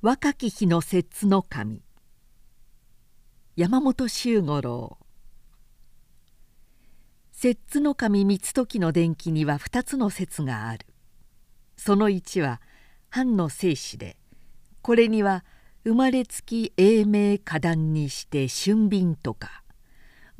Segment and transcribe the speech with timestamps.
[0.00, 1.82] 若き日の摂津の神。
[3.56, 4.96] 山本周五郎。
[7.32, 10.86] 摂津の神三時の伝記には2つの説がある。
[11.76, 12.60] その1は
[13.10, 14.16] 藩の正史で
[14.82, 15.44] これには
[15.82, 19.64] 生まれつき英明花壇にして俊敏とか。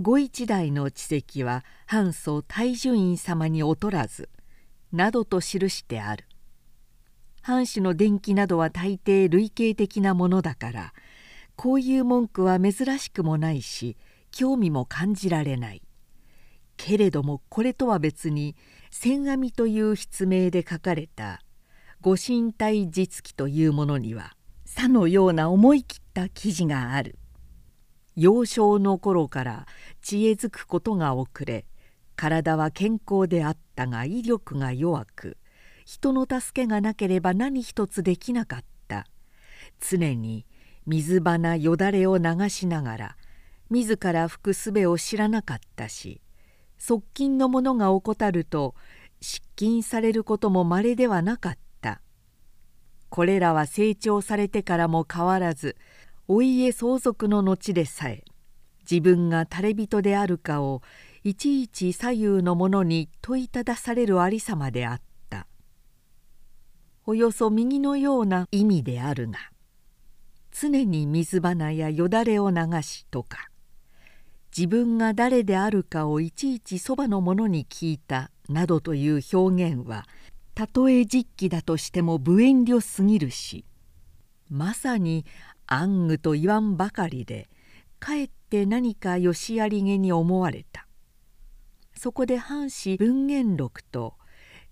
[0.00, 4.28] 御一代の知跡は藩祖大樹院様に劣らず
[4.92, 6.27] などと記してある。
[7.48, 10.92] 藩士の伝記などは大抵類型的なものだから
[11.56, 13.96] こういう文句は珍しくもないし
[14.30, 15.80] 興味も感じられない
[16.76, 18.54] けれどもこれとは別に
[18.92, 21.40] 「千阿弥」という筆名で書かれた
[22.02, 27.18] 「御神体実記」というものにはさのような思い切った記事がある。
[28.14, 29.66] 幼少の頃から
[30.02, 31.64] 知恵づくことが遅れ
[32.14, 35.38] 体は健康であったが威力が弱く
[35.90, 39.06] 人の助けがなければ何一つできなかった。
[39.80, 40.44] 常に
[40.84, 43.16] 水花よだれを流しながら
[43.70, 46.20] 自ら拭くすべを知らなかったし
[46.76, 48.74] 側近の者が怠ると
[49.22, 52.02] 失禁されることもまれではなかった。
[53.08, 55.74] これらは成長されてからも変わらず
[56.26, 58.24] お家相続の後でさえ
[58.82, 60.82] 自分が垂れ人であるかを
[61.24, 65.07] いちいち左右の者に問いただされるありさまであった。
[67.10, 69.38] およそ右のような意味であるが
[70.50, 73.48] 常に水花やよだれを流しとか
[74.54, 80.04] 自分が誰であるかをいちいちそばの者に聞いたなどという表現は
[80.54, 83.64] たとえ実記だとしても無遠慮すぎるし
[84.50, 85.24] まさに
[85.64, 87.48] 暗愚と言わんばかりで
[87.98, 90.86] かえって何かよしありげに思われた。
[91.96, 94.17] そこで藩士文言録と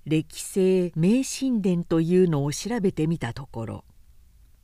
[0.06, 3.84] 歴世名神殿というのを調べてみたところ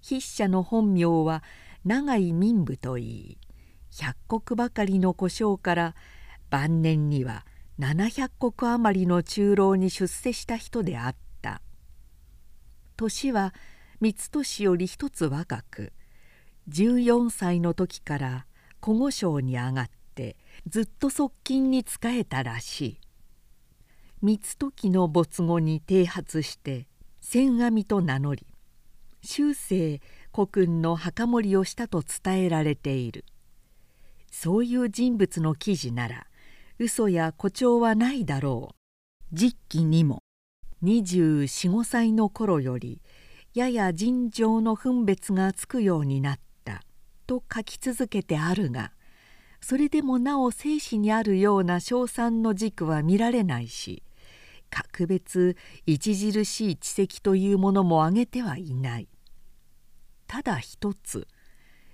[0.02, 1.42] 筆者の本名は
[1.84, 3.38] 永井民部といい
[3.90, 5.94] 百石ばかりの故障から
[6.48, 7.44] 晩年には
[7.78, 11.60] 700石余りの中老に出世した人であった。
[12.96, 13.52] 年は
[14.00, 15.92] 三年より一つ若く
[16.68, 18.46] 14歳の時から
[18.80, 20.36] 古御省に上がって
[20.68, 23.00] ずっと側近に仕えたらしい。
[24.24, 26.86] 三時の没後に剃髪して
[27.20, 28.46] 千阿弥と名乗り
[29.20, 30.00] 終生
[30.32, 33.24] 古君の墓守りをしたと伝えられている。
[34.30, 36.28] そういう人物の記事なら
[36.78, 38.74] 嘘や誇張はないだろう。
[39.32, 40.22] 実記にも
[40.84, 43.02] 245歳の頃より
[43.54, 46.82] やや尋常の分別がつくようになった
[47.26, 48.92] と書き続けてあるが
[49.60, 54.02] それでもなお生死にあるような称賛の軸は見られないし
[54.72, 55.56] 格別
[55.86, 59.08] 著しい知跡というものも挙げてはいない。
[60.26, 61.28] ただ一つ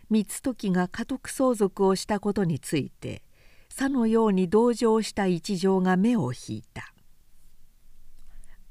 [0.09, 3.22] 三時が家督相続をしたことについて
[3.69, 6.94] さのように同情した一条が目を引いた。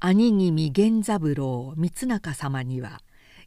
[0.00, 3.00] 兄君源三郎光中様には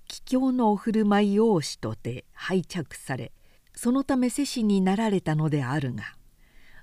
[0.07, 3.31] 帰郷のお振る舞いをしとて拝着され
[3.73, 6.03] そのため世子になられたのであるが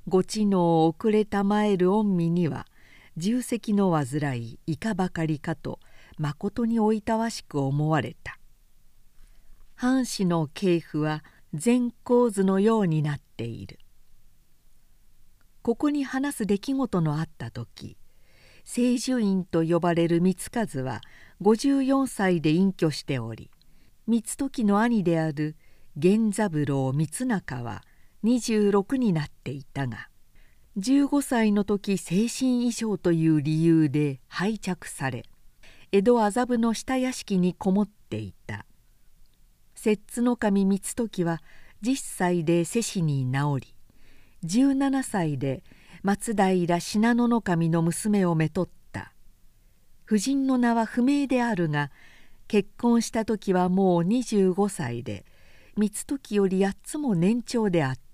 [0.07, 2.67] ご知能を遅れたまえる御身には
[3.19, 5.81] 重責の患いいかばかりかと
[6.17, 8.39] まことにおいたわしく思われた。
[9.75, 13.79] 藩士の系譜は全構図のようになっている。
[15.69, 17.99] ここに話す出来事のあった時
[18.65, 21.01] 清寿院と呼ばれる光和は
[21.43, 23.51] 54歳で隠居しており
[24.07, 25.57] 光時の兄である
[25.95, 27.83] 源三郎光中は
[28.25, 30.09] 26になっていたが
[30.77, 35.25] 15歳の時精神異常という理由で廃着され
[35.91, 38.67] 江戸麻布の下屋敷にこもっていた。
[39.75, 41.41] 摂津守光時は
[41.83, 43.75] 10歳で世子に治り
[44.45, 45.63] 17歳で
[46.03, 49.13] 松平信濃守の娘をめとった。
[50.07, 51.91] 夫人の名は不明であるが
[52.49, 55.25] 結婚した時はもう25歳で
[55.77, 58.08] 光時より8つも年長であった。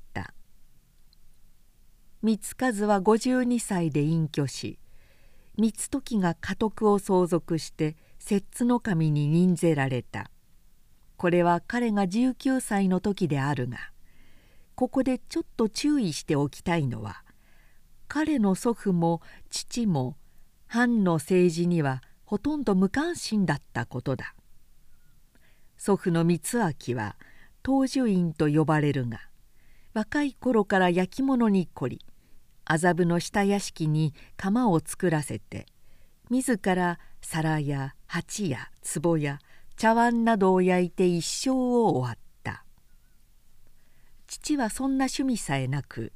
[2.27, 2.39] 光
[2.73, 4.79] 和は52歳で隠居し
[5.57, 10.31] 光時が家督を相続して摂津守に任ぜられた。
[11.19, 13.77] これは彼が19歳の時であるが
[14.75, 17.25] ここでちょっと注意しておきたいのは
[18.09, 20.17] 彼の祖父も父も
[20.67, 24.35] 藩の政治にはほとんど無関心だったことだ。
[25.77, 27.17] 祖父の光明は
[27.63, 29.21] 東樹院と呼ばれるが
[29.93, 32.01] 若い頃から焼き物に凝り
[32.65, 35.67] 麻布の下屋敷に釜を作らせて
[36.31, 38.71] 自ら皿や鉢や
[39.03, 39.39] 壺や
[39.77, 42.65] 茶碗などを焼いて一生を終わった。
[44.27, 46.13] 父はそんな趣味さえなく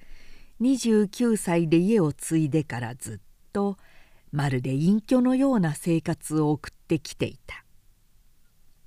[0.60, 3.18] 29歳で家を継いでからずっ
[3.52, 3.76] と
[4.32, 7.64] まるで隠居のような生活を送ってきていた。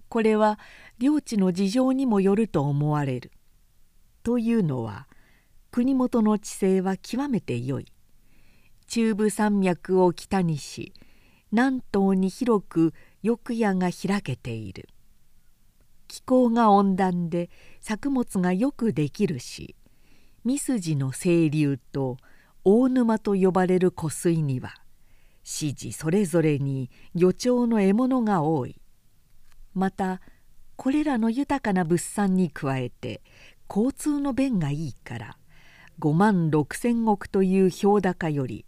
[0.09, 0.59] これは
[0.99, 3.31] 領地の事情にもよると思われる。
[4.23, 5.07] というのは
[5.73, 7.85] 国元の地勢は極めて良い。
[8.87, 10.91] 中部山脈を北にし
[11.53, 14.89] 南東に広く翼屋が開けている。
[16.09, 19.77] 気候が温暖で作物がよくできるし
[20.43, 22.17] 三筋の清流と
[22.65, 24.73] 大沼と呼ばれる湖水には
[25.37, 28.75] 指示それぞれに漁町の獲物が多い。
[29.73, 30.19] また
[30.75, 33.21] これらの豊かな物産に加えて
[33.69, 35.37] 交通の便がいいから
[35.99, 38.65] 5万6千石という氷高より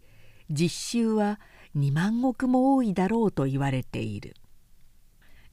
[0.50, 1.40] 実習は
[1.76, 4.34] 2万石も多いだろうと言われている。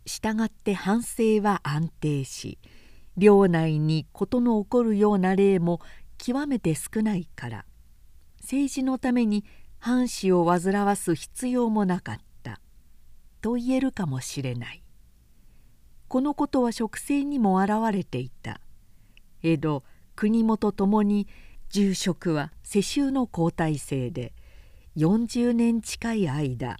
[0.05, 2.57] したがって反省は安定し
[3.17, 5.81] 領内に事の起こるような例も
[6.17, 7.65] 極めて少ないから
[8.41, 9.45] 政治のために
[9.79, 12.59] 藩士を煩わす必要もなかった
[13.41, 14.83] と言えるかもしれない
[16.07, 18.59] このことは植生にも表れていた
[19.43, 19.83] 江戸
[20.15, 21.27] 国元ともに
[21.71, 24.33] 住職は世襲の交代制で
[24.97, 26.75] 40年近い間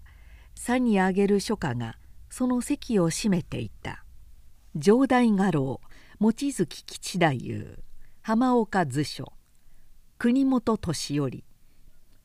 [0.56, 1.98] 佐にあげる書家が
[2.30, 4.04] その席を占めていた。
[4.76, 5.82] 上代画廊
[6.20, 7.82] 望月吉太夫
[8.22, 9.34] 浜岡図書
[10.18, 11.44] 国本敏頼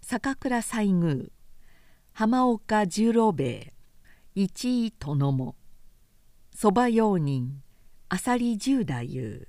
[0.00, 1.30] 坂倉西宮
[2.12, 3.72] 浜岡十郎兵衛
[4.34, 5.56] 一位殿も
[6.54, 7.62] そば用人
[8.08, 9.46] 浅利十太夫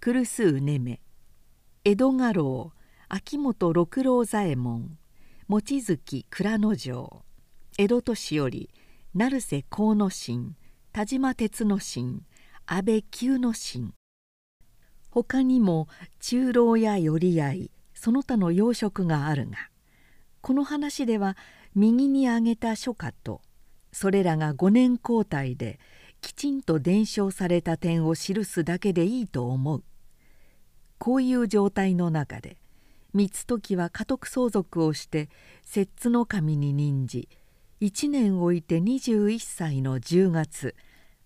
[0.00, 1.00] 来すうねめ
[1.86, 2.72] 江戸画廊
[3.10, 4.96] 秋元六郎左衛門
[5.48, 7.22] 望月蔵之丞
[7.76, 8.70] 江戸年寄
[9.12, 10.54] 成瀬河野神
[10.94, 12.22] 田島鉄之進
[12.64, 13.92] 安倍久之進。
[15.10, 15.86] 他にも
[16.20, 19.68] 中老や寄り合いその他の養殖があるが
[20.40, 21.36] この話では
[21.74, 23.42] 右に挙げた書家と
[23.92, 25.78] それらが5年交代で
[26.22, 29.84] きちんと伝承された点を記すだけでいいと思う。
[31.04, 32.56] こういう状態の中で
[33.14, 35.28] 光時は家督相続をして
[35.62, 37.28] 摂津の神に任じ
[37.82, 40.74] 1年置いて21歳の10月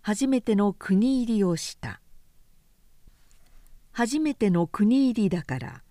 [0.01, 2.01] 初めての国入りをした。
[3.93, 5.83] 初めての国入りだから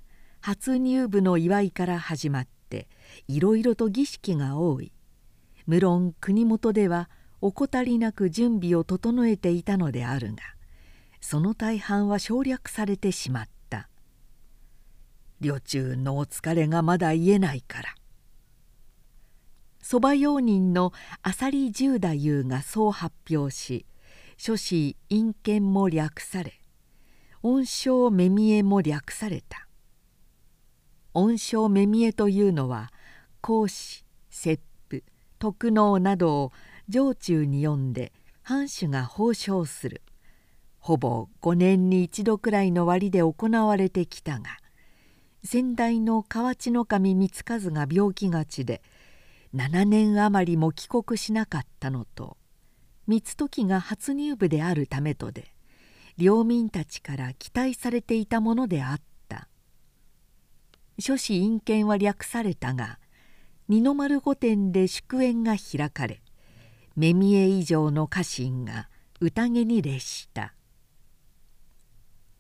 [0.42, 2.89] 初入部の祝いから始まって
[3.30, 4.92] いろいろと儀式が多い。
[5.66, 10.42] 無論国元では怠りなく準備を整えていたのであるが
[11.22, 13.56] その大半は省略されてしまった。
[15.39, 17.95] 旅中のお疲れがまだ言えないから。
[19.81, 20.92] そば用人の
[21.22, 23.86] 浅利十太夫がそう発表し
[24.36, 26.60] 諸子陰見も略され
[27.42, 29.68] 恩賞目見えも略された。
[31.13, 32.92] 恩賞目見えというのは
[33.39, 35.04] 孔子切符
[35.39, 36.51] 徳能などを
[36.92, 38.12] 城中に読んで
[38.44, 40.01] 藩主が褒章する。
[40.80, 44.57] ほぼ5年に一度くらいの割で行われてきたが
[45.47, 48.81] 先代の河内守光和が病気がちで
[49.55, 52.35] 7年余りも帰国しなかったのと
[53.07, 55.53] 光時が初入部であるためとで
[56.17, 59.48] 領民たちから期待されていたものであった。
[61.00, 63.00] 諸子陰見は略されたが
[63.69, 66.19] 二の丸御殿で祝宴が開かれ
[66.98, 68.89] 目見え以上の家臣が
[69.22, 70.53] 宴に列した。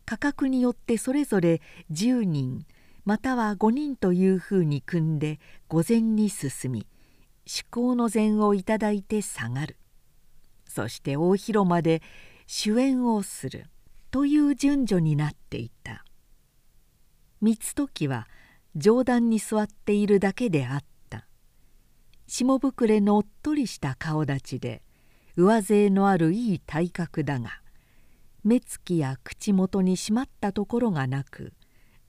[0.05, 2.65] 価格によってそれぞれ10人
[3.07, 6.87] または5人というふうに組んで御前に進み
[7.45, 9.77] 至高の膳をいただいて下がる。
[10.65, 12.01] そして大広間で
[12.47, 13.67] 主演をする
[14.11, 16.03] という順序になっていた。
[17.41, 18.27] 光時は
[18.75, 21.27] 上段に座っているだけであった。
[22.27, 24.83] 下膨れのおっとりした顔立ちで
[25.37, 27.61] 上背のあるいい体格だが
[28.43, 31.53] 目つきや口元に締まったところがなく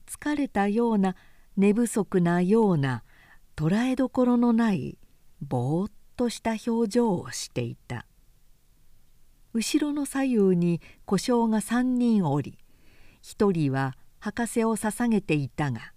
[0.09, 1.15] 疲れたような
[1.55, 3.03] 寝不足なような
[3.55, 4.97] 捉えどころのない
[5.41, 8.05] ぼーっとした表情をしていた。
[9.53, 12.57] 後ろの左右に小姓が3人おり
[13.23, 15.93] 1人は博士を捧げていたが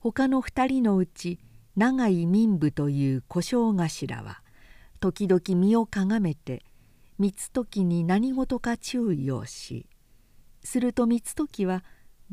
[0.00, 1.38] 他の2人のうち
[1.76, 4.42] 永井民部という小姓頭は
[4.98, 6.64] 時々身をかがめて
[7.18, 9.86] 光時に何事か注意をし
[10.64, 11.84] すると光時は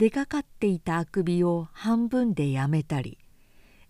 [0.01, 3.19] 出かかっていたあくびを半分でやめたり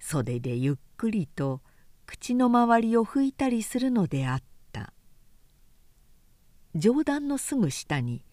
[0.02, 1.62] 袖でゆっくりと
[2.06, 4.92] 口の周りを拭いたりするのであった。
[6.76, 8.26] 上段のすぐ下に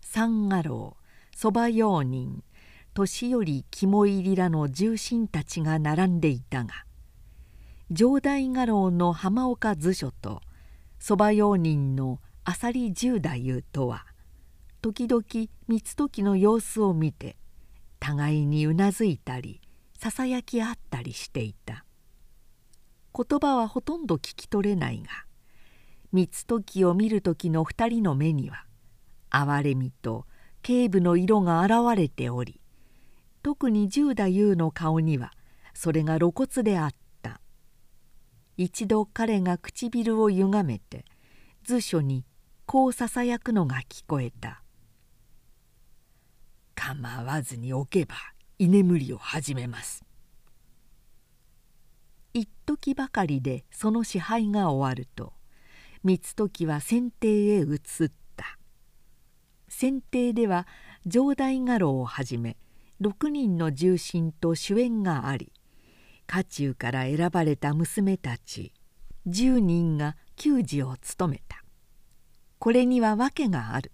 [0.00, 0.96] 三阿郎
[1.36, 2.42] そば用人
[2.94, 6.86] 年寄り肝入りらの重臣たちが並んでいたが
[7.90, 10.40] 上代家老の浜岡図書と
[10.98, 14.06] そば用人の浅利十太夫とは
[14.82, 15.24] 時々
[15.68, 17.36] 三時の様子を見て
[17.98, 19.60] 互いにうなずいたり
[19.98, 21.84] ささやき合ったりしていた。
[23.14, 25.08] 言葉はほとんど聞き取れないが
[26.12, 28.66] 三時を見る時の二人の目には
[29.30, 30.26] 哀れみと
[30.62, 32.60] 警部の色が現れており
[33.42, 35.32] 特に十太夫の顔には
[35.72, 36.96] それが露骨であった。
[38.56, 41.04] 一度彼が唇をゆがめて
[41.62, 42.24] 図書に
[42.64, 44.62] こうささやくのが聞こえた
[46.76, 48.14] 「構わずに置けば
[48.60, 50.04] 居眠りを始めます」
[52.32, 55.32] 一時ばかりでその支配が終わると
[56.04, 57.78] 三時は先帝へ移っ
[58.36, 58.58] た。
[59.68, 60.66] 先帝では
[61.06, 62.56] 上代家老をはじめ
[63.00, 65.52] 6人の重臣と主演があり
[66.26, 68.72] 家中から選ばれた娘たち
[69.26, 71.64] 10人が給仕を務めた。
[72.58, 73.92] これには訳がある。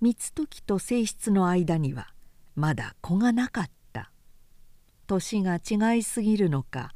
[0.00, 2.08] 三時と性質の間には
[2.54, 4.10] まだ子がなかった。
[5.06, 6.92] 年が違いすぎるのか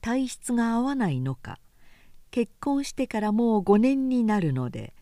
[0.00, 1.58] 体質が合わないのか
[2.30, 4.94] 結婚してからもう5年になるので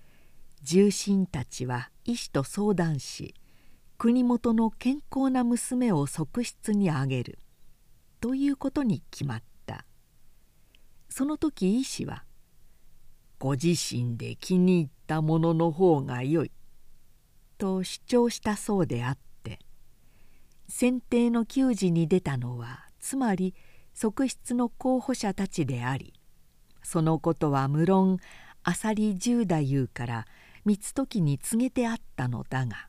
[0.62, 3.34] 重臣たちは医師と相談し
[3.98, 7.38] 国元の健康な娘を側室にあげる。
[8.20, 9.86] ということに決まった。
[11.08, 12.24] その時医師は
[13.38, 16.50] 「ご自身で気に入ったものの方がよい」
[17.58, 19.58] と主張したそうであって
[20.68, 23.54] 選定の給仕に出たのはつまり
[23.94, 26.12] 側室の候補者たちであり
[26.82, 28.18] そのことは無論
[28.62, 30.26] 浅利十太夫から
[30.64, 32.88] 三時に告げてあったのだが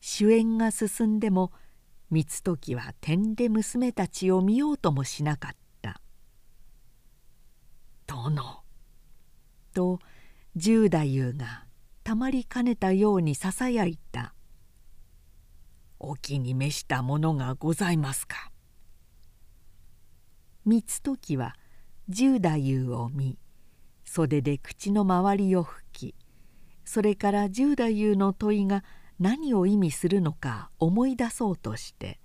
[0.00, 1.50] 主演が進んでも
[2.10, 6.00] 三時は点で娘たちを見ようともしなかった
[8.06, 8.62] 「殿」
[9.72, 9.98] と
[10.54, 11.63] 十太夫が
[12.04, 14.34] たまりかねたようにささやいた
[15.98, 18.52] 「お気に召したものがございますか?」
[20.66, 21.56] 三時は
[22.10, 22.48] 十太
[22.88, 23.38] 夫を見
[24.04, 26.14] 袖で口の周りを拭き
[26.84, 28.84] それから十太夫の問いが
[29.18, 32.20] 何を意味するのか思い出そうとして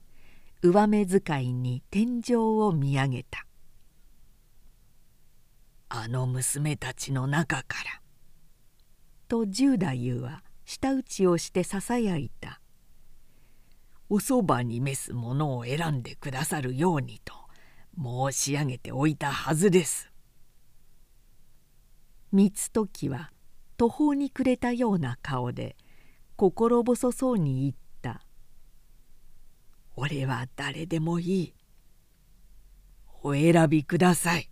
[0.62, 3.48] 上目遣いに天井を見上げた
[5.88, 8.02] 「あの娘たちの中から」
[9.30, 12.60] と十太夫は舌打ちをしてささやいた
[14.10, 17.36] 「おそばに召すものを選んでくださるようにと
[17.96, 20.12] 申し上げておいたはずです」。
[22.34, 23.32] 三時は
[23.78, 25.78] 途方に暮れたような顔で
[26.36, 28.26] 「心細そうに言った
[29.96, 31.54] 「俺は誰でもいい。
[33.22, 34.50] お選びください」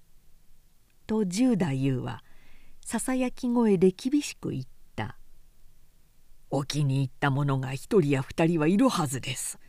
[1.08, 2.24] と十太夫は
[2.88, 4.64] ささやき声で厳しく言っ
[4.96, 5.18] た
[6.50, 9.60] 「お気に入ったものが一人や二人はいるはずです。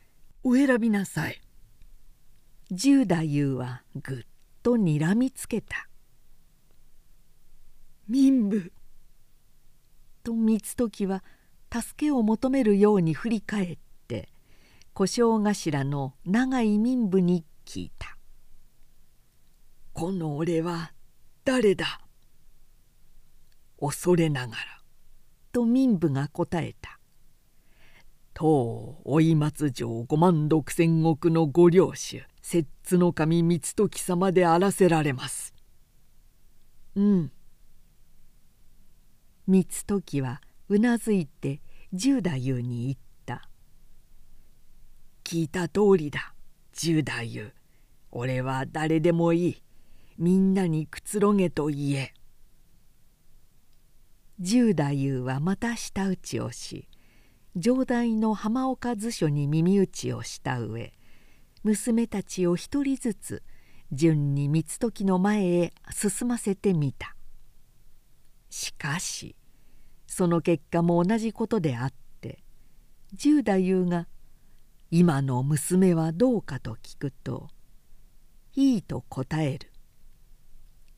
[0.45, 1.43] お選びなさい」
[2.71, 4.27] 十太夫はぐっ
[4.63, 5.89] とにらみつけた
[8.07, 8.73] 「民部」
[10.23, 11.25] と三時は
[11.73, 14.29] 助けを求めるように振り返って
[14.95, 18.17] 小正頭の長井民部に聞いた
[19.93, 20.93] 「この俺は
[21.45, 22.01] 誰だ?」
[23.81, 24.79] 恐れながら。
[25.53, 27.01] と民部が答えた
[28.35, 35.55] 「当追松城五万六千石のご領主摂津の神光時様であらせられます」
[36.95, 37.33] うん。
[39.47, 43.49] 光時はうなずいて十太夫に言った
[45.25, 46.35] 「聞いた通りだ
[46.73, 47.53] 十太夫。
[48.11, 49.63] 俺は誰でもいい。
[50.19, 52.15] みんなにくつろげと言え」
[54.41, 56.87] 十太夫はまた舌打ちをし
[57.57, 60.93] 上代の浜岡図書に耳打ちをした上
[61.65, 63.43] 娘たちを一人ずつ
[63.91, 67.17] 順に三時の前へ進ませてみた。
[68.51, 69.35] しかし
[70.07, 72.45] その結果も同じことであって
[73.13, 74.07] 十太夫が
[74.91, 77.49] 「今の娘はどうか」と聞くと
[78.55, 79.73] 「いい」と答える。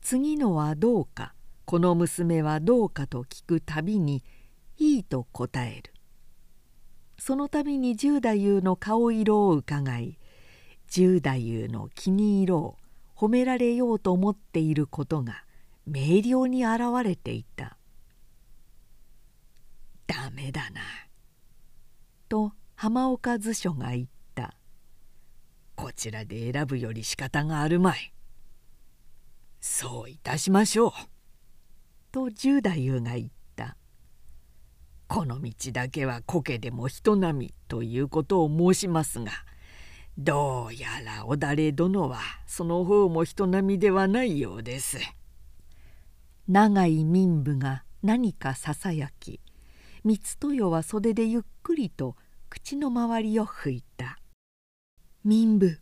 [0.01, 1.33] 次のはどうか
[1.65, 4.23] この娘はどうかと聞くたびに
[4.77, 5.93] 「いい」と答える。
[7.17, 10.17] その度に十太夫の顔色をうかがい
[10.87, 12.77] 十太夫の気に入ろ
[13.15, 15.43] う褒められようと思っていることが
[15.85, 17.77] 明瞭に現れていた。
[20.31, 20.81] メだな」
[22.29, 24.55] と浜岡図書が言った
[25.75, 28.13] 「こちらで選ぶより仕方があるまい」
[29.59, 30.91] 「そういたしましょう」
[32.11, 33.77] と十太夫が言った
[35.07, 39.31] 「この道だけは苔でも人並みということを申しますが
[40.17, 44.99] どうやらおだれ殿はその方も人並みではないようです」。
[46.47, 49.39] 長い民部が何かささやき
[50.03, 52.17] 光豊は袖でゆっくりと
[52.49, 54.19] 口の周りを拭いた
[55.23, 55.79] 「民部」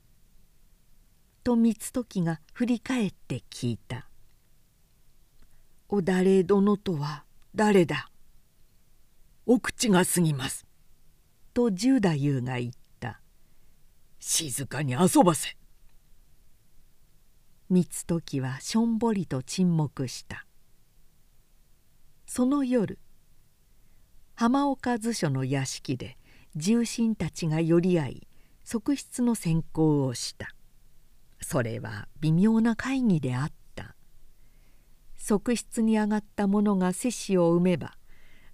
[1.44, 4.06] と光時が振り返って聞いた
[5.90, 8.12] 「おだれ殿とは誰だ?」
[9.48, 10.68] 「お口が過ぎます」
[11.54, 13.20] と十太夫が言った
[14.20, 15.58] 「静かに遊ばせ」
[17.72, 20.46] 光時はしょんぼりと沈黙した。
[22.26, 23.00] その夜
[24.36, 26.18] 浜岡図書の屋敷で
[26.56, 28.28] 重臣たちが寄り合い
[28.64, 30.54] 側室の選考をした。
[31.42, 33.59] それは微妙な会議であった。
[35.30, 37.94] 側室に上がった者が摂氏を生めば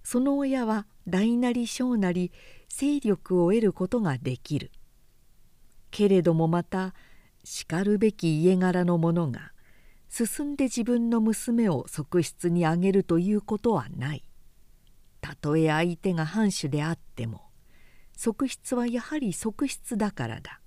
[0.04, 2.32] その親は大なり小なり
[2.68, 4.70] 勢力を得ることができる。
[5.90, 6.92] けれどもまた
[7.44, 9.52] しかるべき家柄の者が
[10.10, 14.22] 進んで自分の娘を側室にあげるということはない。
[15.22, 17.40] たとえ相手が藩主であっても
[18.18, 20.60] 側室はやはり側室だからだ。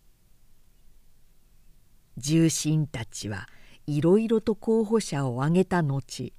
[2.17, 3.47] 重臣たちは
[3.89, 6.31] いろいろと候補者を挙げた後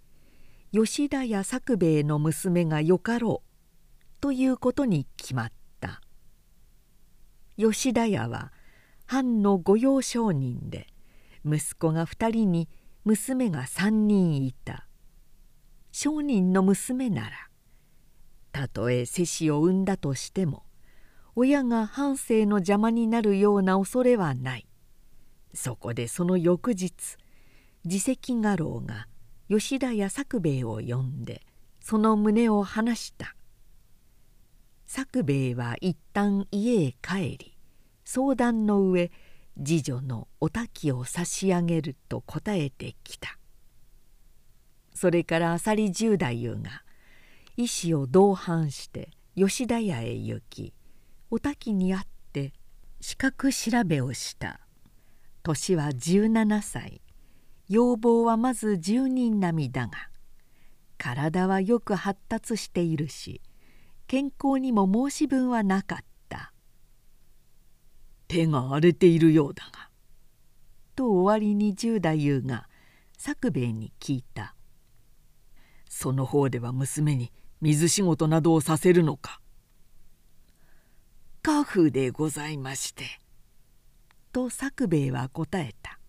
[0.72, 6.00] 吉田や作兵衛の娘がよかろうということに決まった。
[7.56, 8.52] 吉田屋は
[9.06, 10.86] 藩の御用商人で
[11.44, 12.68] 息子が2人に
[13.04, 14.86] 娘が三人いた。
[15.90, 17.30] 商人の娘なら
[18.52, 20.62] たとえ世子を産んだとしても
[21.34, 24.66] 親が半生の邪魔になるような恐れはない。
[25.52, 27.16] そこでその翌日
[27.84, 29.06] 自責画廊が
[29.48, 31.42] 吉田屋作兵衛を呼んで
[31.80, 33.34] その旨を話した。
[34.86, 37.56] 作兵衛は一旦家へ帰り
[38.04, 39.10] 相談の上
[39.56, 43.38] 次女のお滝を差し上げると答えてきた。
[44.94, 46.82] それから浅利十太夫が
[47.56, 50.74] 医師を同伴して吉田屋へ行き
[51.30, 52.52] お滝に会って
[53.00, 54.60] 資格調べをした。
[55.42, 57.00] 年は17歳。
[57.70, 59.92] 要望はまず10人並みだが
[60.98, 63.40] 体はよく発達しているし
[64.08, 66.10] 健康にも申し分はなかった。
[68.26, 69.88] 手が荒れているようだが」
[70.96, 72.68] と終わりに十太夫が
[73.16, 74.56] 作兵衛に聞いた
[75.88, 79.40] 「その方では娘に水仕事などをさせるのか」
[81.42, 83.20] 「家父でございまして」
[84.32, 85.98] と作兵衛は答えた「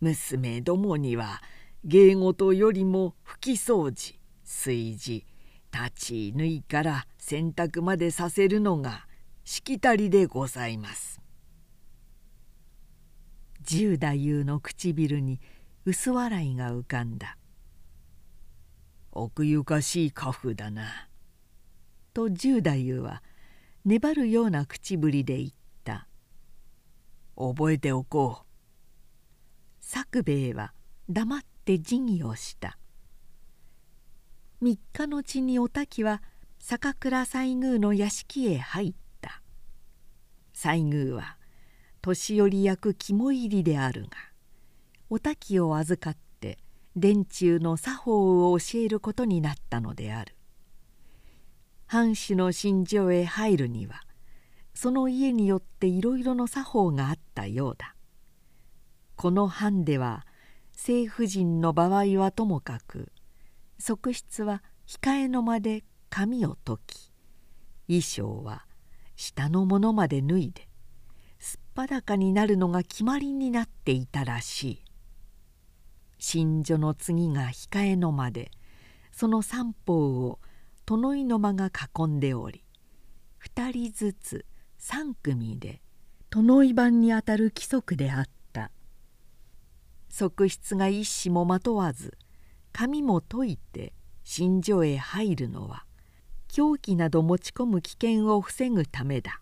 [0.00, 1.42] 娘どもには
[1.84, 5.26] 芸事よりも拭き掃除炊事
[5.72, 9.06] 立ち縫いから洗濯までさせるのが
[9.44, 11.20] しきたりでございます」
[13.62, 15.40] 十太夫の唇に
[15.84, 17.36] 薄笑いが浮かんだ
[19.12, 21.08] 「奥ゆかしい家父だな」
[22.14, 23.22] と十太夫は
[23.84, 25.50] 粘るような口ぶりで言っ
[25.84, 26.08] た
[27.36, 28.44] 「覚えておこう」
[29.90, 30.74] 作兵衛は
[31.08, 32.76] 黙って辞儀をした。
[34.60, 36.20] 三日のちにお滝は
[36.58, 39.40] 坂倉西宮の屋敷へ入った。
[40.52, 41.38] 西宮は
[42.02, 44.08] 年寄り役肝入りであるが
[45.08, 46.58] お滝を預かって
[46.94, 50.34] 殿中の作法を教えることになったのである。
[51.86, 54.02] 藩主の寝所へ入るには
[54.74, 57.94] その家によっていろいろの作法があったようだ。
[59.18, 60.24] この藩では
[60.74, 63.10] 政婦人の場合はともかく
[63.76, 67.12] 側室は控えの間で髪を解き
[67.88, 68.64] 衣装は
[69.16, 70.68] 下のものまで脱いで
[71.40, 74.84] すっぱだかになるのが決まりになっていたらしい。
[76.20, 78.52] 新女の次が控えの間で
[79.10, 80.38] その三方を
[80.86, 82.62] 殿井の間が囲んでおり
[83.38, 84.46] 二人ずつ
[84.78, 85.82] 三組で
[86.30, 88.37] 殿井番にあたる規則であった。
[90.08, 92.16] 側室が一子もまとわず
[92.72, 93.92] 髪も解いて
[94.24, 95.84] 新女へ入るのは
[96.48, 99.40] 凶器など持ち込む危険を防ぐためだ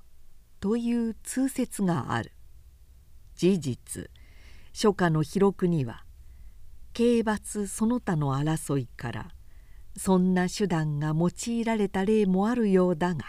[0.61, 2.33] という通説がある
[3.37, 4.11] 事実
[4.73, 6.05] 書家の記録には
[6.93, 9.29] 刑罰その他の争いから
[9.97, 13.25] そんな手段が用いられた例もあるようだが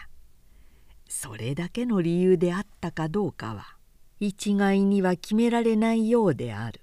[1.10, 3.78] それだけの理由であったかどうかは
[4.19, 6.82] 一概には決められないようである。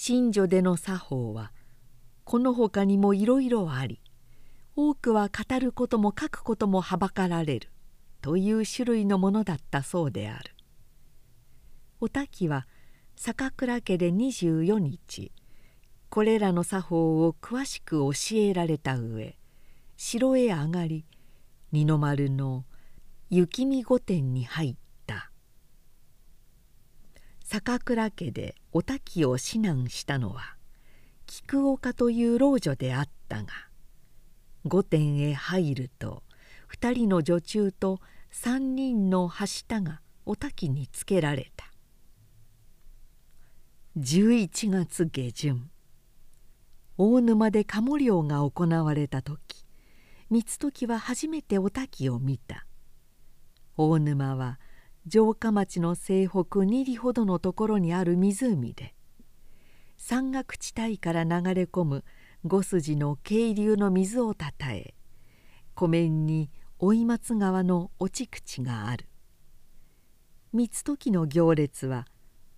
[0.00, 1.50] 信女での作法は
[2.22, 4.00] このほかにもいろいろあり
[4.76, 7.68] 多くは語ることも書くこともはばかられる
[8.22, 10.54] という種類のものだったそうである。
[12.00, 12.68] お滝は
[13.16, 15.32] 坂倉家で24日
[16.10, 19.36] これらの作法を詳しく教えられた上
[19.96, 21.06] 城へ上がり
[21.72, 22.64] 二の丸の
[23.30, 24.76] 雪見御殿に入っ
[25.08, 25.32] た
[27.42, 30.54] 坂倉家でお滝を指南したのは
[31.26, 33.48] 菊岡という老女であったが
[34.64, 36.22] 御殿へ入ると
[36.72, 37.98] 2人の女中と
[38.32, 41.72] 3人のはしたがお滝につけられた。
[43.98, 45.68] 11月下旬
[46.98, 49.66] 大沼で鴨漁が行われた時
[50.30, 52.64] 光時は初めてお滝を見た。
[53.76, 54.60] 大沼は
[55.10, 58.94] 城下町の西北2里ほどのところにある湖で
[59.96, 62.04] 山岳地帯から流れ込む
[62.44, 64.94] 五筋の渓流の水をたたえ
[65.74, 69.08] 湖面に追松川の落ち口がある。
[70.52, 72.06] 三時の行列は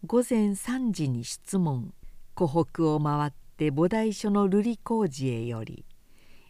[0.06, 1.94] 午前3時に質問。
[2.34, 5.84] 湖北を回って菩提所の瑠璃工事へより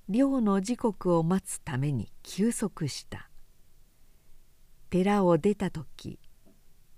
[0.09, 3.30] 漁の時刻を待つために休息した。
[4.91, 6.19] 寺を出た時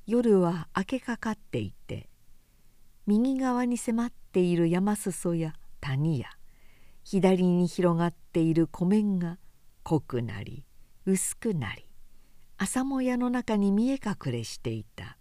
[0.06, 2.08] 夜は明けかかっていて
[3.06, 6.28] 右側に迫っている山裾や谷や
[7.04, 9.38] 左に広がっている湖面が
[9.82, 10.64] 濃くなり
[11.04, 11.86] 薄くなり
[12.56, 15.18] 朝もやの中に見え隠れしていた。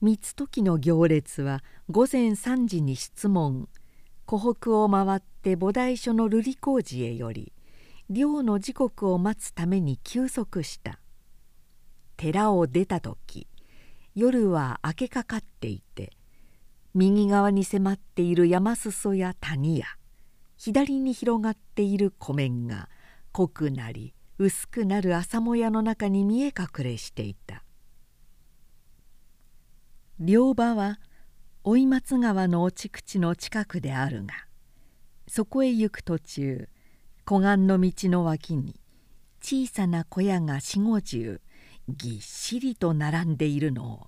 [0.00, 3.68] 三時の行列は午前3時に質問。
[4.26, 7.52] 湖北を回って菩提所の瑠璃工事へより
[8.08, 11.00] 漁の時刻を待つために休息した。
[12.16, 13.48] 寺を出た時
[14.14, 16.12] 夜は明けかかっていて
[16.94, 19.86] 右側に迫っている山裾や谷や
[20.56, 22.88] 左に広がっている湖面が
[23.32, 27.62] 濃くなり薄くなる朝もやの中に見え隠れしていた。
[30.18, 30.98] 両場は
[31.64, 34.32] 追松川の落ち口の近くであるが
[35.26, 36.68] そこへ行く途中
[37.28, 38.76] 湖岸の道の脇に
[39.42, 41.40] 小さな小屋が四五十
[41.88, 44.06] ぎっしりと並んでいるのを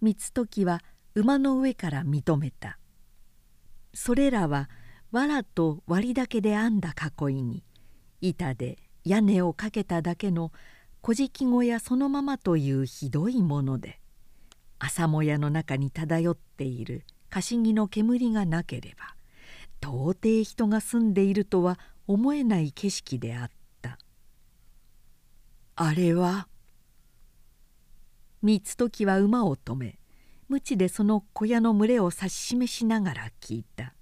[0.00, 0.80] 光時は
[1.16, 2.78] 馬の上から認めた。
[3.92, 4.70] それらは
[5.10, 7.64] 藁と割りだけで編んだ囲いに
[8.20, 10.52] 板で屋根をかけただけの
[11.00, 13.98] 小敷小屋そのままというひどいもので
[14.78, 19.16] 朝もやの中に漂っているかしぎの煙がなければ
[19.80, 23.98] 到底人が住んでいるとは思えない景色であった。
[25.76, 26.46] あれは
[28.42, 29.98] 三時は馬を止め
[30.48, 33.94] 鞭でその小屋の群れを指し示しながら聞いた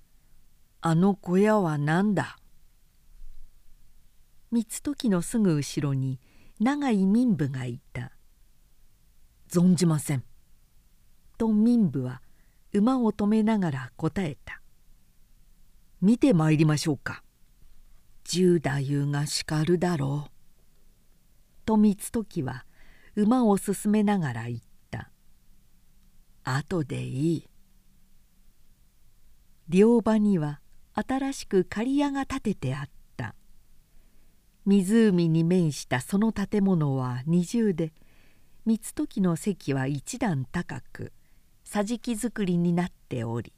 [0.82, 2.36] 「あの小屋は何だ?」
[4.52, 6.20] 三時のすぐ後ろに
[6.58, 8.12] 長い民部がいた
[9.48, 10.24] 「存じません」
[11.38, 12.20] と民部は
[12.74, 14.59] 馬を止めながら答えた
[16.02, 17.22] 「見てまいりましょうか。
[18.24, 20.30] 十太夫が叱るだろう」
[21.66, 22.64] と三時は
[23.16, 24.60] 馬を進めながら言っ
[24.90, 25.10] た
[26.44, 27.48] 「後でいい」
[29.68, 30.60] 両場には
[30.94, 32.90] 新しく刈屋が建ててあった。
[34.66, 37.92] 湖に面したその建物は二重で
[38.66, 41.12] 三時の席は一段高く
[41.64, 43.52] 桟敷造りになっており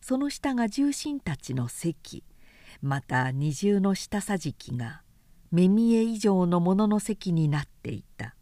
[0.00, 2.24] その下が重臣たちの席。
[2.82, 5.02] また二重の下桟敷が
[5.50, 8.34] 目見え以上のものの席になっていた。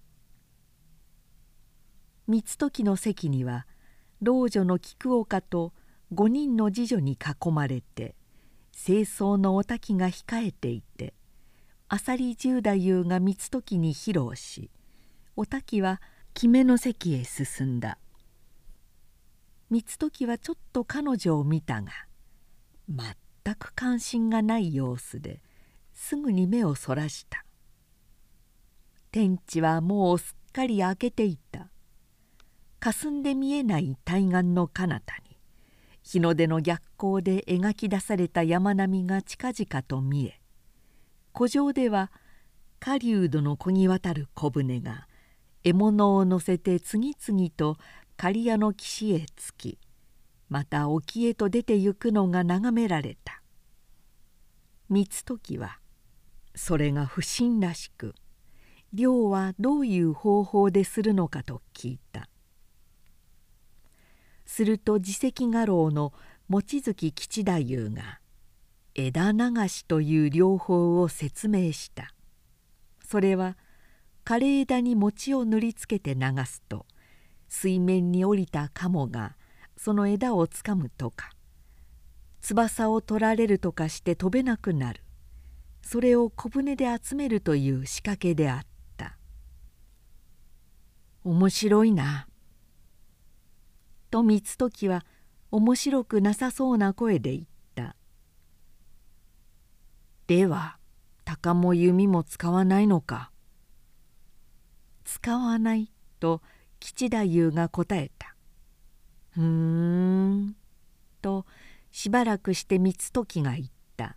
[2.28, 3.66] 三時の席には
[4.20, 5.72] 老女の菊岡と
[6.12, 8.14] 五人の次女に囲まれて
[8.72, 11.14] 清掃のお滝が控えていて
[11.88, 14.70] 浅利十太夫が三時に披露し
[15.36, 16.02] お滝は
[16.34, 17.96] 決めの席へ進んだ。
[19.70, 21.92] 三時はちょっと彼女を見たが
[22.88, 25.40] 全く関心がない様子で
[25.92, 27.44] すぐに目をそらした。
[29.10, 31.68] 天地はもうすっかり明けていた。
[32.80, 35.36] 霞んで見えない対岸の彼方に
[36.02, 40.40] 日の出の逆光で描き出された山並みが近々と見え
[41.32, 42.12] 湖上では
[42.78, 45.08] 狩人の漕ぎ渡る小舟が
[45.64, 47.76] 獲物を乗せて次々と
[48.20, 49.78] 刈谷の岸へ着き
[50.48, 53.40] また沖へと出てゆくのが眺められた。
[54.88, 55.78] 光時は
[56.52, 58.16] それが不審らしく
[58.92, 62.28] 漁はどういう方法でするのかと聞いた。
[64.46, 66.12] すると自責画廊の
[66.48, 68.18] 望月吉太夫が
[68.96, 72.12] 枝流しという療法を説明した。
[73.06, 73.56] それは
[74.24, 76.84] 枯れ枝に餅を塗りつけて流すと
[77.48, 79.36] 水面に降りたカモが
[79.76, 81.30] その枝をつかむとか
[82.40, 85.02] 翼を取られるとかして飛べなくなる。
[85.88, 88.66] それを小舟で集めるという仕掛けであっ
[88.98, 89.16] た
[91.24, 92.28] 「面白いな」
[94.10, 95.06] と光時は
[95.50, 97.96] 面白くなさそうな声で言った
[100.28, 100.78] 「では
[101.24, 103.32] 鷹も弓も使わないのか」
[105.04, 106.42] 使わないと
[106.80, 108.34] 吉太夫が答えた
[109.30, 110.56] 「ふーん」
[111.22, 111.46] と
[111.90, 114.16] しばらくして光時が言った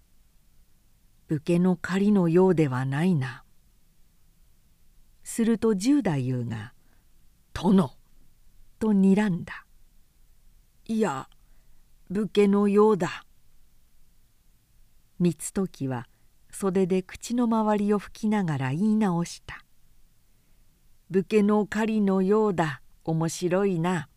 [1.27, 3.43] 「武家の狩りのようではないな」
[5.23, 6.73] すると十太夫が
[7.53, 7.91] 「殿」
[8.79, 9.65] と睨んだ
[10.87, 11.29] 「いや
[12.09, 13.25] 武家のようだ」
[15.19, 16.07] 光時は
[16.51, 19.63] 袖で口の周りを拭きながら言い直した
[21.11, 22.81] 「武家の狩りのようだ。
[23.03, 24.09] 面白いな」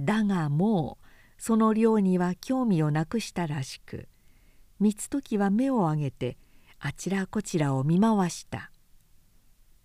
[0.00, 4.08] だがもうその漁には興味をなくしたらしく
[4.80, 6.36] 光時は目を上げて
[6.78, 8.70] あちらこちらを見回した。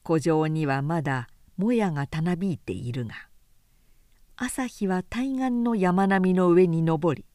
[0.03, 3.13] 湖上にはまだもやがたなびいているが
[4.37, 7.25] 朝日は対岸の山並みの上に登り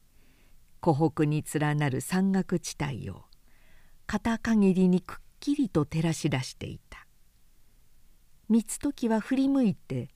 [0.81, 3.25] 湖北に連なる山岳地帯を
[4.07, 7.04] 肩限りにくっきりと照らし出していた。
[8.47, 10.09] 光時は振り向いて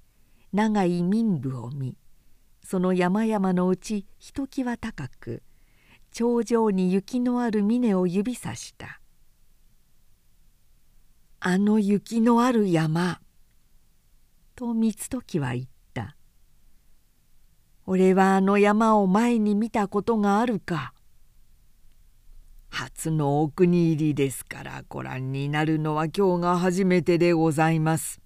[0.54, 1.98] 長い民部を見
[2.63, 5.42] その山々のうちひときわ高く
[6.12, 9.02] 頂上に雪のある峰を指さした
[11.39, 13.22] 「あの雪のある山」
[14.56, 16.15] と光時は言った
[17.88, 20.94] 「俺はあの山を前に見たことがあるか」
[22.69, 28.21] 初のお国入りですからご覧になるのは今日が初めてでございます。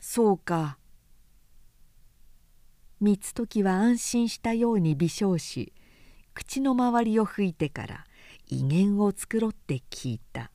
[0.00, 0.78] そうか
[3.00, 5.72] 光時は安心したように微笑し
[6.34, 8.04] 口の周りを拭いてから
[8.48, 10.50] 威厳を繕って聞いた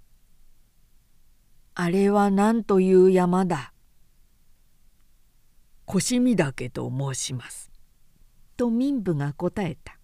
[1.75, 3.73] 「あれは何という山だ?」
[5.85, 7.71] 「腰見岳と申します」
[8.57, 9.96] と民部が答えた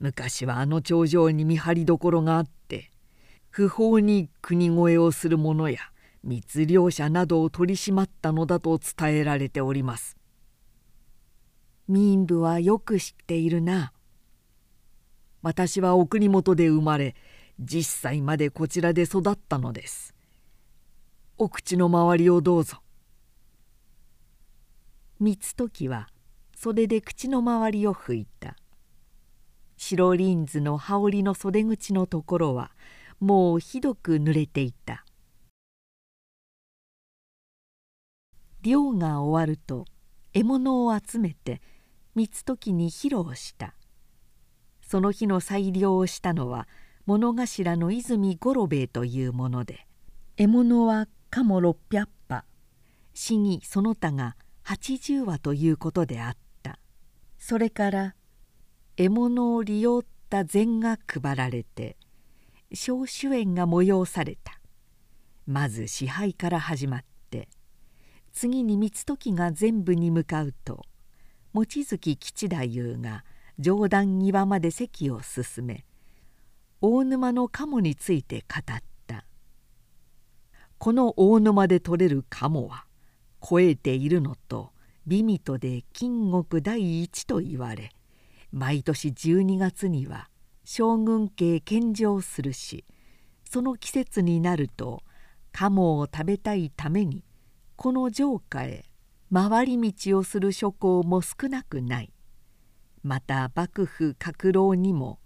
[0.00, 2.90] 昔はあの頂上に見張りどころがあって
[3.50, 5.78] 不法に国越えをする者や
[6.22, 10.18] 密漁者などを取り締まったのだと伝えられております
[11.88, 13.94] 民部はよく知っているな。
[15.40, 17.16] 私はお国元で生まれ
[17.62, 20.14] 10歳までこちらで育ったのです。
[21.38, 22.82] お口の周りをどうぞ。
[25.18, 26.08] 光時は
[26.54, 28.54] 袖で口の周りを拭いた。
[29.78, 32.72] 白リンズの羽織の袖口のところは
[33.20, 35.04] もうひどく濡れていた。
[38.60, 39.84] 漁が終わると
[40.32, 41.62] 獲物を集めて
[42.16, 43.74] 三時に披露した。
[44.82, 46.66] その日の裁量をしたのは
[47.06, 49.86] 物頭の泉五郎兵衛というもので
[50.36, 52.44] 獲物は鴨600羽。
[53.14, 56.80] 市議その他が80羽ということであった。
[57.38, 58.14] それから
[59.00, 61.96] 獲物を利用った膳が配られて
[62.74, 64.58] 小主演が催された。
[65.46, 67.48] まず支配から始まって
[68.32, 70.84] 次に光時が全部に向かうと
[71.54, 73.24] 「望月吉太夫が
[73.60, 75.84] 上段際まで席を進め
[76.80, 79.24] 大沼の鴨について語った。
[80.78, 82.84] この大沼で取れる鴨は
[83.48, 84.72] 超えているのと
[85.06, 87.92] 美味とで金国第一と言われ
[88.52, 90.28] 毎年12月には
[90.64, 92.84] 将軍家献上するし
[93.50, 95.02] その季節になると
[95.52, 97.24] 鴨を食べたいために
[97.76, 98.84] この城下へ
[99.32, 102.12] 回り道をする諸侯も少なくない。
[103.02, 105.20] また幕府閣楼にも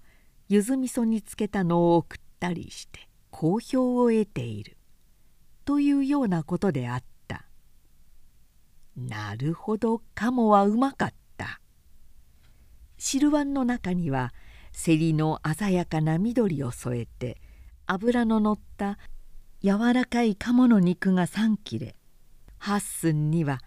[0.49, 4.77] ゆずみそにつけたのを送ったりして好評を得ている。
[5.65, 7.47] というようなことであった。
[8.97, 11.22] なるほど鴨はうまかった。
[13.05, 14.33] 汁碗の中には
[14.71, 17.41] せりの鮮やかな緑を添えて
[17.85, 18.97] 脂ののった
[19.61, 21.97] 柔らかい鴨の肉が3切れ
[22.59, 23.59] 八寸には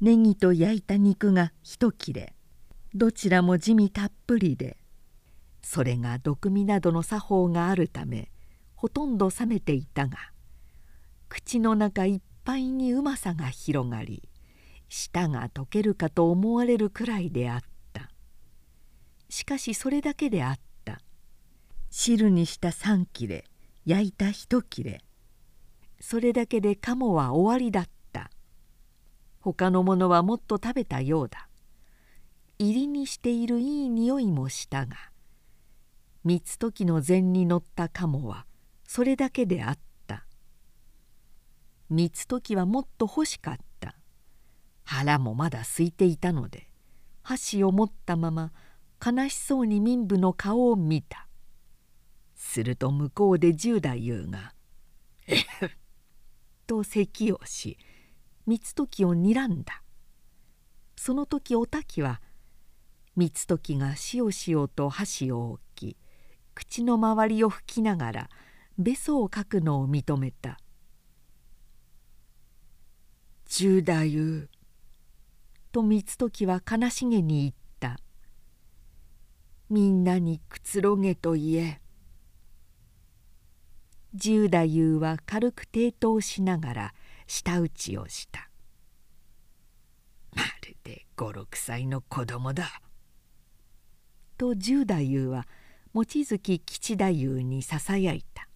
[0.00, 2.34] ネギと焼いた肉が一切れ
[2.94, 4.76] どちらも地味たっぷりで
[5.60, 8.30] それが毒味などの作法があるため
[8.76, 10.18] ほとんど冷めていたが
[11.28, 14.28] 口の中いっぱいにうまさが広がり
[14.88, 17.73] 舌が溶けるかと思われるくらいであった。
[19.34, 21.00] しかしそれだけであった。
[21.90, 23.44] 汁にした3切れ
[23.84, 25.00] 焼いた1切れ。
[25.98, 28.30] それだけで鴨は終わりだった。
[29.40, 31.48] 他のものはもっと食べたようだ。
[32.60, 34.94] 入りにしているいい匂いもしたが
[36.24, 38.46] 三時の膳に乗った鴨は
[38.86, 40.26] それだけであった。
[41.90, 43.96] 三時はもっと欲しかった。
[44.84, 46.68] 腹もまだ空いていたので
[47.24, 48.52] 箸を持ったまま
[49.04, 51.28] 悲しそうに民部の顔を見た。
[52.34, 54.54] すると向こうで十太夫が
[55.26, 55.44] 「えっ!」
[56.66, 57.76] と咳をし
[58.46, 59.82] 三時を睨んだ。
[60.96, 62.22] その時お滝は
[63.16, 65.96] 三時がしおしおと箸を置き
[66.54, 68.30] 口の周りを拭きながら
[68.78, 70.58] べそをかくのを認めた
[73.46, 74.48] 「十太夫」
[75.72, 77.58] と三時は悲しげに言った
[79.70, 81.80] 「みんなにくつろげと言え」
[84.14, 86.94] 十太夫は軽く抵当しながら
[87.26, 88.48] 舌打ちをした
[90.36, 92.80] 「まるで五六歳の子供だ」
[94.38, 95.46] と十太夫は
[95.94, 98.48] 望月吉太夫にささやいた。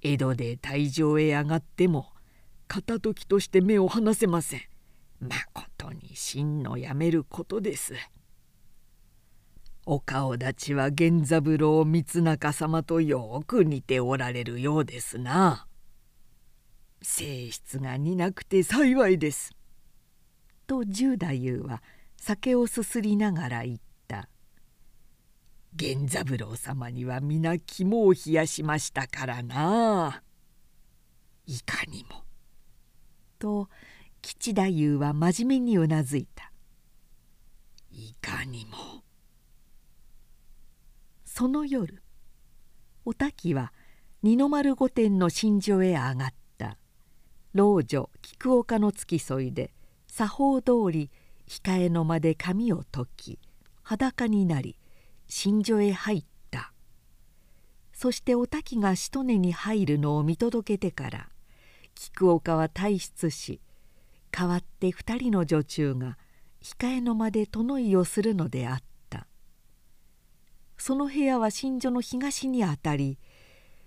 [0.00, 2.12] 江戸で退場へ上がっても
[2.68, 4.60] 片時として目を離せません。
[5.20, 7.94] まことに真のやめることです。
[9.86, 15.66] お顔立ちは源三郎光中様とよく似ておられるようですな。
[17.02, 19.52] 性質が似なくて幸いです」
[20.66, 21.82] と十太夫は
[22.16, 24.30] 酒をすすりながら言った
[25.78, 30.22] 「源三郎様には皆肝を冷やしましたからな。
[31.46, 32.24] いかにも」
[33.38, 33.68] と
[34.22, 34.62] 吉太
[34.96, 36.50] 夫は真面目にうなずいた
[37.92, 39.03] 「いかにも」
[41.36, 42.00] その夜
[43.04, 43.72] お滝は
[44.22, 46.78] 二の丸御殿の寝所へ上がった。
[47.54, 49.72] 老女菊岡の付き添いで
[50.06, 51.10] 作法通り
[51.48, 53.38] 控えの間で髪を解き
[53.82, 54.78] 裸になり
[55.26, 56.72] 寝所へ入った。
[57.92, 61.28] そしてお滝がしとねに入るのを見届けてから
[61.96, 63.60] 菊岡は退出し
[64.30, 66.16] 代わって二人の女中が
[66.62, 68.93] 控えの間で殿井をするのであった。
[70.86, 73.18] その部屋は寝所の東にあたり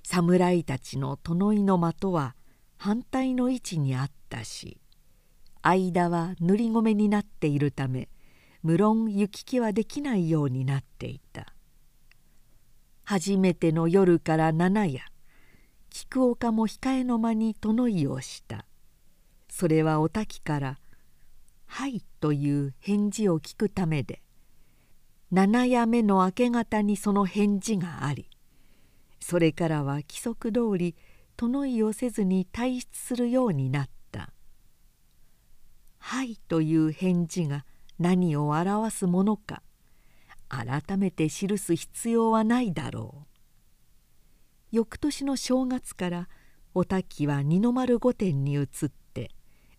[0.01, 2.36] 侍たちの殿井の的は
[2.75, 4.81] 反対の位置にあったし
[5.62, 8.10] 間は塗り込になっているため
[8.63, 11.53] 無論行き来はできないようになっていた。
[13.03, 15.03] 初めての夜から七夜
[15.91, 18.65] 菊岡も控えの間に殿井をした。
[19.51, 20.79] それはお滝から
[21.67, 24.23] 「はい」という返事を聞くためで
[25.29, 28.29] 七夜目の明け方にその返事があり
[29.19, 30.95] それからは規則通り
[31.35, 34.31] 殿井をせずに退出するようになった
[35.99, 37.65] 「はい」という返事が
[37.99, 39.63] 何を表すものか
[40.47, 43.27] 改めて記す必要はないだろう。
[44.71, 46.29] 翌年の正月から
[46.73, 48.67] お滝は二の丸御殿に移っ
[49.13, 49.31] て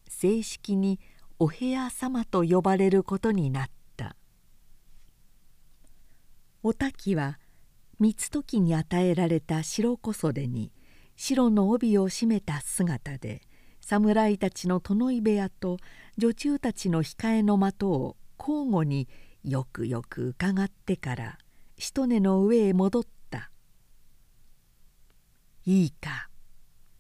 [0.09, 1.01] 正式に
[1.39, 3.78] お部屋様と呼ばれることになった。
[6.65, 7.39] お滝は
[8.01, 10.73] 三時に与えられた白小袖に
[11.17, 13.43] 白の帯を締めた姿で
[13.81, 15.79] 侍たちの殿井部屋と
[16.17, 19.09] 女中たちの控えの的を交互に
[19.45, 21.39] よくよく伺ってから
[21.77, 23.51] 一根の上へ戻った
[25.65, 26.29] 「いいか」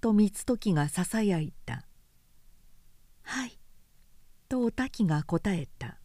[0.00, 1.84] と三時がささやいた
[3.22, 3.58] 「はい」
[4.48, 5.98] とお滝が答えた。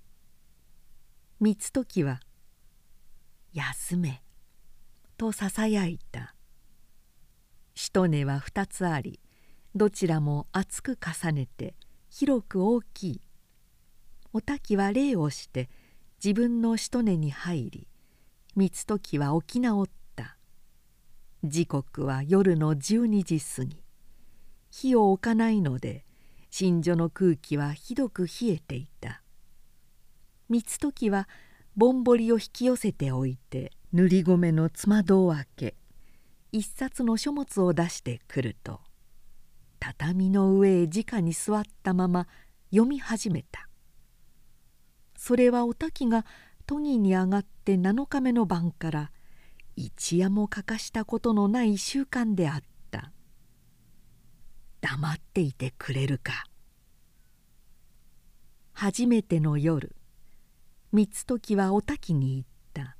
[1.39, 2.19] 三時は
[3.53, 4.23] 「休め」
[5.17, 6.35] とささやいた。
[7.75, 9.19] 一根は二つあり
[9.75, 11.75] どちらも厚く重ねて
[12.09, 13.21] 広く大きい。
[14.33, 15.69] お滝は礼をして
[16.23, 17.87] 自分の一根に入り
[18.55, 20.37] 三時は起き直った。
[21.43, 23.83] 時刻は夜の12時過ぎ。
[24.69, 26.05] 火を置かないので
[26.59, 29.21] 寝所の空気はひどく冷えていた。
[30.49, 31.27] 三時は
[31.75, 35.75] ぼんぼりを引き寄せておいて塗り米のつまどを開け
[36.51, 38.79] 一冊の書物を出してくると
[39.79, 42.27] 畳の上へ直に座ったまま
[42.71, 43.67] 読み始めた。
[45.17, 46.25] それはお滝が
[46.65, 49.11] 都議に上がって7日目の晩から
[49.75, 52.61] 一夜も欠かしたことのない習慣であっ
[52.91, 53.11] た。
[54.79, 56.45] 黙っていてくれるか。
[58.71, 59.95] 初めての夜
[60.95, 62.97] 三時はお滝に言った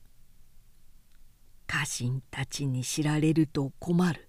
[1.67, 4.27] 「家臣たちに知られると困る。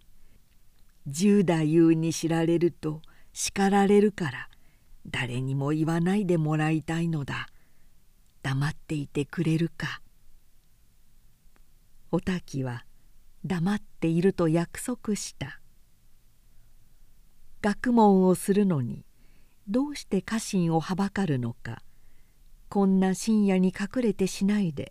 [1.06, 3.00] 十太夫に知られると
[3.32, 4.50] 叱られるから
[5.06, 7.48] 誰にも言わないでもらいたいのだ。
[8.42, 10.02] 黙っていてくれるか」
[12.12, 12.84] お滝は
[13.46, 15.58] 黙っていると約束した。
[17.62, 19.06] 学問をするのに
[19.68, 21.83] どうして家臣をはばかるのか。
[22.74, 24.90] こんな深夜に隠れてしないで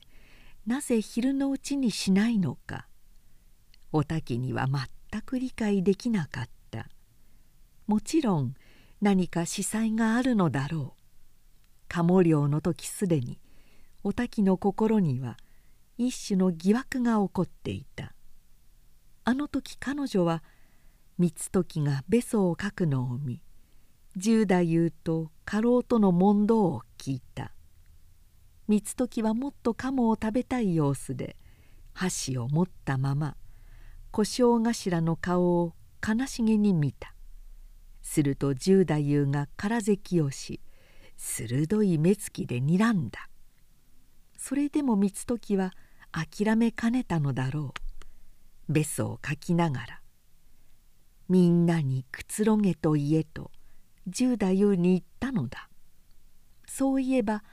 [0.65, 2.87] なぜ昼のうちにしないのか。
[3.91, 4.67] お滝には
[5.11, 6.87] 全く理解できなかった。
[7.85, 8.53] もちろん
[9.01, 11.01] 何か司祭があるのだろう。
[11.89, 13.41] 鴨漁の時すでに
[14.01, 15.35] お滝の心には
[15.97, 18.13] 一種の疑惑が起こっていた。
[19.25, 20.41] あの時彼女は
[21.17, 23.41] 三時がべそを書くのを見
[24.15, 27.52] 十太夫と家老との問答を聞いた。
[28.67, 31.35] 三時はもっと鴨を食べたい様子で
[31.93, 33.35] 箸を持ったまま
[34.11, 35.73] 小正頭の顔を
[36.05, 37.13] 悲しげに見た。
[38.01, 40.61] すると十太夫が空咳をし
[41.17, 43.29] 鋭い目つきで睨んだ。
[44.37, 45.71] それでも三時は
[46.11, 47.73] 諦めかねたのだろ
[48.69, 48.73] う。
[48.73, 50.01] べそを書きながら
[51.27, 53.51] 「みんなにくつろげと言え」と
[54.07, 55.69] 十太夫に言ったのだ。
[56.65, 57.43] そういえば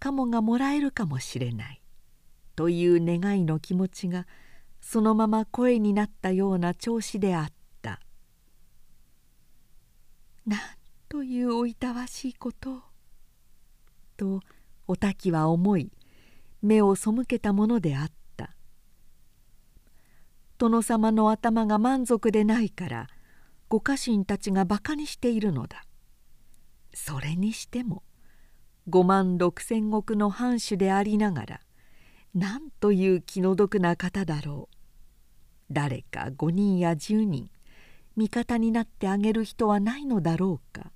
[0.00, 1.80] カモがもらえるかもしれない
[2.56, 4.26] という願いの気持ちが
[4.80, 8.00] そのまま声になったような調子であった
[10.46, 10.60] 「なん
[11.08, 12.82] というおいたわしいことを
[14.16, 14.40] と
[14.86, 15.92] お滝は思い
[16.62, 18.54] 目を背けたものであった
[20.58, 23.06] 殿様の頭が満足でないから
[23.68, 25.84] ご家臣たちがバカにしているのだ
[26.92, 28.02] それにしても
[28.88, 31.60] 5万6千石の藩主でありながら
[32.34, 34.76] なんという気の毒な方だろう。
[35.72, 37.50] 誰か5人や10人
[38.16, 40.90] 味方になってあげる人はないのだろうか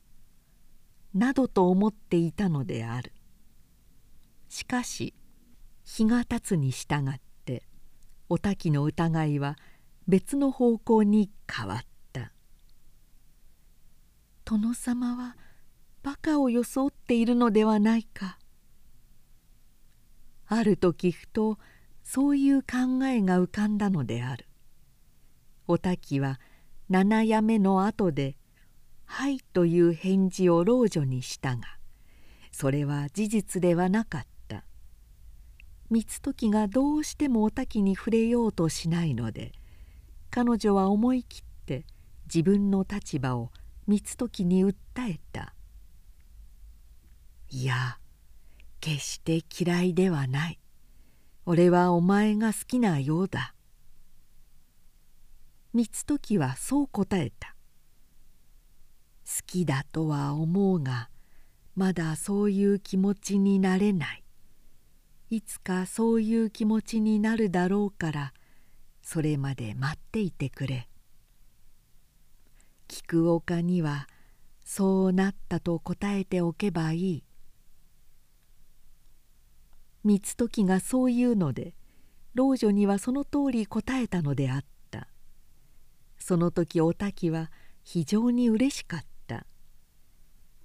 [1.15, 3.13] などと思っていたのである。
[4.49, 5.15] しかし
[5.85, 7.65] 日が経つに従って
[8.29, 9.57] お滝の疑いは
[10.07, 11.79] 別の方向に変わっ
[12.13, 12.33] た
[14.45, 15.37] 「殿様は
[16.05, 18.39] バカを装っているのではないか」
[20.47, 21.59] ある時ふと
[22.03, 24.47] そういう考えが浮かんだのである。
[25.67, 26.39] お滝は
[26.91, 28.37] 七夜目の後で
[29.07, 31.79] 「はい」という返事を老女にしたが
[32.53, 34.67] それは事実ではなかった。
[35.91, 39.53] 三時がどうしてもお滝に触れようとしないので
[40.31, 41.87] 彼女は思い切って
[42.27, 43.53] 自分の立場を
[43.87, 44.75] 三時に訴
[45.11, 45.54] えた
[47.55, 48.01] 「いや
[48.81, 50.59] 決して嫌いではない。
[51.47, 53.55] 俺はお前が好きなようだ」
[55.73, 57.55] 三時はそう答えた
[59.25, 61.11] 「好きだとは思うが
[61.77, 64.25] まだそういう気持ちになれない。
[65.31, 68.35] いつかそういう気持ちになるだろうから
[69.01, 70.89] それまで待っていてくれ」
[72.89, 74.09] 菊岡には
[74.65, 77.24] そうなったと答えておけばいい。
[80.05, 81.75] 三時がそう言うので
[82.35, 85.09] 老女にはその通り答えたのであった。
[86.19, 87.51] その時お滝は
[87.83, 89.47] 非常にうれしかった。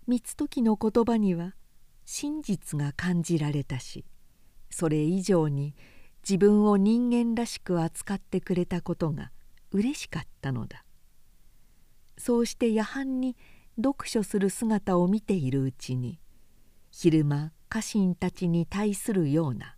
[0.08, 1.54] 三時の言葉には
[2.06, 4.04] 真実が感じられたし
[4.72, 5.76] それ以上に
[6.28, 9.32] 自分を人間らしく扱ってくれたことが
[9.72, 10.84] うれしかったのだ。
[12.18, 13.38] そうして夜半に
[13.78, 16.20] 読書する姿を見ているうちに
[17.02, 19.78] 昼間家臣たちに対するような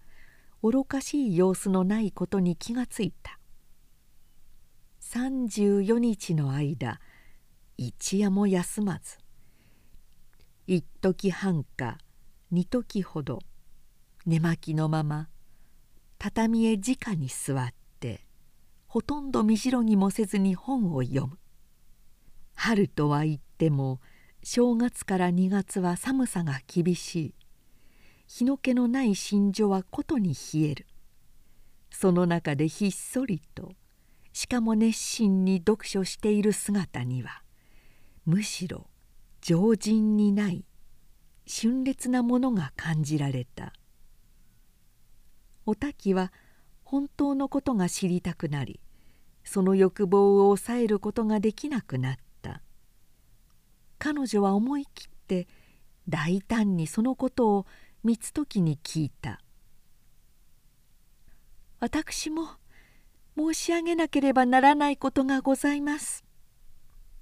[0.63, 3.37] 愚かしい様子のないことに気がついた。
[5.01, 6.99] 34日の間
[7.77, 9.19] 一夜も休まず
[10.65, 11.99] 一時半か
[12.49, 13.37] 二時ほど
[14.25, 15.29] 寝巻きのまま
[16.17, 18.25] 畳へ直に座って
[18.87, 21.37] ほとんど身代ぎもせずに本を読む。
[22.55, 23.99] 春とは言っても
[24.43, 27.33] 正月から2月は寒さが厳しい。
[28.27, 30.87] 日の気のない心情はことに冷える。
[31.91, 33.73] その中でひっそりと
[34.33, 37.43] しかも熱心に読書している姿には
[38.25, 38.87] むしろ
[39.41, 40.63] 常人にない
[41.45, 43.73] 峻烈なものが感じられた。
[45.65, 46.31] お滝は
[46.83, 48.79] 本当のことが知りたくなり
[49.43, 52.30] その欲望を抑えることができなくなった。
[54.03, 55.47] 彼女は思い切って
[56.09, 57.67] 大胆にそのことを
[58.03, 59.39] 三時に聞いた
[61.79, 62.47] 「私も
[63.37, 66.25] 申し上げなければならないことがございます」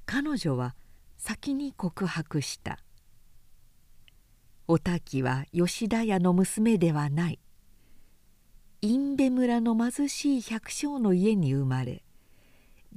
[0.07, 0.73] 彼女は
[1.17, 2.80] 先に告白した。
[4.65, 7.39] お滝は吉田屋の娘ではない。
[8.82, 12.05] 印部村の貧しい百姓の家に生まれ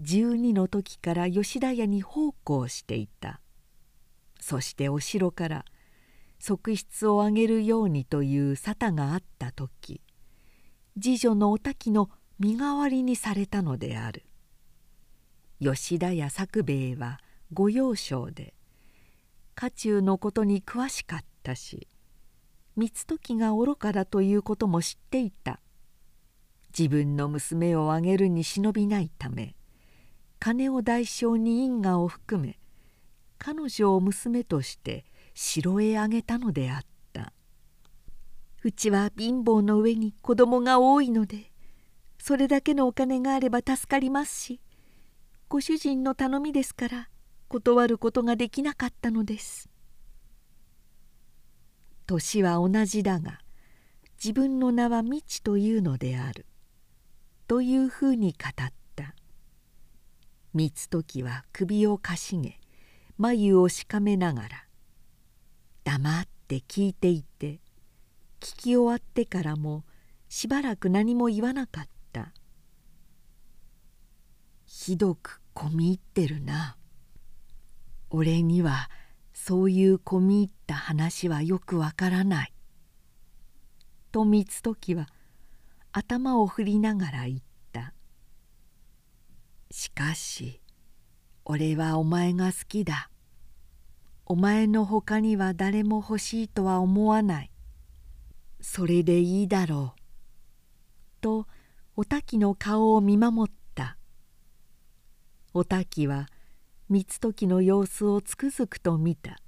[0.00, 3.41] 12の時から吉田屋に奉公していた。
[4.42, 5.64] そしてお城から
[6.40, 10.02] 側室を挙げるようにという沙汰があった時
[11.00, 14.24] 次女のお滝の身代わりにされたのである。
[15.60, 17.20] 吉田屋作兵衛は
[17.52, 18.52] 御用商で
[19.54, 21.86] 家中のことに詳しかったし
[22.76, 25.60] 光時が愚かだということも知っていた。
[26.76, 29.54] 自分の娘をあげるに忍びないため
[30.40, 32.58] 金を代償に因果を含め
[33.44, 36.80] 彼女を娘として城へあげたのであっ
[37.12, 37.32] た。
[38.62, 41.50] うちは貧乏の上に子供が多いので
[42.20, 44.60] それだけのお金があれば助かりますし
[45.48, 47.08] ご主人の頼みですから
[47.48, 49.68] 断ることができなかったのです。
[52.06, 53.40] 年は同じだが
[54.22, 56.46] 自分の名は未知というのである。
[57.48, 59.16] というふうに語った。
[60.54, 62.61] 三時は首をかしげ
[63.22, 64.48] 眉をしかめながら
[65.84, 67.60] 黙って聞いていて
[68.40, 69.84] 聞き終わってからも
[70.28, 72.32] しばらく何も言わなかった。
[74.66, 76.76] ひどく込み入ってるな。
[78.10, 78.90] 俺には
[79.32, 82.52] そういう込み入った話はよくわからない」
[84.10, 85.06] と三時は
[85.92, 87.94] 頭を振りながら言った
[89.70, 90.60] 「しかし
[91.44, 93.11] 俺はお前が好きだ。
[94.24, 97.50] お前のほかには誰も欲しいとは思わない。
[98.60, 100.00] それでいいだろう」
[101.20, 101.46] と
[101.96, 103.98] お滝の顔を見守った。
[105.52, 106.28] お滝は
[106.88, 109.38] 三時の様子をつくづくと見た。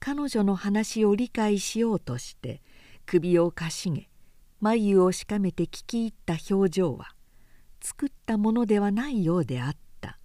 [0.00, 2.62] 彼女の話を理解しようとして
[3.04, 4.08] 首をかしげ
[4.60, 7.14] 眉をしかめて聞き入った表情は
[7.80, 10.18] 作ったものではないようであった。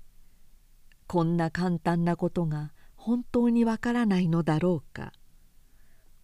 [1.08, 2.72] こんな簡単なことが
[3.06, 5.12] 本当にわからないのだろうか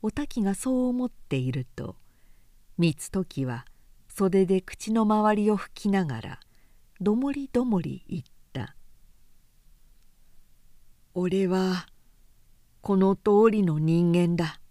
[0.01, 1.97] お滝がそう思っていると
[2.77, 3.65] 三時は
[4.07, 6.39] 袖で口の周りを拭きながら
[7.01, 8.23] どもりどもり言っ
[8.53, 8.77] た
[11.13, 11.85] 俺は
[12.79, 14.61] この通りの人間だ。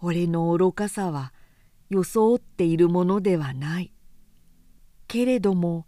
[0.00, 1.32] 俺の愚かさは
[1.90, 3.92] 装っているものではない。
[5.08, 5.86] けれども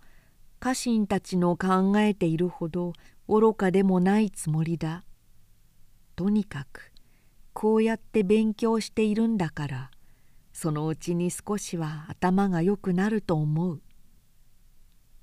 [0.58, 2.92] 家臣たちの考えているほど
[3.28, 5.04] 愚かでもないつもりだ。
[6.14, 6.92] とにかく
[7.52, 9.90] こうやって勉強しているんだから
[10.52, 13.82] そのうちに少しは頭がよくなると思う。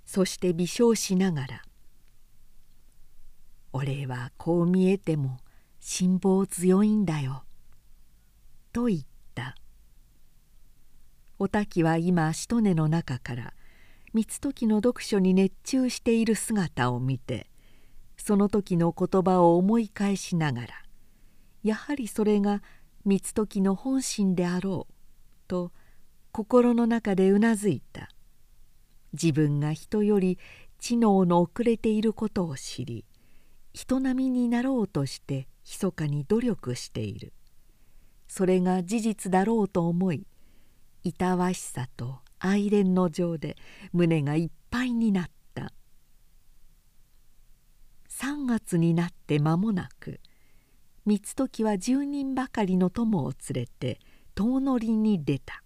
[0.06, 1.62] そして微笑しながら
[3.72, 5.38] 俺はこう見えても
[5.80, 7.46] 辛抱強いんだよ」
[8.72, 9.02] と言っ
[9.34, 9.56] た
[11.40, 13.54] お滝は今しとねの中から
[14.14, 17.50] 三時の読書に熱中している姿を見て
[18.26, 20.68] その時の言葉を思い返しながら
[21.62, 22.64] やはりそれが
[23.04, 24.94] 三時の本心であろう
[25.50, 25.74] と
[26.32, 28.10] 心の中でうなずいた。
[29.12, 30.40] 自分が人より
[30.80, 33.06] 知能の遅れていることを知り
[33.74, 37.34] 人並みになろうとして密かに努力している。
[38.30, 40.26] それが事実だろうと思い
[41.04, 43.58] いたわしさと愛恋の情で
[43.92, 45.43] 胸がいっぱいになった。
[48.24, 50.22] 3月になって間もなく
[51.06, 54.00] 三時は10人ばかりの友を連れて
[54.34, 55.62] 遠乗りに出た。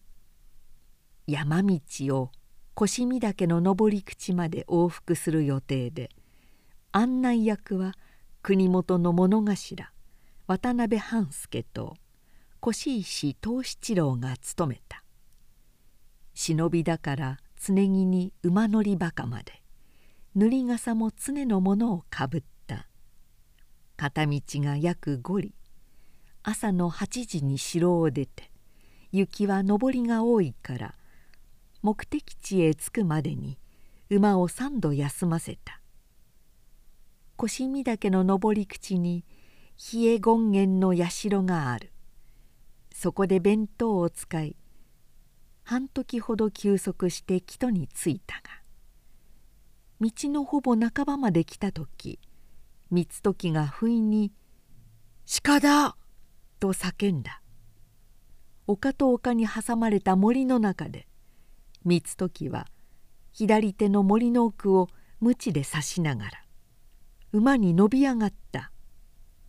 [1.27, 1.79] 山道
[2.17, 2.31] を
[2.73, 6.09] 腰見岳の登り口まで往復する予定で
[6.91, 7.93] 案内役は
[8.41, 9.91] 国元の物頭
[10.47, 11.95] 渡辺半助と
[12.67, 15.03] 越石藤七郎が務めた。
[16.33, 19.56] 忍びだから常着に馬乗りバカまで。
[20.37, 22.87] 塗り笠も常のものをかぶった。
[23.95, 25.53] 片道が約5里。
[26.43, 28.51] 朝の8時に城を出て
[29.11, 30.93] 雪は上りが多いから
[31.81, 33.57] 目的地へ着くまでに
[34.11, 35.81] 馬を3度休ませた。
[37.35, 39.25] 腰見岳の登り口に
[39.91, 41.91] 冷え権現の社がある。
[42.93, 44.55] そこで弁当を使い
[45.63, 48.56] 半時ほど休息して木戸に着いたが
[49.99, 52.19] 道のほぼ半ばまで来た時
[52.89, 54.31] 光時が不意に
[55.43, 55.97] 「鹿だ!」
[56.59, 57.41] と叫んだ
[58.67, 61.07] 丘と丘に挟まれた森の中で
[61.83, 62.67] 光時は
[63.31, 64.87] 左手の森の奥を
[65.19, 66.43] 鞭で刺しながら
[67.31, 68.71] 馬に伸び上がった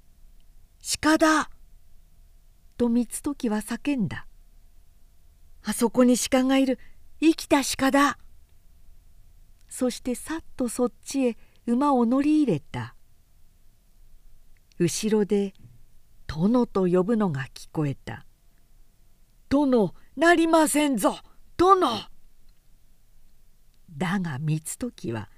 [1.01, 1.51] 「鹿だ!」
[2.78, 4.26] と光時は叫んだ
[5.62, 6.78] 「あそこに鹿がいる
[7.20, 8.18] 生きた鹿だ!」
[9.69, 12.95] そしてさっとそっちへ馬を乗り入れた。
[14.79, 15.55] 後ろで
[16.27, 18.25] 「殿」と呼ぶのが聞こえた
[19.49, 21.19] 「殿なりませんぞ。
[21.57, 21.87] 殿!」
[23.91, 25.29] だが光時は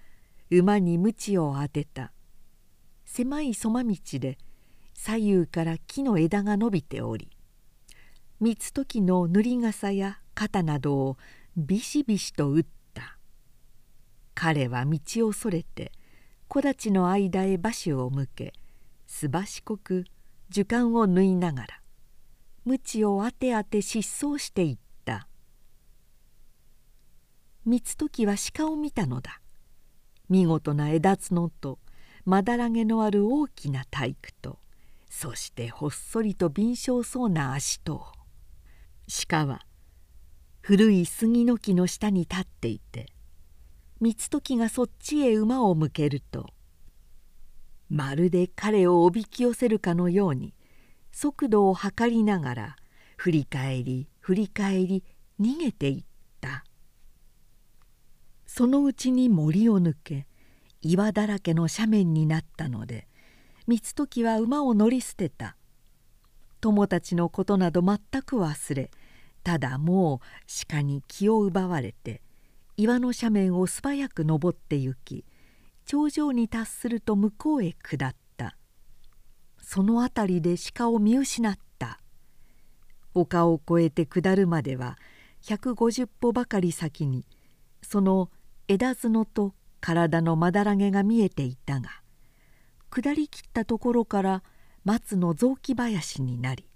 [0.50, 2.12] 馬に鞭を当てた。
[3.12, 4.38] 狭いそま道で
[4.94, 7.28] 左右から木の枝が伸びており
[8.38, 11.16] 光時の塗り傘や肩などを
[11.56, 12.79] ビシビシと打った
[14.34, 15.92] 彼は道をそれて
[16.48, 18.52] 木立の間へ馬首を向け
[19.06, 20.04] すばしこく
[20.48, 21.80] 樹幹を縫いながら
[22.64, 25.26] 鞭をあてあて疾走していった。
[27.64, 29.40] 光時は鹿を見たのだ。
[30.28, 31.78] 見事な枝角と
[32.24, 34.58] まだらげのある大きな体育と
[35.08, 38.06] そしてほっそりと敏捷そうな足と。
[39.28, 39.62] 鹿は
[40.60, 43.06] 古い杉の木の下に立っていて
[44.02, 46.46] 光時がそっちへ馬を向けると
[47.90, 50.54] まるで彼をおびき寄せるかのように
[51.12, 52.76] 速度を測りながら
[53.16, 55.04] 振り返り振り返り
[55.40, 56.04] 逃げていっ
[56.40, 56.64] た。
[58.46, 60.26] そのうちに森を抜け
[60.82, 63.06] 岩だらけの斜面になったので
[63.68, 65.56] 光時は馬を乗り捨てた。
[66.60, 68.90] 友たちのことなど全く忘れ
[69.42, 70.18] ただもう
[70.68, 72.22] 鹿に気を奪われて
[72.76, 75.24] 岩の斜面を素早く登って行き
[75.84, 78.56] 頂上に達すると向こうへ下った。
[79.60, 82.00] その辺りで鹿を見失った。
[83.14, 84.98] 丘を越えて下るまでは
[85.42, 87.24] 150歩ばかり先に
[87.82, 88.30] その
[88.68, 91.90] 枝角と体のまだらげが見えていたが
[92.90, 94.42] 下りきったところから
[94.84, 96.68] 松の雑木林になり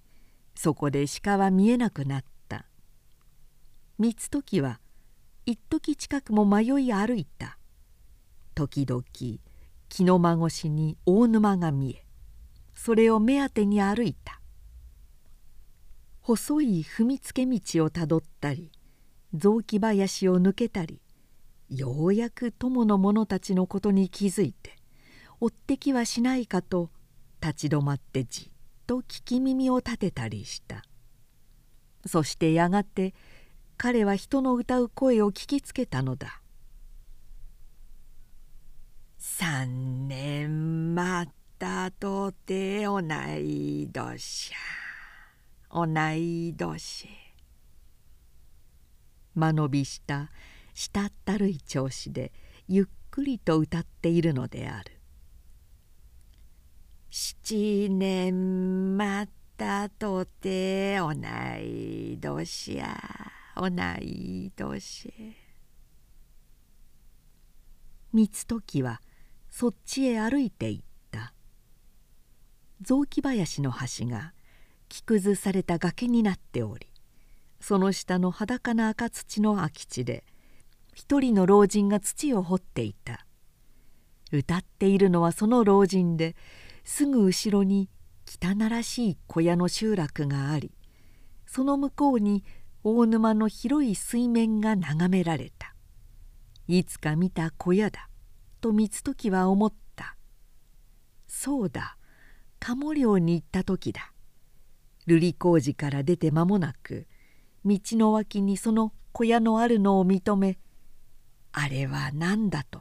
[0.55, 2.67] そこで鹿は見えなくなった。
[3.99, 4.81] 光時は
[5.47, 7.59] 一時近くも迷い歩いた。
[8.55, 9.41] 時々木
[10.05, 12.07] の間越しに大沼が見え
[12.75, 14.41] それを目当てに歩いた。
[16.23, 18.73] 細い踏みつけ道をたどったり
[19.35, 21.03] 雑木林を抜けたり
[21.69, 24.77] ようやく友の者たちのことに気づいて
[25.41, 26.89] 追ってきはしないかと
[27.43, 28.51] 立ち止まってじっ
[28.87, 30.83] と聞き耳を立てたりした。
[32.07, 33.15] そしてやがて
[33.77, 36.41] 彼は人の歌う声を聞きつけたのだ。
[39.19, 44.53] 三年待ったとて同い年。
[45.71, 47.09] 同い年。
[49.35, 50.31] 間延びした
[50.75, 52.33] したったるい調子で
[52.69, 54.93] ゆっくりと歌っているのである。
[57.11, 63.44] 七年待ったとて同い年や。
[63.57, 63.69] 同
[64.01, 64.83] い年
[68.13, 69.01] 光時は
[69.49, 70.79] そっちへ歩いていっ
[71.11, 71.33] た。
[72.81, 74.35] 雑木林の端が
[74.89, 76.89] 木くずされた崖になっており
[77.61, 80.25] その下の裸な赤土の空き地で
[80.93, 83.27] 一人の老人が土を掘っていた。
[84.33, 86.35] 歌っているのはその老人で
[86.85, 87.89] すぐ後ろに
[88.27, 90.73] 汚らしい小屋の集落があり
[91.47, 92.45] その向こうに
[92.87, 95.75] 大沼の広い水面が眺められた。
[96.69, 98.11] いつか見た小屋だ
[98.61, 100.17] と光時は思った。
[101.27, 101.97] そうだ
[102.61, 104.13] 鴨漁に行った時だ。
[105.07, 107.07] 瑠璃工事から出て間もなく
[107.65, 110.59] 道の脇にその小屋のあるのを認め
[111.53, 112.81] あれは何だと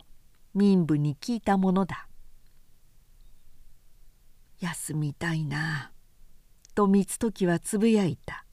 [0.53, 2.09] 民部に聞いたものだ。
[4.59, 5.91] 休みたいな
[6.75, 8.45] と光時はつぶやいた。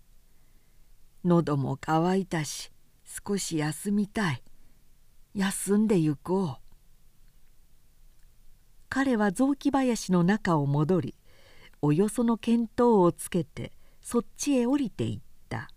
[1.23, 2.73] 喉も渇いたし
[3.05, 4.43] 少し休みたい。
[5.35, 6.57] 休んでゆこう。
[8.89, 11.15] 彼は雑木林の中を戻り
[11.83, 15.69] およその見当をつけてそっちへ降りていった。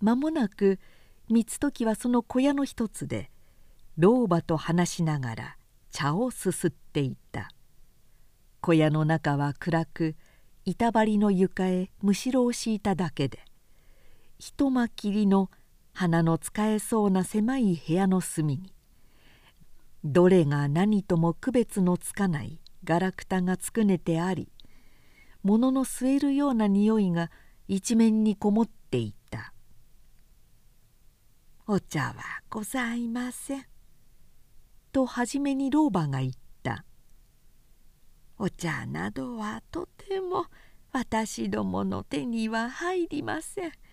[0.00, 0.80] 間もなく
[1.28, 3.30] 光時はその小屋の一つで
[3.96, 5.56] 老婆と話しながら
[5.90, 7.48] 茶をすすっていた。
[8.60, 10.16] 小屋の中は暗く
[10.64, 13.38] 板張りの床へむしろを敷いただけで。
[14.38, 15.50] 一間きりの
[15.92, 18.74] 花の使えそうな狭い部屋の隅に
[20.04, 24.48] どれが何とも区別のつかないガラクタがつくねてあり
[25.42, 27.30] 物の吸えるような匂いが
[27.66, 29.54] 一面にこもっていた
[31.66, 32.14] 「お茶は
[32.50, 33.66] ございません」
[34.92, 36.32] と初めに老婆が言っ
[36.62, 36.84] た
[38.38, 40.46] 「お茶などはとても
[40.92, 43.72] 私どもの手には入りません」「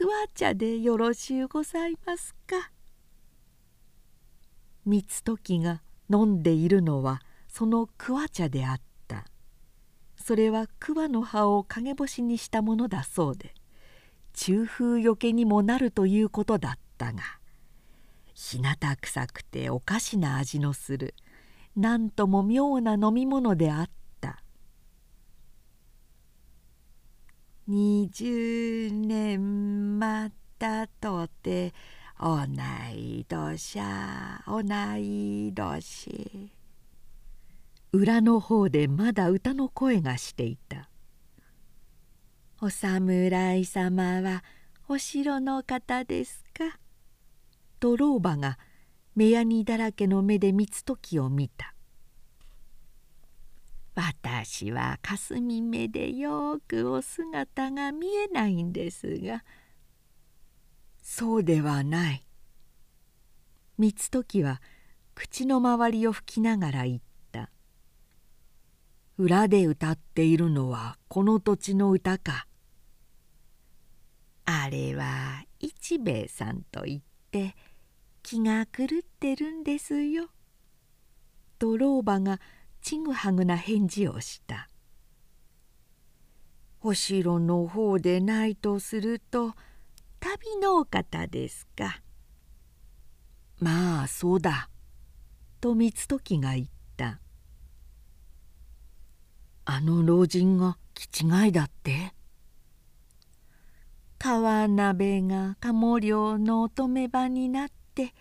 [0.00, 2.70] 桑茶でよろしゅうございますか」
[4.86, 9.26] 光時が飲んでいるのはその桑茶であった。
[10.14, 13.54] それは桑の葉を陰干しにしたものだそうで
[14.34, 17.22] 中風よけにもなるということだったが
[18.34, 21.14] 日向臭くておかしな味のする
[21.74, 23.90] なんとも妙な飲み物であっ
[27.68, 31.74] た「二十年待ったとて
[32.18, 32.46] 同
[32.94, 33.78] い年
[34.46, 34.62] 同
[34.96, 36.50] い年」。
[37.92, 40.90] 裏の方でまだ歌の声がしていた
[42.60, 44.44] 「お侍様は
[44.88, 46.78] お城の方ですか?」
[47.80, 48.58] と老婆が
[49.14, 51.74] 目やにだらけの目で三時を見た
[54.00, 59.44] 「私は霞目でよくお姿が見えないんですが」
[61.02, 62.24] 「そうではない」
[63.76, 64.62] 三時は
[65.16, 67.00] 口の周りを拭きながら言っ
[67.32, 67.50] た
[69.16, 72.46] 裏で歌っているのはこの土地の歌か。
[74.44, 77.56] あれは一兵衛さんと言って
[78.22, 78.88] 気が狂っ
[79.18, 80.30] てるんですよ。
[81.58, 82.40] と老婆が
[82.80, 84.68] ちぐはぐな返事をした。
[86.80, 89.54] お城の方でないとすると
[90.20, 92.00] 旅のお方ですか。
[93.58, 94.70] まあそうだ。
[95.60, 96.66] と三時が言っ
[96.96, 97.20] た。
[99.64, 102.14] あの老人が気違いだって
[104.18, 108.14] 川鍋が鴨漁の乙女場になって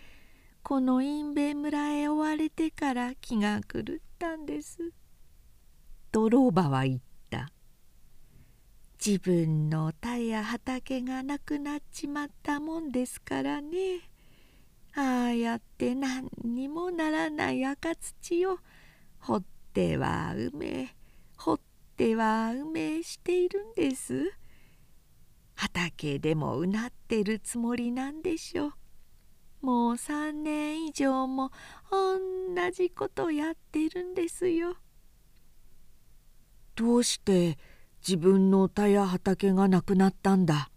[0.62, 3.84] この隠兵衛村へ追われてから気が狂っ
[4.18, 4.92] たんです」
[6.12, 7.00] と老婆は言っ
[7.30, 7.52] た
[9.06, 14.02] 「自分の田や畑がなくなっちまったもんですからね。
[14.96, 18.58] ああやって何にもならない赤土を
[19.20, 20.96] 掘っては埋め
[21.38, 21.60] 掘っ
[21.96, 24.34] ては埋めしているんです。
[25.54, 28.74] 畑でもうなってるつもりなんでしょう。
[29.68, 31.52] もう3年以上も
[31.92, 34.78] 同じことやってるんですよ。
[36.74, 37.58] どうして
[38.00, 40.72] 自分の田や畑がなくなったんだ？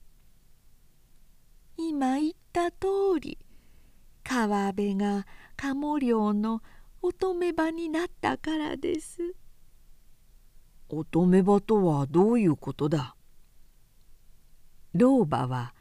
[1.77, 3.39] 今言った通り
[4.25, 5.25] 川辺が
[5.57, 6.61] 鴨漁の
[7.01, 9.37] 乙女場になったからです。
[10.89, 13.15] 乙女場とはどういうことだ？
[14.95, 15.75] 老婆は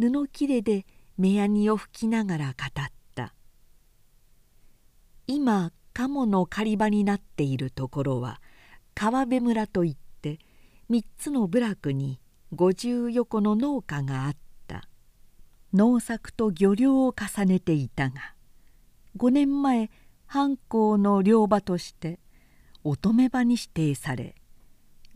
[0.00, 0.86] 布切れで
[1.16, 3.34] 目やにを拭きながら語った。
[5.26, 8.40] 今鴨の狩り場になっているところは
[8.94, 10.38] 川辺村といって
[10.90, 12.20] 3つの部落に
[12.54, 14.88] 50横の農家があった。
[15.72, 18.34] 農作と漁業を重ねていたが
[19.16, 19.90] 5年前
[20.26, 22.20] 藩校の漁場として
[22.84, 24.36] 乙女場に指定され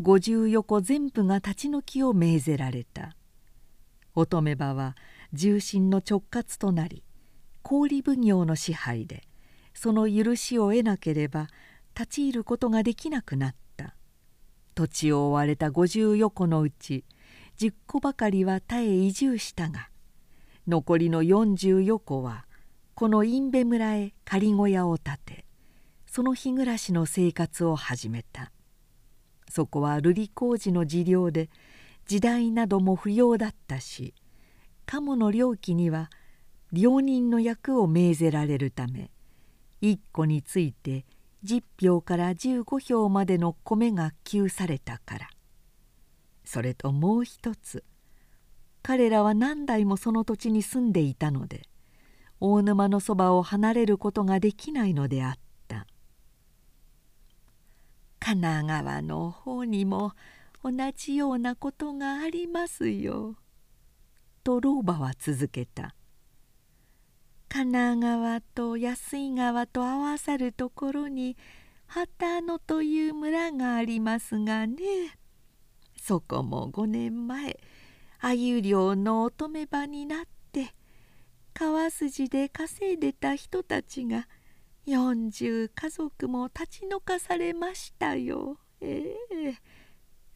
[0.01, 3.15] 五十横全部が立ち退きを命ぜられた。
[4.15, 4.97] 乙女場は
[5.33, 7.03] 重臣の直轄となり
[7.63, 9.25] 氷奉行の支配で
[9.75, 11.49] その許しを得なければ
[11.95, 13.95] 立ち入ることができなくなった。
[14.75, 17.05] 土地を追われた五十横のうち
[17.59, 19.91] 10個ばかりは他へ移住したが
[20.69, 22.47] 残りの40横は
[22.95, 25.45] この印部村へ仮小屋を建て
[26.07, 28.53] その日暮らしの生活を始めた。
[29.51, 31.51] そこは瑠璃工事の事業で
[32.07, 34.15] 時代なども不要だったし
[34.91, 36.09] 鴨の猟期には
[36.73, 39.11] 領人の役を命ぜられるため
[39.83, 41.05] 一個について
[41.45, 45.29] 10票から15票までの米が給されたから
[46.43, 47.85] それともう一つ
[48.83, 51.69] 彼らは何代もその土地に住んでいたので
[52.41, 55.87] 大沼のそばを離れることができないのであった。
[58.21, 60.13] 神奈川の方にも
[60.63, 63.37] 同じようなことがありますよ」
[64.39, 65.95] と老婆は続けた
[67.49, 71.37] 「神奈川と安井川と合わさるところに
[71.87, 74.77] 旗野という村がありますがね。
[75.97, 77.59] そこも5年前
[78.19, 80.75] 鮎漁の乙女場になって
[81.55, 84.29] 川筋で稼いでた人たちが
[84.87, 88.59] 40家族も立ち退かされましたよ。
[88.81, 89.55] ええ。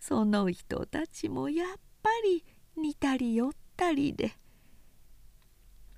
[0.00, 1.68] その人たちもやっ
[2.02, 2.44] ぱり
[2.76, 4.36] 似たり寄ったりで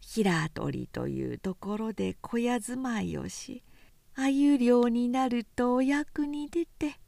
[0.01, 3.63] 平取というところで小屋住まいをし
[4.15, 7.01] 鮎漁になるとお役に出て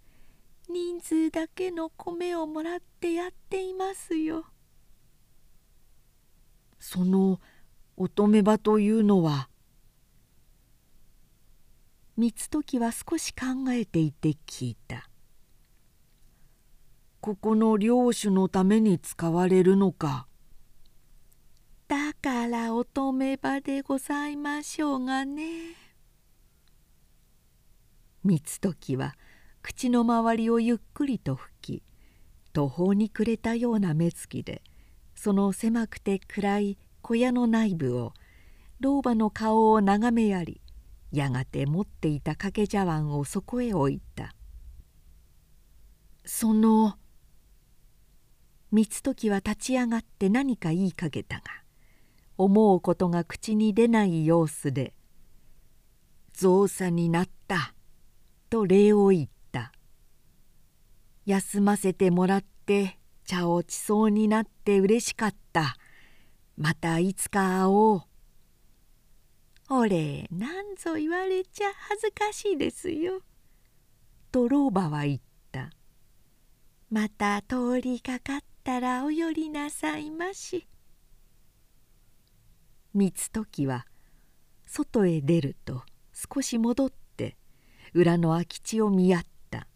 [0.69, 4.45] 人数だけの米をもらってやっていますよ。
[6.81, 7.41] その
[7.97, 9.49] 乙女場というのは
[12.17, 15.09] 光時は少し考えていて聞いた
[17.21, 20.27] 「ここの領主のために使われるの」か
[22.57, 25.75] ら乙女場でございましょうがね。
[28.25, 29.15] 光時は
[29.61, 31.83] 口の周りをゆっくりと吹き
[32.55, 34.63] 途方に暮れたような目つきで
[35.15, 38.15] その狭くて暗い小屋の内部を
[38.81, 40.63] 老婆の顔を眺めやり
[41.13, 44.35] やがて持っていた掛け茶碗をそこへ置いた
[46.25, 46.97] その
[48.73, 51.66] 光時は立ち上がって何か言いかけたが
[52.39, 54.95] 思うことが口に出ない様子で
[56.33, 57.75] 「造作になった」
[58.51, 59.73] と礼を言った
[61.25, 65.77] 「休ませてもらって茶をちそうになってうれしかった」
[66.57, 68.03] またいつか会おう。
[69.69, 73.21] お礼なんぞ言われちゃ恥ずかしいですよ。
[74.31, 75.21] と老婆は言っ
[75.51, 75.71] た。
[76.89, 80.67] また通りかかったらお寄りなさいまし。
[82.97, 83.87] 光時は
[84.65, 85.83] 外へ出ると
[86.13, 87.37] 少し戻って
[87.93, 89.67] 裏の空き地を見合った。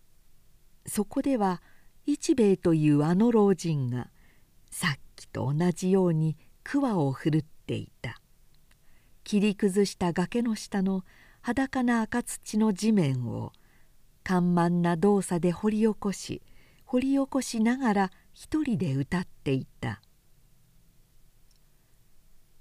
[0.86, 1.62] そこでは
[2.06, 4.08] 一兵衛というあの老人が
[4.70, 8.20] さっきと同じように桑を振るっていた。
[9.22, 11.04] 切り崩した崖の下の
[11.42, 13.52] 裸な赤土の地面を
[14.24, 16.42] 緩慢な動作で掘り起こし
[16.84, 20.00] 掘り起こしながら一人で歌っていた「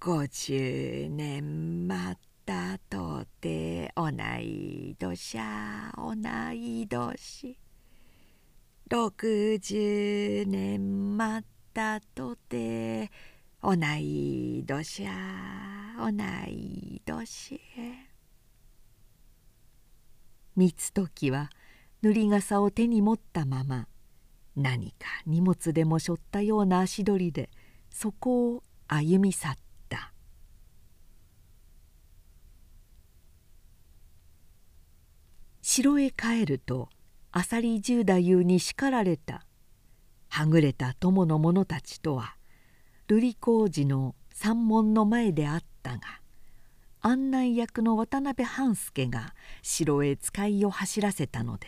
[0.01, 6.13] 五十年待ったとて同い年ゃ同
[6.53, 7.57] い年」
[8.89, 13.11] 「六十年待ったとて
[13.61, 16.09] 同い年ゃ同
[16.49, 17.59] い年。
[20.55, 21.49] 光時は
[22.01, 23.89] 塗り傘を手に持ったまま
[24.55, 27.49] 何か荷物でも背負ったような足取りで
[27.89, 29.68] そこを歩み去った。
[35.71, 36.89] 城へ帰ると
[37.31, 39.45] 浅利十太夫に叱られた。
[40.27, 42.37] はぐれた友の者たちとは
[43.07, 46.21] 瑠璃光寺の山門の前であったが
[47.01, 51.67] 案内役の渡辺半助が城へ使いを走らせたので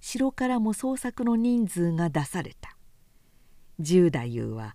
[0.00, 2.76] 城からも捜索の人数が出された。
[3.78, 4.74] 十太夫は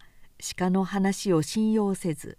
[0.58, 2.38] 鹿の話を信用せず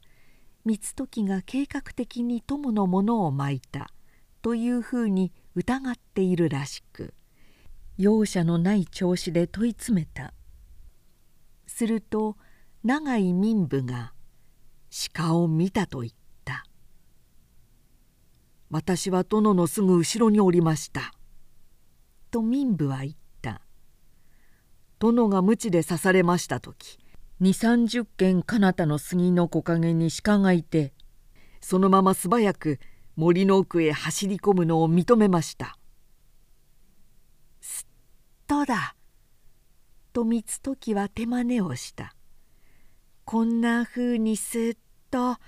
[0.64, 3.90] 光時が計画的に友のものをまいた。
[4.46, 7.14] というふうに疑っているらしく
[7.98, 10.34] 容赦のない調子で問い詰めた。
[11.66, 12.36] すると
[12.84, 14.12] 永井民部が
[15.14, 16.12] 鹿を見たと言っ
[16.44, 16.64] た
[18.70, 21.12] 「私は殿のすぐ後ろにおりました」
[22.30, 23.62] と民部は言った
[25.00, 27.00] 「殿が鞭で刺されました時
[27.40, 30.94] 二三十軒彼方の杉の木陰に鹿がいて
[31.60, 32.78] そのまま素早く
[33.16, 35.78] 森の奥へ走り込むのを認めました」
[37.60, 37.86] すっ
[38.46, 38.94] とだ
[40.12, 42.14] と光時は手真似をした
[43.24, 44.76] こんなふうにすっ
[45.10, 45.38] と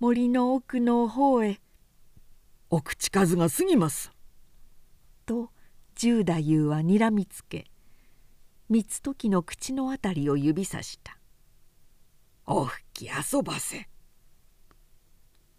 [0.00, 1.60] 森の奥の方へ
[2.68, 4.12] 「お口数が過ぎます」
[5.24, 5.50] と
[5.94, 7.70] 十太夫はにらみつけ
[8.68, 11.18] 光時の口のあたりを指さした
[12.46, 13.88] 「お吹き遊ばせ」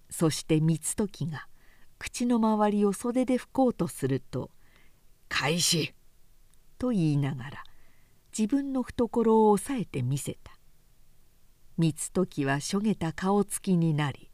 [0.09, 1.47] そして光時が
[1.97, 4.51] 口の周りを袖で拭こうとすると
[5.29, 5.93] 「開始!」
[6.77, 7.63] と言いながら
[8.37, 10.57] 自分の懐を押さえてみせた
[11.77, 14.29] 光時はしょげた顔つきになり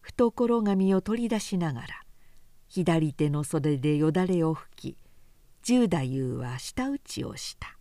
[0.00, 1.86] 懐紙を取り出しながら
[2.68, 4.96] 左手の袖でよだれを拭き
[5.62, 7.78] 十太夫は舌打ちをした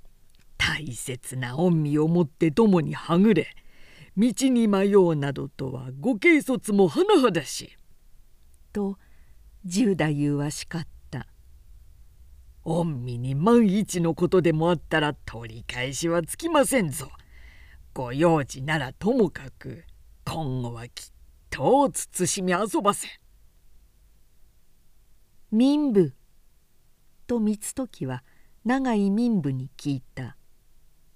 [0.58, 3.54] 「大切な御身をもって共にはぐれ
[4.16, 7.76] 道に迷うなどとはご軽率も甚だしい」
[8.76, 8.98] と
[9.64, 11.26] 十太夫は叱った
[12.62, 17.08] 御身に万一のことでもあったら取り返しはつきませんぞ。
[17.94, 19.84] ご用事ならともかく
[20.26, 21.10] 今後はきっ
[21.48, 23.08] と慎み遊ばせ。
[25.50, 26.12] 民部
[27.26, 28.22] と光時は
[28.66, 30.36] 長い民部に聞いた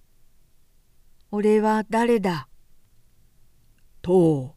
[1.30, 2.48] 「俺は誰だ?」
[4.00, 4.54] と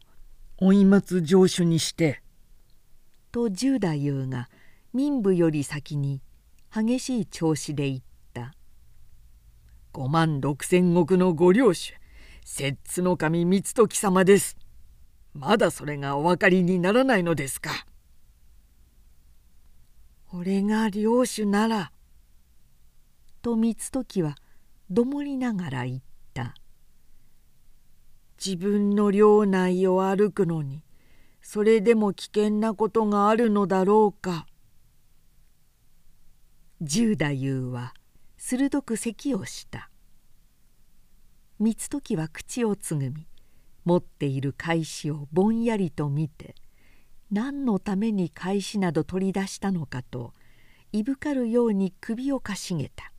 [0.56, 2.22] おい松城主にして」
[3.34, 4.48] と十太夫が
[4.92, 6.22] 民部より先に
[6.72, 8.00] 激しい調子で言っ
[8.32, 8.54] た
[9.90, 11.94] 「五万六千石のご領主
[12.44, 14.56] 摂津の神光時様です」
[15.34, 17.88] まだそれがお分かりにならないのですか。
[20.32, 21.90] 俺が領主なら」
[23.42, 24.36] と光時は
[24.90, 26.00] どもりながら言っ
[26.34, 26.54] た
[28.38, 30.84] 「自分の領内を歩くのに
[31.46, 34.46] それでも危険なことがあるのだろうか」
[36.80, 37.92] 十太夫は
[38.38, 39.90] 鋭く咳をした。
[41.58, 43.28] 光時は口をつぐみ
[43.84, 46.54] 持っている返しをぼんやりと見て
[47.30, 50.32] 何のために返しなど取り出したのかと
[50.92, 53.12] いぶかるように首をかしげた。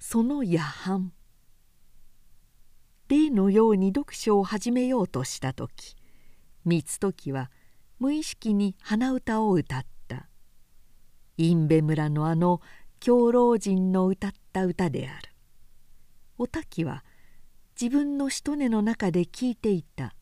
[0.00, 1.12] その夜半
[3.12, 5.96] 例のように読書を始めようとした時
[6.64, 7.50] 光時は
[7.98, 10.28] 無意識に鼻歌を歌った。
[11.36, 12.62] 印部村のあの
[13.00, 15.28] 狂老人の歌った歌である。
[16.38, 17.04] お滝は
[17.78, 20.14] 自分のしとねの中で聞いていた。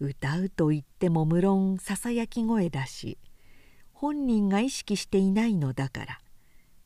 [0.00, 3.18] 歌うと言っても無論ささやき声だし
[3.92, 6.18] 本人が意識していないのだから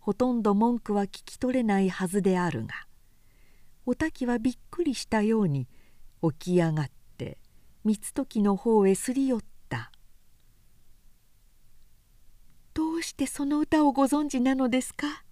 [0.00, 2.86] ほとんど文句は聞き取れないはずであるが
[3.86, 5.68] お滝はびっくりしたように
[6.20, 7.38] 起き上がって
[7.84, 9.92] 光時の方へすり寄った
[12.74, 15.24] 「どうしてその歌をご存知なのですか?」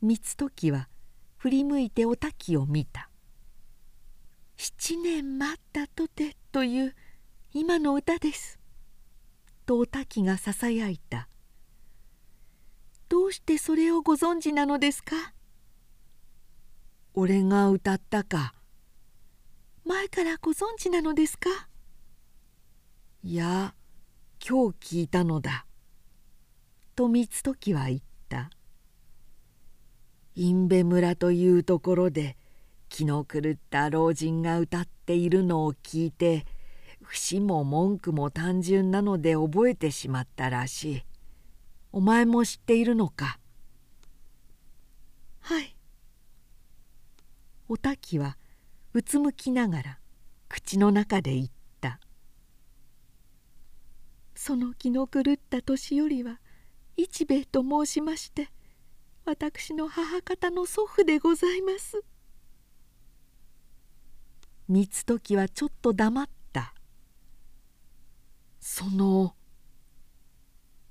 [0.00, 0.88] 光時は
[1.36, 3.10] 振り向いてお滝を見た
[4.56, 6.94] 「七年待ったとて」という
[7.52, 8.60] 今の歌です」
[9.66, 11.28] とお滝がささやいた。
[13.08, 15.32] どうしてそれをご存知なのですか？
[17.18, 18.52] 俺が歌ったか。
[19.86, 21.48] 前からご存知なのですか？
[23.22, 23.74] いや
[24.46, 25.64] 今日聞いたのだ。
[26.94, 28.50] と光時は言った。
[30.34, 32.36] 印部村というところで
[32.90, 36.44] 気の狂った老人が歌っているのを聞いて
[37.00, 41.02] 節も文句も単純なので覚えてしまったらしい。
[41.92, 43.38] お前も知っているのか？
[45.40, 45.75] はい。
[47.68, 48.36] お滝は
[48.92, 49.98] うつむきながら
[50.48, 51.46] 口の中で言っ
[51.80, 52.00] た。
[54.34, 56.40] その気の狂った年寄りは
[56.96, 58.48] 一兵衛と申しまして
[59.24, 62.02] 私の母方の祖父でございます。
[64.68, 66.74] 光時はちょっと黙った。
[68.60, 69.34] その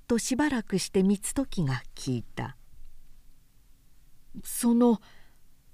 [0.06, 2.56] としばらくして光時が聞いた
[4.44, 5.00] 「その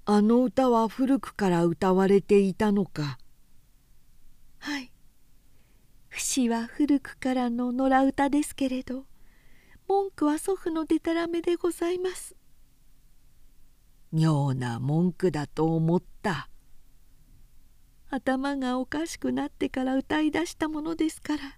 [0.05, 3.17] あの歌は古くから歌われていたのか」
[4.59, 4.91] 「はい。
[6.09, 9.05] 節は古くからの野良歌ですけれど
[9.87, 12.35] 文句は祖父のでたらめでございます」
[14.11, 16.49] 妙な文句だと思った。
[18.09, 21.57] 頭がおかしくなってから歌い出したものですから。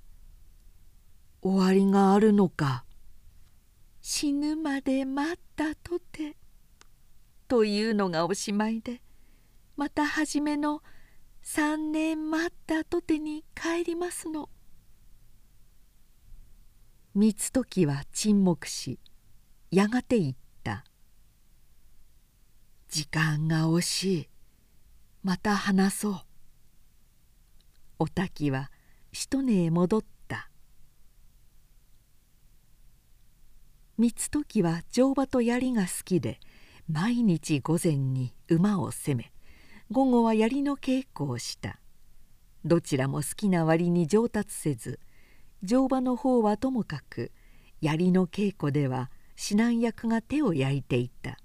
[1.41, 2.85] 終わりがあるのか？
[4.01, 6.37] 死ぬまで待ったとて
[7.47, 9.01] というのがおしまいで
[9.77, 10.81] また初めの
[11.41, 14.49] 三年待ったとてに帰りますの。
[17.13, 18.99] 光時は沈黙し
[19.71, 20.83] やがて言った
[22.89, 24.29] 「時間が惜しい。
[25.23, 26.21] また話そう」
[27.99, 28.71] お滝は
[29.13, 30.49] しとねへ戻った。
[33.97, 36.39] 光時は乗馬と槍が好きで
[36.87, 39.31] 毎日午前に馬を攻め
[39.89, 41.79] 午後は槍の稽古をした。
[42.63, 44.99] どちらも好きな割に上達せず
[45.63, 47.31] 乗馬の方はともかく
[47.81, 51.37] 槍の稽古では指南役が手を焼いていた。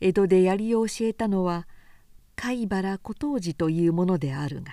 [0.00, 1.68] 江戸で槍を教えたのは
[2.34, 4.72] 貝原小藤寺というものであるが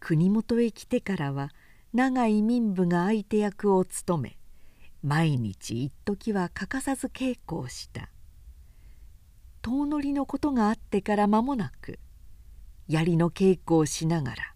[0.00, 1.50] 国元へ来てからは
[1.92, 4.38] 長い民部が相手役を務め
[5.04, 8.08] 毎日一時は欠かさず稽古をした。
[9.64, 11.98] 遠乗りのことがあってから間もなく
[12.86, 14.54] 槍の稽古をしながら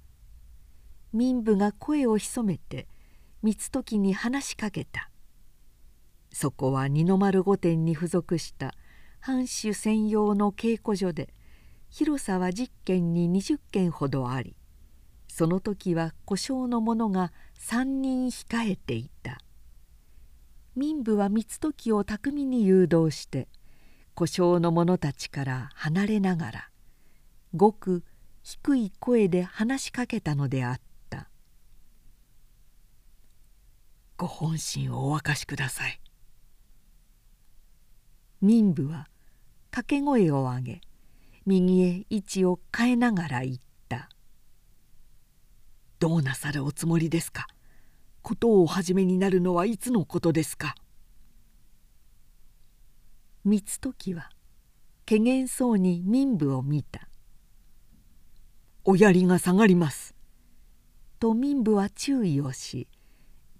[1.14, 2.86] 民部が声を潜めて
[3.42, 5.08] 光時に話しかけた。
[6.30, 8.74] そこは二の丸御殿に付属した
[9.18, 11.32] 藩主専用の稽古所で
[11.88, 14.56] 広さは10軒に20軒ほどあり
[15.26, 19.38] その時は故障の者が3人控えていた。
[20.76, 23.48] 民部は光時を巧みに誘導して
[24.18, 26.70] 故障の者たちから離れながら
[27.54, 28.02] ごく
[28.42, 31.30] 低い声で話しかけたのであった
[34.18, 36.00] 「ご本心をお明かしください」
[38.42, 39.08] 民部は
[39.70, 40.80] 掛け声を上げ
[41.46, 43.56] 右へ位置を変えながら言っ
[43.88, 44.08] た
[46.00, 47.46] 「どうなさるおつもりですか？
[48.22, 50.74] ことをお始めになるのはいつのことですか?」
[53.44, 54.30] 光時は
[55.06, 57.08] けげんそうに民部を見た
[58.84, 60.14] 「お槍が下がります」
[61.18, 62.88] と民部は注意をし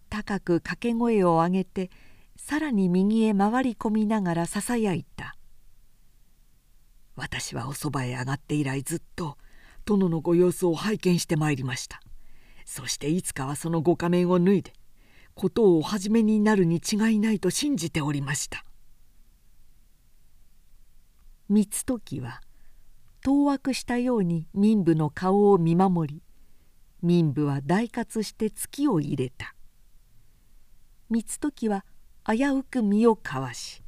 [0.08, 1.90] 高く掛け声を上げて
[2.36, 5.36] さらに右へ回り込みながらささやいた
[7.16, 9.38] 「私はおそばへ上がって以来ずっと
[9.84, 12.00] 殿のご様子を拝見してまいりました。
[12.70, 14.74] そしていつかはそのご仮面を脱いで
[15.34, 18.62] 事をお始めになるに違いないと信じておりました」
[21.50, 22.42] 光時は
[23.22, 26.22] 当惑したように民部の顔を見守り
[27.00, 29.54] 民部は大喝して月を入れた。
[31.10, 31.86] 光時は
[32.26, 33.82] 危うく身をかわし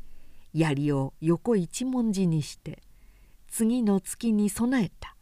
[0.55, 2.83] 槍を横一文字にして
[3.49, 5.15] 次の月に備えた。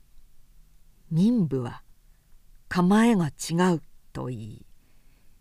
[1.11, 1.83] 民部は
[2.69, 3.83] 構えが違う
[4.13, 4.67] と言い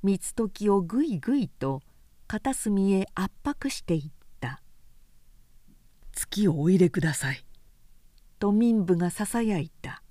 [0.03, 1.81] 光時をぐいぐいと
[2.25, 4.09] 片隅へ圧迫していった
[6.17, 7.45] 「月をお入れください」
[8.39, 10.01] と民部がささやいた。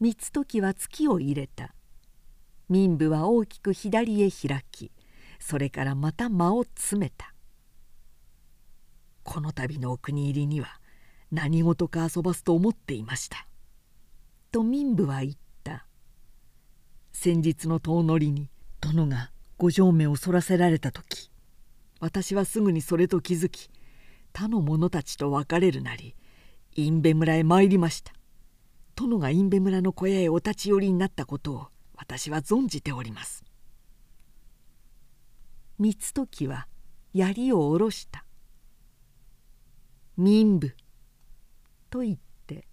[0.00, 1.74] 光時は月を入れた。
[2.68, 4.92] 民部は大きく左へ開き
[5.40, 7.34] それからまた間を詰めた。
[9.24, 10.80] この度のお国入りには
[11.32, 13.48] 何事か遊ばすと思っていました」
[14.52, 15.34] と民部は言っ
[15.64, 15.84] た。
[17.12, 21.32] 先日の遠乗りに殿がご正面をそらせられた時
[21.98, 23.68] 私はすぐにそれと気づき
[24.38, 26.14] 他の者たちと別れるなり
[26.76, 28.12] 印部村へ参りました。
[28.94, 31.66] 殿が印部村の小屋へお立ち寄りになったことを
[31.96, 33.44] 私は存じております。
[35.80, 36.68] 光時は
[37.12, 38.24] 槍を下ろした
[40.16, 40.72] 「民部」
[41.90, 42.68] と言って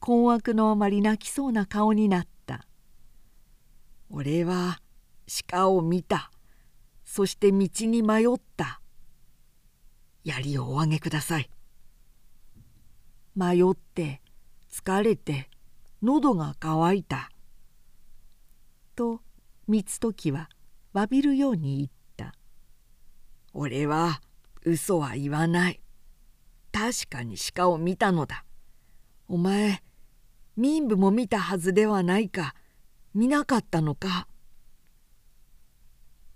[0.00, 2.66] 困惑のあまり泣きそうな顔になった
[4.08, 4.80] 「俺は
[5.50, 6.30] 鹿を見た。
[7.04, 8.80] そして道に迷った。
[10.26, 11.50] 槍をお上げください」
[13.34, 14.20] 迷って
[14.70, 15.48] 疲れて
[16.02, 17.30] 喉が渇いた
[18.94, 19.22] と
[19.66, 20.50] 光時は
[20.92, 22.34] 詫びるように言った
[23.52, 24.20] 俺は
[24.66, 25.80] 嘘は言わない。
[26.72, 28.44] 確かに鹿を見たのだ。
[29.28, 29.80] お前、
[30.56, 32.54] 民部も見たはずではないか。
[33.14, 34.26] 見なかったのか。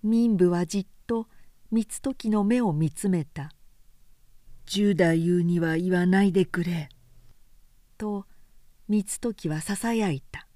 [0.05, 1.27] 民部はじっと
[1.71, 3.51] 光時の目を見つめた。
[4.71, 6.91] 十太夫には言わないでくれ。
[7.99, 8.25] と
[8.89, 10.47] 光時はささやいた。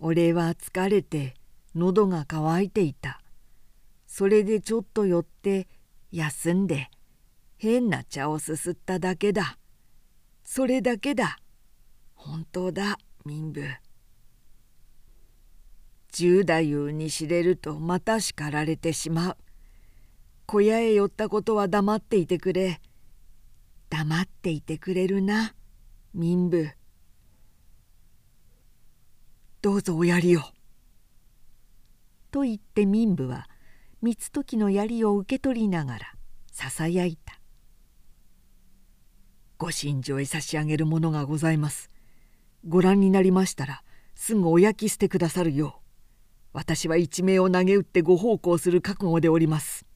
[0.00, 1.34] 俺は疲れて
[1.76, 3.20] 喉が渇いていた。
[4.08, 5.68] それでちょっと寄って
[6.10, 6.90] 休んで
[7.56, 9.58] 変な茶をすすっただけだ
[10.42, 11.38] それだけだ
[12.16, 13.62] 本当だ民部
[16.10, 19.36] 十太夫に知れるとまた叱られてしまう
[20.46, 22.80] 小屋へ寄ったことは黙っていてくれ
[23.90, 25.54] 黙っていてくれるな。
[26.14, 26.68] 民部。
[29.60, 30.42] どうぞおやりを」
[32.30, 33.48] と言って民部は
[34.00, 36.14] 光時の槍を受け取りながら
[36.52, 37.40] ささやいた
[39.58, 41.90] 「ご心情へ差し上げるものがございます」
[42.68, 43.82] 「ご覧になりましたら
[44.14, 45.88] すぐお焼き捨てくださるよう。
[46.52, 49.86] 私は一命を投げ打ってご奉公する覚悟でおります」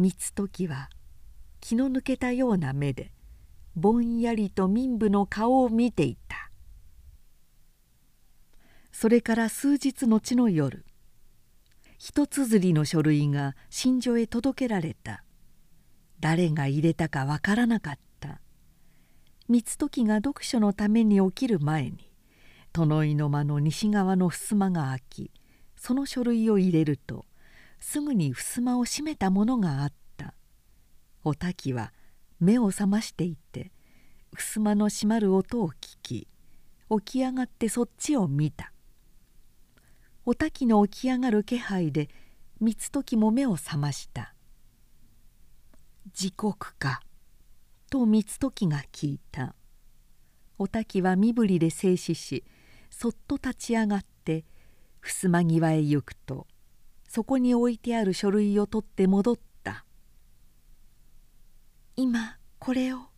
[0.00, 0.90] 光時は
[1.60, 3.10] 気の抜けたような目で
[3.74, 6.50] ぼんやりと民部の顔を見ていた。
[8.92, 10.84] それから数日後の夜
[11.98, 15.24] 一綴りの書類が新所へ届けられた。
[16.20, 18.40] 誰が入れたかわからなかった。
[19.50, 22.12] 光時が読書のために起きる前に
[22.72, 25.30] 殿井の間の西側の襖が開き
[25.74, 27.24] その書類を入れると
[27.80, 30.34] すぐに襖を閉めたものがあった。
[31.24, 31.92] お滝は
[32.40, 33.72] 目を覚ましていて
[34.36, 36.28] 襖の閉まる音を聞き
[36.90, 38.72] 起き上がってそっちを見た。
[40.24, 42.08] お滝の起き上がる気配で
[42.60, 44.34] 三時も目を覚ました
[46.12, 47.00] 「時刻か」
[47.90, 49.54] と三時が聞いた。
[50.58, 52.44] お滝は身振りで静止し
[52.90, 54.44] そっと立ち上がって
[55.00, 56.46] 襖際へ行くと
[57.08, 59.86] そこに置いてある書類を取って戻った
[61.96, 63.08] 「今これを」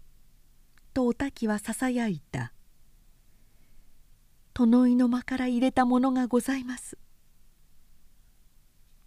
[0.95, 2.53] とお滝はささやいた
[4.55, 6.97] 「殿井の間から入れたものがございます」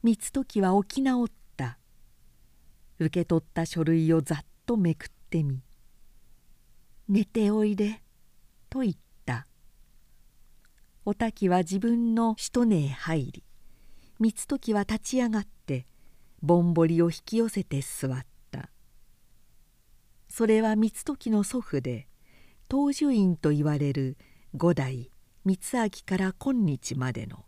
[0.04, 1.80] 三時は起き直った。
[3.00, 5.62] 受け取った書類をざっとめくってみ
[7.08, 8.04] 「寝ておいで」
[8.70, 8.96] と言っ
[9.26, 9.48] た。
[11.06, 13.44] お滝は自分の一寝へ入り
[14.24, 15.86] 三時は立ち上がって
[16.42, 18.70] ぼんぼりを引き寄せて座った。
[20.30, 22.08] それは三時の祖父で
[22.72, 24.18] 東樹院といわれる
[24.56, 25.12] 五代
[25.44, 27.44] 三明から今日までの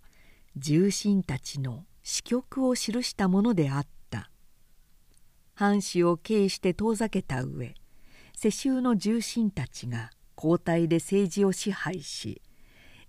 [0.58, 4.30] 重臣たちの詩曲を記したものであった。
[5.54, 7.74] 藩士を敬して遠ざけた上
[8.36, 12.42] 世襲の重臣たちが交代で政治を支配し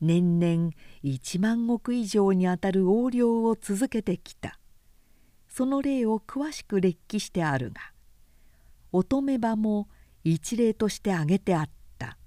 [0.01, 0.71] 年々
[1.03, 4.59] 1万石以上にあたる横領を続けてきた。
[5.49, 7.81] その例を詳しく列記してあるが
[8.93, 9.89] 乙女場も
[10.23, 11.69] 一例として挙げてあっ
[11.99, 12.19] た。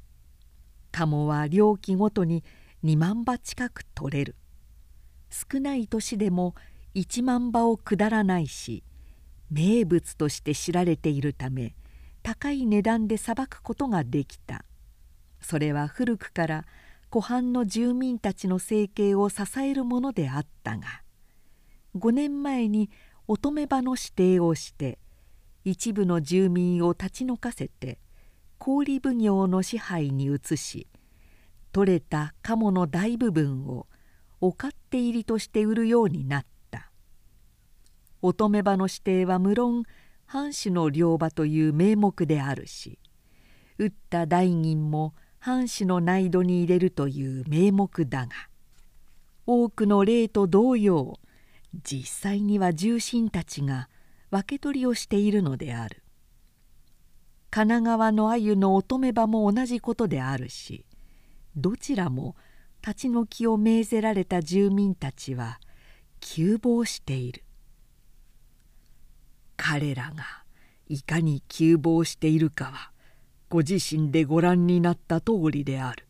[0.92, 2.44] 鴨は猟期ごとに
[2.84, 4.36] 2万羽近く取れる。
[5.30, 6.56] 少ない年でも
[6.96, 8.84] 1万羽を下らないし
[9.52, 11.76] 名物として知られているため
[12.24, 14.66] 高い値段でさばくことができた。
[15.42, 16.66] それは古くから
[17.10, 21.02] 湖畔の住民たちの生計を支えるものであったが
[21.96, 22.90] 5年前に
[23.28, 25.00] 乙女場の指定をして
[25.66, 28.00] 一部の住民を立ち退かせて
[28.58, 30.88] 氷奉行の支配に移し
[31.72, 33.88] 取れた鴨の大部分を
[34.42, 36.50] お勝手入りとして売るようになった。
[38.22, 39.84] 乙女場の指定は無論
[40.26, 43.00] 藩主の領場という名目であるし
[43.78, 48.32] 打った大銀も藩主の内度に入れるという名目だが
[49.46, 51.20] 多くの例と同様
[51.84, 53.90] 実際には重臣たちが
[54.32, 56.04] 分け取りをしているのである。
[57.52, 60.86] 神奈川の鮎の乙女場も同じことであるし
[61.56, 62.36] どちらも
[62.86, 65.60] 立ち退きを命ぜられた住民たちは
[66.20, 67.44] 急忙している。
[69.58, 70.44] 彼らが
[70.88, 72.92] いかに急忙しているかは
[73.50, 76.06] ご自身でご覧になった通りである。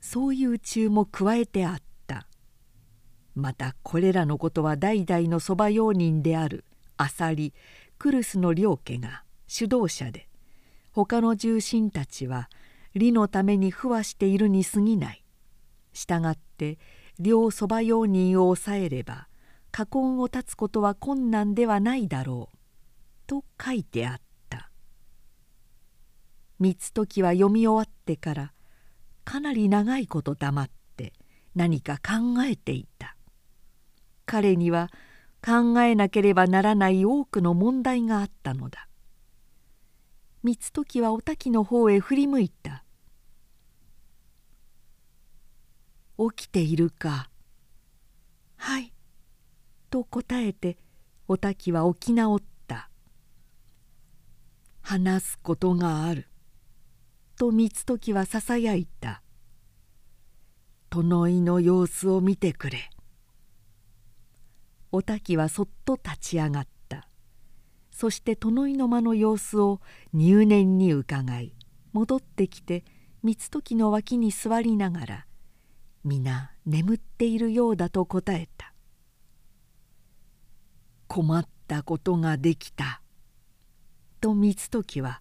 [0.00, 2.26] そういう注も加えてあった。
[3.34, 6.64] またこれらのことは代々のそば用人である
[6.96, 7.52] 浅利
[7.98, 10.26] クルスの両家が主導者で
[10.92, 12.48] 他の重臣たちは
[12.94, 15.22] 利のために付和しているに過ぎない。
[15.92, 16.78] したがって
[17.18, 19.28] 両そば用人を抑えれば
[19.70, 22.56] 禍根を断つことは困難ではないだろう」
[23.28, 24.25] と書いてあった。
[26.58, 28.52] 三時は読み終わってから
[29.24, 31.12] かなり長いこと黙って
[31.54, 33.16] 何か考えていた。
[34.24, 34.90] 彼には
[35.44, 38.88] 考えなければならない多くの問題があったのだ。
[40.42, 42.84] 三時はお滝の方へ振り向いた。
[46.18, 47.30] 起きているか?」
[48.56, 48.92] 「はい」
[49.90, 50.78] と答えて
[51.28, 52.90] お滝は起き直った
[54.80, 56.28] 「話すことがある」
[57.36, 59.22] と三時はささやいた
[60.90, 62.90] 「殿井の様子を見てくれ」
[64.90, 66.76] お滝はそっと立ち上がった。
[67.96, 69.80] そして殿井の間の様子を
[70.12, 71.54] 入念に伺い
[71.94, 72.84] 戻ってきて
[73.22, 75.26] 三時の脇に座りながら
[76.04, 78.74] 皆眠っているようだと答えた
[81.08, 83.00] 「困ったことができた」
[84.20, 85.18] と光時は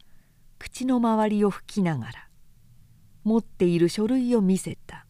[0.57, 2.29] 口の周りを拭きながら
[3.23, 5.05] 持っている書類を見せた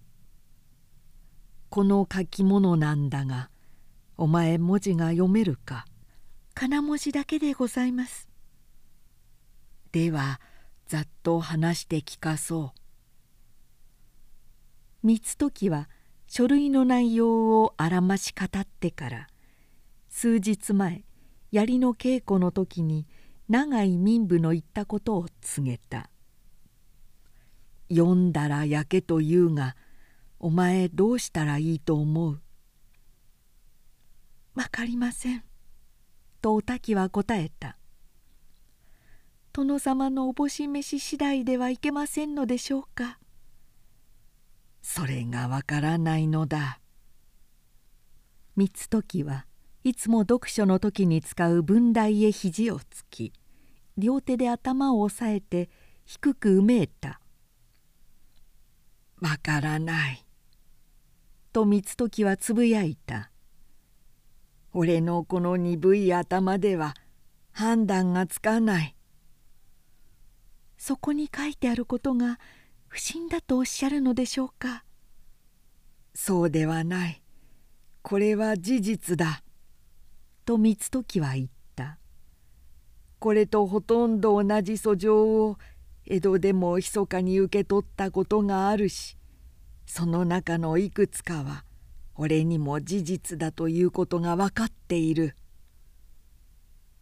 [1.70, 3.50] 「この書き物なんだが
[4.18, 5.86] お前文字が読めるか?」
[6.56, 8.30] 「金文字だけでございます」
[9.92, 10.40] では
[10.88, 12.86] ざっと話して聞かそう。
[15.06, 15.88] 三時は
[16.28, 19.28] 書類の内容をあらまし語ってから
[20.10, 21.04] 数日前
[21.52, 23.06] 槍の稽古の時に
[23.48, 26.10] 長い民部の言ったことを告げた
[27.90, 29.76] 「読んだら焼けと言うが
[30.40, 32.42] お前どうしたらいいと思う?」
[34.56, 35.44] 「分かりません」
[36.42, 37.78] とお滝は答えた
[39.54, 43.20] 「殿様のおぼし召し次第ではいけませんのでしょうか」
[44.82, 46.80] それがわからないのだ。
[48.56, 49.48] 三時は
[49.86, 53.32] いつも読書の時に使う文台へ肘をつき
[54.00, 55.70] 両手で頭を押さえて
[56.06, 57.22] 低くうめいた
[59.22, 60.26] 「わからない」
[61.54, 63.30] と三時はつぶやいた
[64.74, 66.96] 「俺のこの鈍い頭では
[67.52, 68.96] 判断がつかない」
[70.80, 72.40] そこに書いてあることが
[72.88, 74.84] 不審だとおっしゃるのでしょうか。
[76.16, 77.22] そうではない。
[78.02, 79.45] これは事実だ。
[80.46, 81.98] と三時は言った。
[83.20, 85.58] これとほとんど同じ訴状を
[86.06, 89.18] 江戸でも密かに受け取ったことがあるし
[89.88, 91.64] その中のいくつかは
[92.14, 95.36] 俺にも事実だということが分かっている。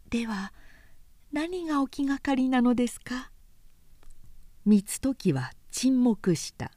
[0.09, 0.53] では
[1.33, 3.31] 何がお気がかりなのですか？
[4.65, 6.71] 三時は沈黙した。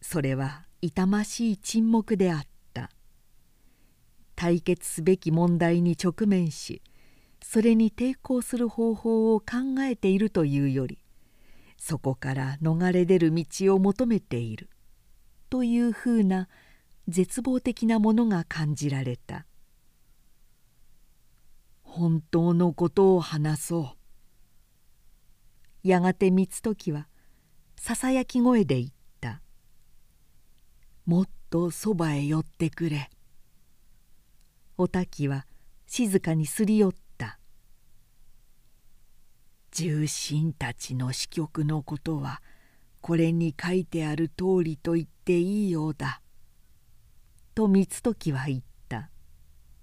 [0.00, 2.55] それは痛ましい沈黙であった。
[4.36, 6.82] 解決すべき問題に直面し
[7.42, 10.98] それに抵抗する方法を考えているというより
[11.78, 14.68] そこから逃れ出る道を求めている
[15.50, 16.48] というふうな
[17.08, 19.46] 絶望的なものが感じられた。
[21.82, 23.94] 本当のことを話そ
[25.84, 25.88] う。
[25.88, 27.06] やがて三時は
[27.76, 28.90] ささやき声で言っ
[29.20, 29.40] た
[31.06, 33.08] 「もっとそばへ寄ってくれ」
[34.78, 35.46] お滝は
[35.86, 37.06] 静かにすり寄った。
[39.70, 42.40] 重臣たちの死局のことは
[43.02, 46.22] これに書いてある通りと言っていいようだ」
[47.54, 49.10] と三時は言った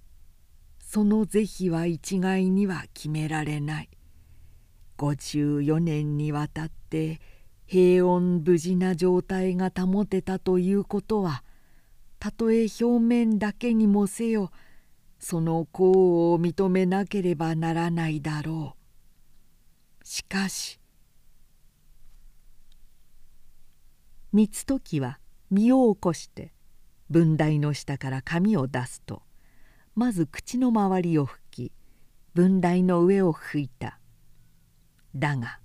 [0.82, 3.90] 「その是非は一概には決められない」
[4.98, 7.22] 54年にわたって
[7.66, 11.44] 平穏無事な状態が保てたということは
[12.20, 14.52] たとえ表面だけにもせよ
[15.24, 18.76] その功を認めなければならないだろ
[20.02, 20.06] う。
[20.06, 20.82] しかし
[24.34, 25.20] 三時は
[25.50, 26.52] 身を起こして
[27.10, 29.24] 文台の下から紙を出すと
[29.96, 31.72] まず口の周りを拭き
[32.34, 34.00] 文台の上を拭いた。
[35.16, 35.62] だが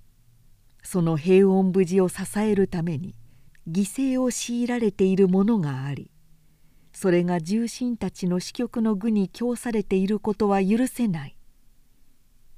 [0.83, 3.13] その平穏無事を支えるために
[3.69, 6.09] 犠牲を強いられているものがあり
[6.99, 11.37] それが重臣たちの死局の具に供されていることは許せない」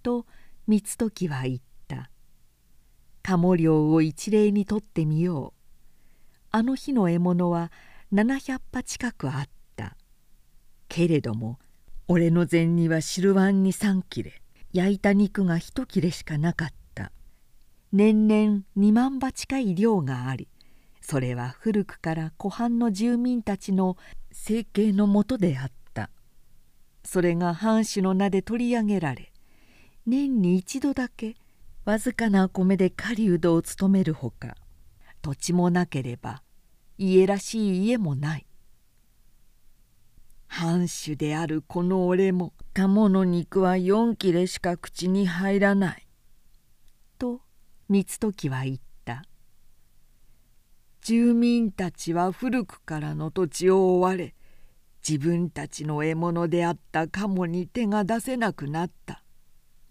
[0.02, 0.26] と
[0.66, 2.10] 三時は言った
[3.22, 5.62] 「鴨漁を一例にとってみよう」
[6.50, 7.72] あの日の獲物は
[8.12, 9.96] 700羽近くあった。
[10.90, 11.60] けれども
[12.08, 14.42] 俺の膳には汁碗に3切れ。
[14.74, 17.12] 焼いた肉が1切れしかなかった。
[17.94, 20.48] 年々2万羽近い量があり
[21.02, 23.98] それは古くから湖畔の住民たちの
[24.32, 26.10] 生計のもとであった。
[27.04, 29.32] それが藩主の名で取り上げられ
[30.06, 31.36] 年に一度だけ
[31.84, 34.56] わずかな米で狩人を務めるほか
[35.22, 36.44] 土地もなければ
[36.98, 38.46] 家らしい家もない。
[40.48, 46.08] 藩主であるこの俺も鴨の肉は4切れしか口に入らない」
[47.18, 47.42] と
[47.90, 48.91] 三時は言った。
[51.02, 54.36] 住民たちは古くからの土地を追われ
[55.08, 59.24] 自分たちの獲物であったカモに手が出せなくなった。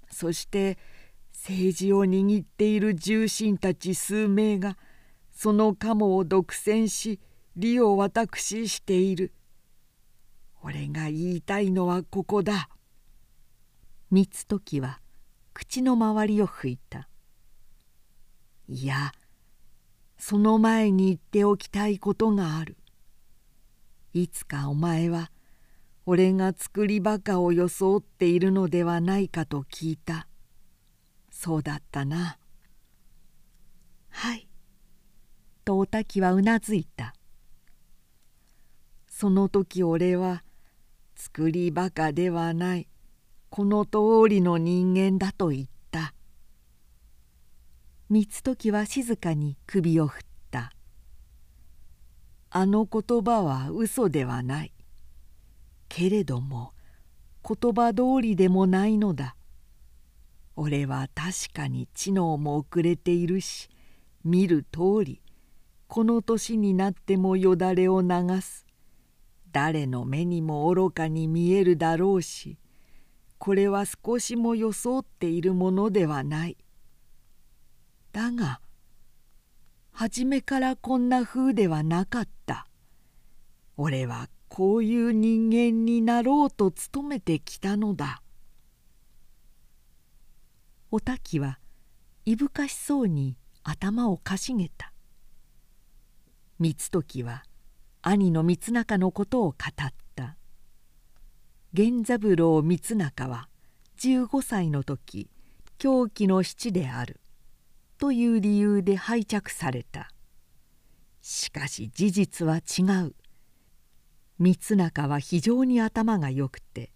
[0.09, 0.79] そして
[1.33, 4.77] 政治を握っている重臣たち数名が
[5.33, 7.19] そのカモを独占し
[7.57, 9.33] 利を私している。
[10.63, 12.69] 俺が言いたいのはここだ。
[14.13, 15.01] 三時は
[15.55, 17.09] 口の周りを拭いた。
[18.69, 19.13] いや
[20.21, 22.77] その前に言っておきたいことがある。
[24.13, 25.33] いつかお前は
[26.05, 30.29] 俺が作りバカを装っているのではないかと聞いた。
[31.31, 32.37] そうだったな。
[34.11, 34.47] はい。
[35.65, 37.15] とおたきはうなずいた。
[39.09, 40.45] その時俺は
[41.17, 42.89] 作りバカではない
[43.49, 45.80] この通りの人間だと言った。
[48.13, 50.73] 三時は静かに首を振った
[52.51, 54.73] 「あの言葉は嘘ではない。
[55.89, 56.73] けれども
[57.49, 59.37] 言葉通りでもないのだ。
[60.57, 63.69] 俺は確かに知能も遅れているし
[64.25, 65.23] 見る通り
[65.87, 68.09] この年になってもよだれを流
[68.41, 68.67] す。
[69.53, 72.59] 誰の目にも愚かに見えるだろうし
[73.39, 76.57] これは少しも装っているものではない。
[78.13, 78.61] だが
[79.93, 82.67] 初めからこんな風ではなかった。
[83.77, 88.23] 俺はこういう人間になろうと努めてきたのだ。
[90.91, 91.59] お滝は
[92.25, 94.93] いぶかしそうに頭をかしげた。
[96.61, 97.45] 光時は
[98.03, 100.37] 兄の光中のことを語った。
[101.73, 103.49] 源三郎光中は
[103.99, 105.31] 15歳の時
[105.79, 107.21] 狂気の七である。
[108.01, 110.11] という理由で拝着された。
[111.21, 113.15] しかし事実は違う。
[114.43, 116.91] 光中は非常に頭がよくて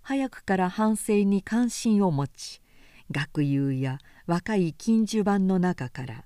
[0.00, 2.62] 早くから反省に関心を持ち
[3.10, 6.24] 学友や若い金襦版の中から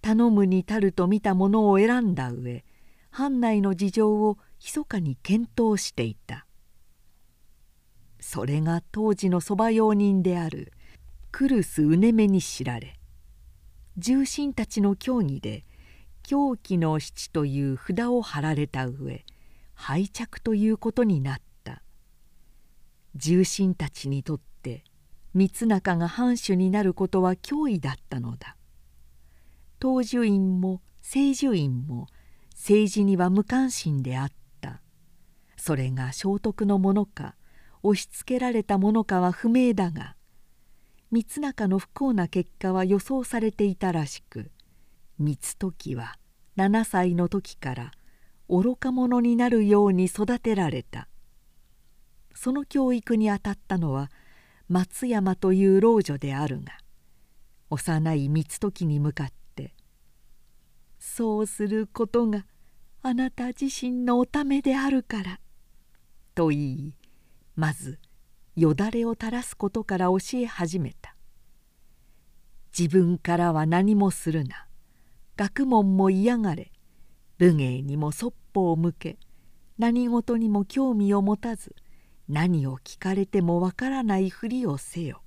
[0.00, 2.64] 頼むに足ると見たものを選んだ上
[3.10, 6.46] 藩内の事情を密かに検討していた。
[8.20, 10.72] それが当時の側用人である
[11.32, 12.99] クルス・ウネメに知られ
[14.00, 15.62] 重臣たちの協議で
[16.22, 19.26] 狂気の七という札を貼られた上
[19.74, 21.82] 拝着ということになった。
[23.14, 24.84] 重臣たちにとって
[25.34, 28.56] 光中が藩主になることは脅威だったのだ。
[29.82, 32.06] 東樹院も清樹院も
[32.54, 34.28] 政治には無関心であっ
[34.62, 34.80] た。
[35.58, 37.34] それが聖徳のものか
[37.82, 40.16] 押しつけられたものかは不明だが
[41.12, 44.50] 光中の不幸な結果は予想されていたらしく
[45.18, 46.14] 光時は
[46.56, 47.92] 7歳の時から
[48.48, 51.08] 愚か者になるように育てられた。
[52.34, 54.10] その教育にあたったのは
[54.68, 56.72] 松山という老女であるが
[57.68, 59.74] 幼い光時に向かって
[60.98, 62.46] 「そうすることが
[63.02, 65.40] あなた自身のおためであるから」
[66.34, 66.94] と言い
[67.56, 67.98] まず
[68.60, 71.16] よだれを垂らすことから教え始めた。
[72.78, 74.66] 自分からは何もするな。
[75.34, 76.70] 学問も嫌がれ。
[77.38, 79.18] 武芸にもそっぽを向け。
[79.78, 81.74] 何事にも興味を持たず。
[82.28, 85.22] 何を聞かれてもわからないふりをせよ。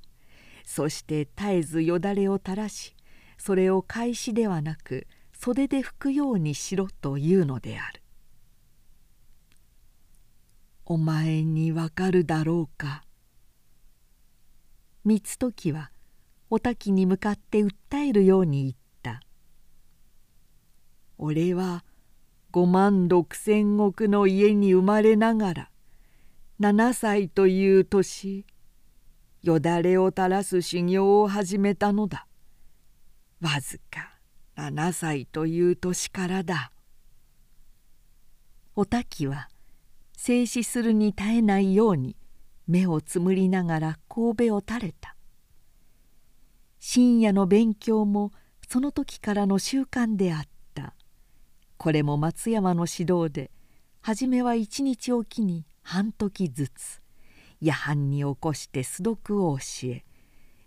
[0.64, 2.96] そして絶えずよだれを垂らし
[3.40, 8.04] それを返しではなく袖で拭くようにしろというのである。
[10.86, 13.04] お前にわかるだろうか。
[15.06, 15.92] 光時は
[16.50, 19.22] お滝に向かって訴えるように言った
[21.20, 21.84] 「俺は
[22.52, 25.72] 五万六千石の家に生まれながら
[26.62, 28.46] 7歳という年
[29.42, 32.28] よだれを垂らす修行を始めたのだ。
[33.42, 34.18] わずか
[34.56, 36.72] 7歳という年からだ」
[38.76, 39.50] お滝は
[40.16, 42.16] 静止するに耐えないように
[42.68, 45.16] 目をつむりながら神戸を垂れた。
[46.80, 48.32] 深夜の勉強も
[48.68, 50.94] その時からの習慣であった。
[51.78, 53.52] これも松山の指導で
[54.02, 57.02] 初めは一日おきに半時ずつ
[57.60, 60.06] 夜半に起こして素読を教え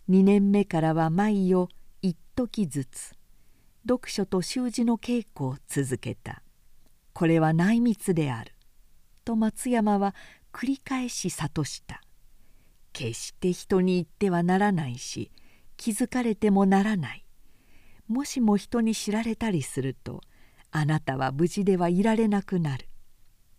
[0.08, 1.68] 2年目からは毎夜
[2.02, 3.14] 一時ずつ
[3.88, 6.42] 読書と習字の稽古を続けた。
[7.12, 8.52] これは内密である。
[9.24, 10.14] と松山は
[10.56, 12.00] 繰り返し諭した。
[12.94, 15.30] 決して人に言ってはならないし
[15.76, 17.26] 気づかれてもならない。
[18.08, 20.22] もしも人に知られたりすると
[20.70, 22.88] あなたは無事ではいられなくなる」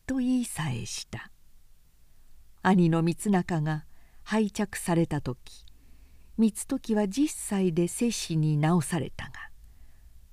[0.08, 1.30] と言いさえした。
[2.64, 3.86] 兄の光中が
[4.24, 5.68] 拝着された時
[6.40, 9.34] 光時は10歳で摂氏に直されたが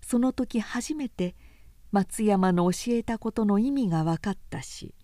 [0.00, 1.36] その時初めて
[1.92, 4.94] 松山の教えたことの意味が分かったし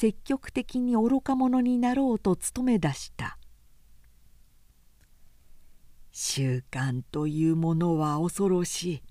[0.00, 3.36] 積極的に愚か者になろうと努め出した。
[6.12, 9.02] 習慣というものは恐ろしい。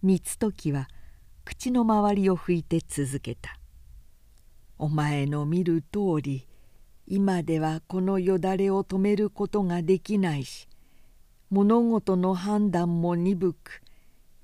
[0.00, 0.86] 光時は
[1.44, 3.58] 口の周りを拭いて続けた
[4.78, 6.46] 「お前の見る通り
[7.08, 10.68] 今ではこのよだれを止めることができないし
[11.50, 13.82] 物事の判断も鈍く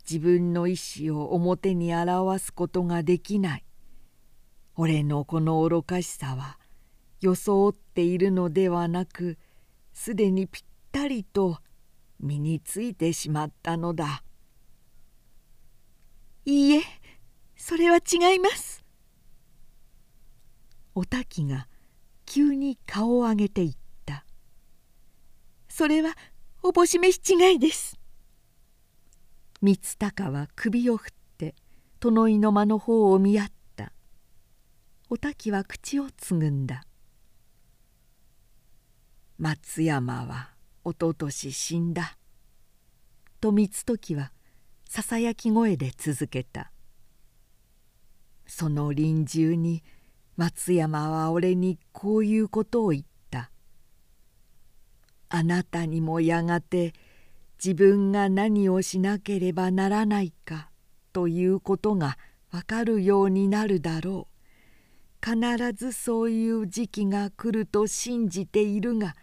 [0.00, 3.67] 自分の意志を表に表すことができない。
[4.80, 6.56] 俺のこの愚かしさは
[7.20, 9.36] 装っているのではなく
[9.92, 11.58] すでにぴったりと
[12.20, 14.22] 身についてしまったのだ。
[16.44, 16.82] いいえ
[17.56, 18.84] それは違います。
[20.94, 21.66] お滝が
[22.24, 23.76] 急に顔を上げていっ
[24.06, 24.24] た
[25.68, 26.14] 「それは
[26.62, 27.98] おぼし飯違いです」
[29.60, 31.56] 光高は首を振って
[31.98, 33.57] 殿井の間の方を見合った。
[35.10, 36.84] お滝は口をつぐんだ。
[39.38, 40.50] 松山は
[40.84, 42.18] おととし死んだ。
[43.40, 44.32] と光時は
[44.86, 46.72] ささやき声で続けた
[48.46, 49.82] 「その臨終に
[50.36, 53.50] 松山は俺にこういうことを言った」
[55.30, 56.92] 「あなたにもやがて
[57.56, 60.70] 自分が何をしなければならないか
[61.14, 62.18] ということが
[62.50, 64.34] わかるようになるだろう」
[65.24, 65.36] 必
[65.72, 69.14] ずそういう時期が来ると信じているが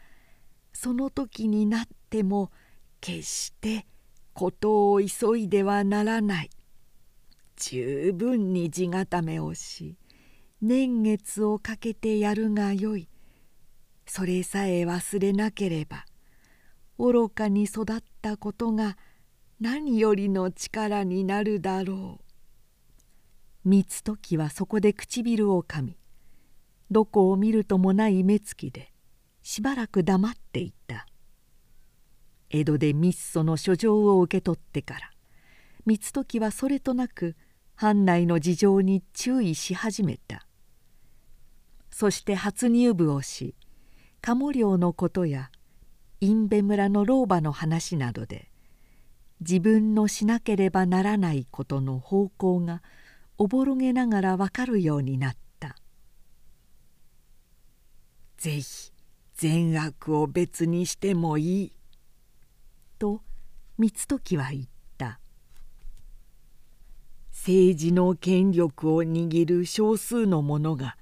[0.73, 2.51] その時になっても
[2.99, 3.85] 決して
[4.33, 6.49] 事を急いではならない。
[7.55, 9.95] 十分に地固めをし
[10.61, 13.07] 年月をかけてやるがよい。
[14.05, 16.05] それさえ忘れなければ
[16.97, 17.85] 愚かに育っ
[18.21, 18.97] たことが
[19.59, 22.24] 何よりの力になるだろう。
[23.65, 25.97] 三時はそこで唇をかみ
[26.91, 28.93] どこを見るともない目つきで
[29.41, 31.07] しばらく黙っていた。
[32.51, 34.99] 江戸で密訴の書状を受け取ってから
[35.83, 37.35] 三時はそれとなく
[37.73, 40.45] 藩内の事情に注意し始めた。
[41.89, 43.55] そして初入部をし
[44.21, 45.49] 鴨寮のことや
[46.21, 48.51] 印部村の老婆の話などで
[49.41, 52.83] 自分のしなければならないことの方向が
[53.37, 55.75] おぼろげながらわかるようになった
[58.37, 58.91] 「ぜひ
[59.33, 61.71] 善悪を別にしてもいい」
[62.97, 63.21] と
[63.77, 64.75] 三時は言った。
[67.31, 70.97] 政治の権力を握る少数の者が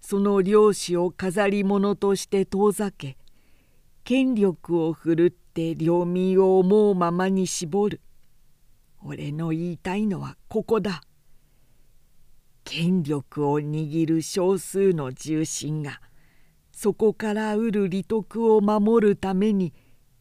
[0.00, 3.16] その領主を飾り物として遠ざけ
[4.04, 8.00] 権力を振るって領民を思うままに絞る。
[9.00, 11.02] 俺の言いたいのはここだ。
[12.64, 16.00] 権力を握る少数の重臣が
[16.72, 19.72] そこから得る利得を守るために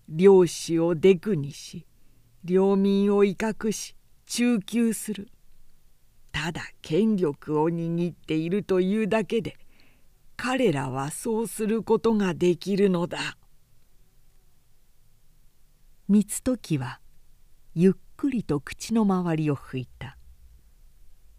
[0.10, 1.86] 領主をデクにし
[2.44, 3.96] 領民を威嚇し
[4.26, 5.28] 中級する。
[6.32, 9.58] ただ権力を握っているというだけで
[10.38, 13.38] 彼らはそうすることができるのだ。
[16.08, 17.00] 三時は
[17.74, 20.18] ゆっくりと口の周りを拭いた。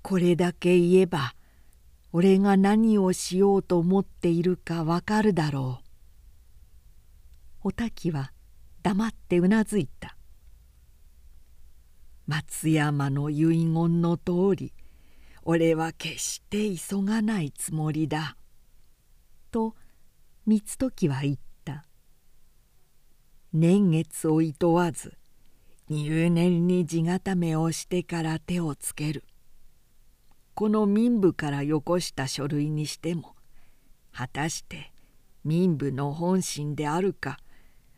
[0.03, 1.35] これだけ言えば
[2.13, 5.81] 俺が何をしようと思っているかわかるだろ
[7.65, 7.69] う。
[7.69, 8.33] お滝は
[8.83, 10.17] 黙ってうなずいた。
[12.27, 14.73] 松山の遺言の通り
[15.43, 18.37] 俺は決して急がないつもりだ」
[19.51, 19.75] と
[20.47, 21.87] 三時は言った。
[23.53, 25.17] 年月をいとわず
[25.89, 29.25] 入念に地固めをしてから手をつける。
[30.55, 33.35] この民部からよこした書類にしても
[34.13, 34.93] 果たして
[35.45, 37.39] 民部の本心であるか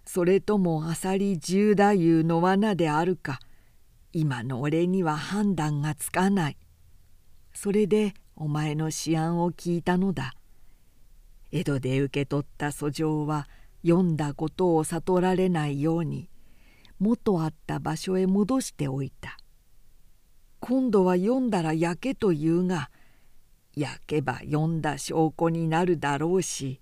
[0.05, 3.40] それとも浅利十太夫の罠であるか
[4.16, 6.56] 今の俺には判断がつかない。
[7.52, 10.35] それでお前の思案を聞いたのだ。
[11.51, 13.48] 江戸で受け取った訴状は
[13.85, 16.28] 読んだことを悟られないように
[17.01, 19.36] 元あった場所へ戻しておいた。
[20.66, 22.91] 今度は読んだら焼けと言うが
[23.77, 26.81] 焼けば読んだ証拠になるだろうし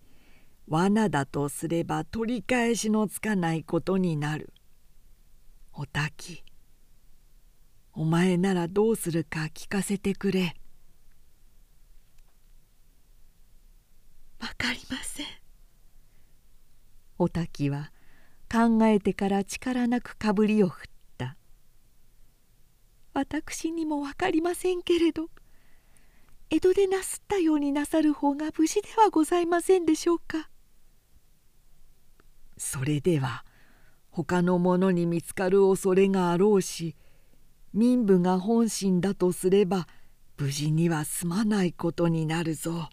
[0.68, 4.52] 罠だとすれば取り返しのつかないことになる。
[5.72, 6.44] おたき
[7.92, 10.54] お前ならどうするか聞かせてくれ。
[14.38, 15.26] わかりません。
[17.18, 17.90] おたきは
[18.48, 20.91] 考えてから力なくかぶりを振った。
[23.14, 25.28] 私にもわかりませんけれど
[26.50, 30.50] 江戸でなすったようになさる方が無事ではございませんでしょうか。
[32.58, 33.44] それでは
[34.10, 36.94] 他の者に見つかる恐れがあろうし
[37.72, 39.88] 民部が本心だとすれば
[40.36, 42.90] 無事には済まないことになるぞ。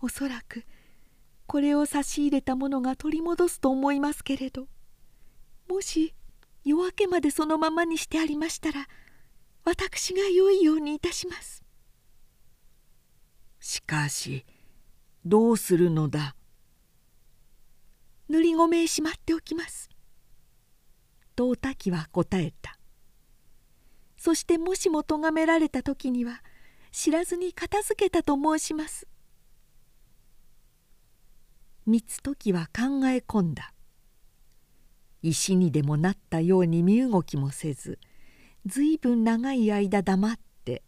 [0.00, 0.64] おそらく
[1.46, 4.68] これを差し入れた者が取り戻すと思いますけれど
[5.68, 6.14] もし
[6.68, 8.86] 夜明けまでそのままにしてありましたら
[9.64, 11.64] 私が良いようにいたします。
[13.58, 14.44] しかし
[15.24, 16.36] どうするのだ？
[18.28, 19.88] 塗り米へしまっておきます」
[21.34, 22.78] とお滝は答えた。
[24.18, 26.42] そしてもしも咎められた時には
[26.92, 29.08] 知らずに片付けたと申します。
[31.86, 33.72] 三時は考え込んだ
[35.22, 37.98] 石にでもなったように身動きもせず
[38.66, 40.82] ずいぶん長い間黙って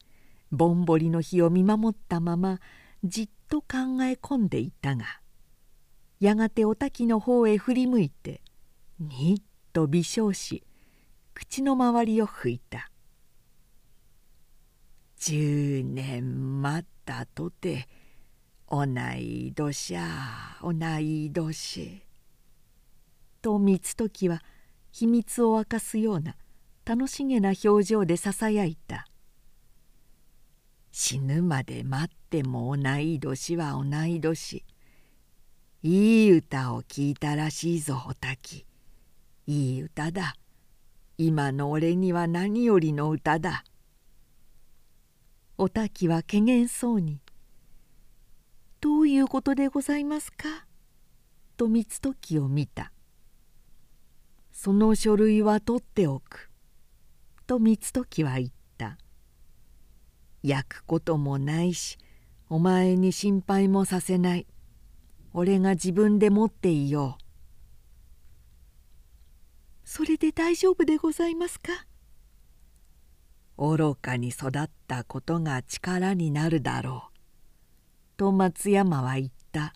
[0.51, 2.61] ぼんぼりの日を見守ったまま
[3.05, 3.67] じっと考
[4.03, 5.05] え込んでいたが
[6.21, 8.43] やがてお滝の方へ振り向いて
[8.99, 9.43] にっ
[9.73, 10.63] と微笑し
[11.33, 12.91] 口の周りを拭いた
[15.17, 17.89] 「十年待ったとて
[18.69, 18.85] 同
[19.17, 22.03] い年ゃ同い年」
[23.41, 24.43] と三時は
[24.93, 26.37] 秘密を明かすような
[26.85, 29.07] 楽しげな表情でささやいた
[30.93, 34.65] 「死ぬまで待っても同い年は同い年」
[35.83, 38.67] いい歌を聴いたらしいぞおたき。
[39.47, 40.35] いい歌だ。
[41.17, 43.65] 今の俺には何よりの歌だ。
[45.57, 47.21] おたきはけげんそうに
[48.81, 50.67] 「どういうことでございますか?」
[51.57, 52.93] と三時を見た
[54.63, 56.51] 「その書類は取っておく」
[57.49, 58.99] と三時は言った
[60.45, 61.97] 「焼くこともないし
[62.51, 64.47] お前に心配もさせない」
[65.33, 67.25] 俺が自分で持っていよう」
[69.89, 71.87] それで大丈夫でございますか？
[73.57, 77.19] 愚かに育ったことが力になるだろう」
[78.19, 79.73] と松山は言った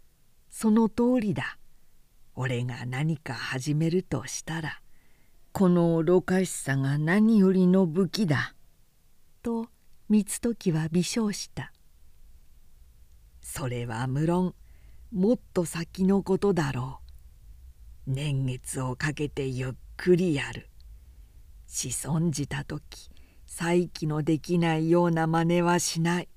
[0.50, 1.58] 「その通りだ。
[2.36, 4.80] 俺が何か始めるとしたら
[5.52, 8.54] この愚かしさが何よりの武器だ」
[9.42, 9.68] と
[10.10, 11.72] 三時は微笑した
[13.40, 14.54] 「それは無論
[15.10, 17.00] もっと先のことだろ
[18.06, 18.10] う。
[18.10, 20.68] 年月をかけてゆっくりやる。
[21.66, 23.10] 子孫じた時
[23.46, 26.28] 再起のできないような真似はしない。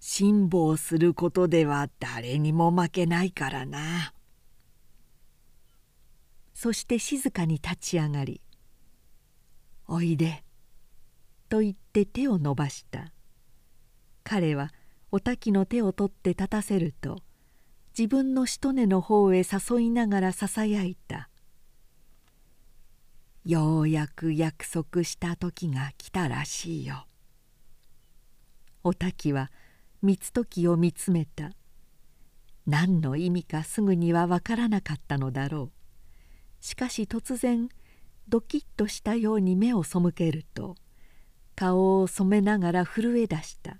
[0.00, 4.12] 辛抱することでは誰にも負けないからな」
[6.62, 8.40] そして静かに立ち上がり
[9.88, 10.44] 「おいで」
[11.50, 13.12] と言って手を伸ばした。
[14.22, 14.72] 彼は
[15.10, 17.20] お滝の手を取って立たせると
[17.98, 21.28] 自分のしとねの方へ誘いながらささやいた
[23.44, 27.08] 「ようやく約束した時が来たらしいよ」
[28.84, 29.50] お滝は
[30.00, 31.50] 三時を見つめた。
[32.66, 35.81] 何の意味かすぐには分からなかったのだろう。
[36.62, 37.68] しかし突然
[38.28, 40.76] ドキッとしたように目を背けると
[41.56, 43.78] 顔を染めながら震え出した。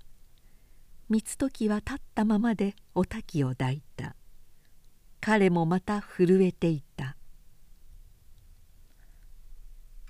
[1.09, 4.17] 三時は立ったままでお滝を抱いた。
[5.21, 7.15] 彼もまた震えていた。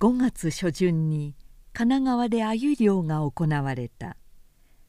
[0.00, 1.36] 5月初旬に
[1.72, 4.16] 神奈川で鮎漁が行われた。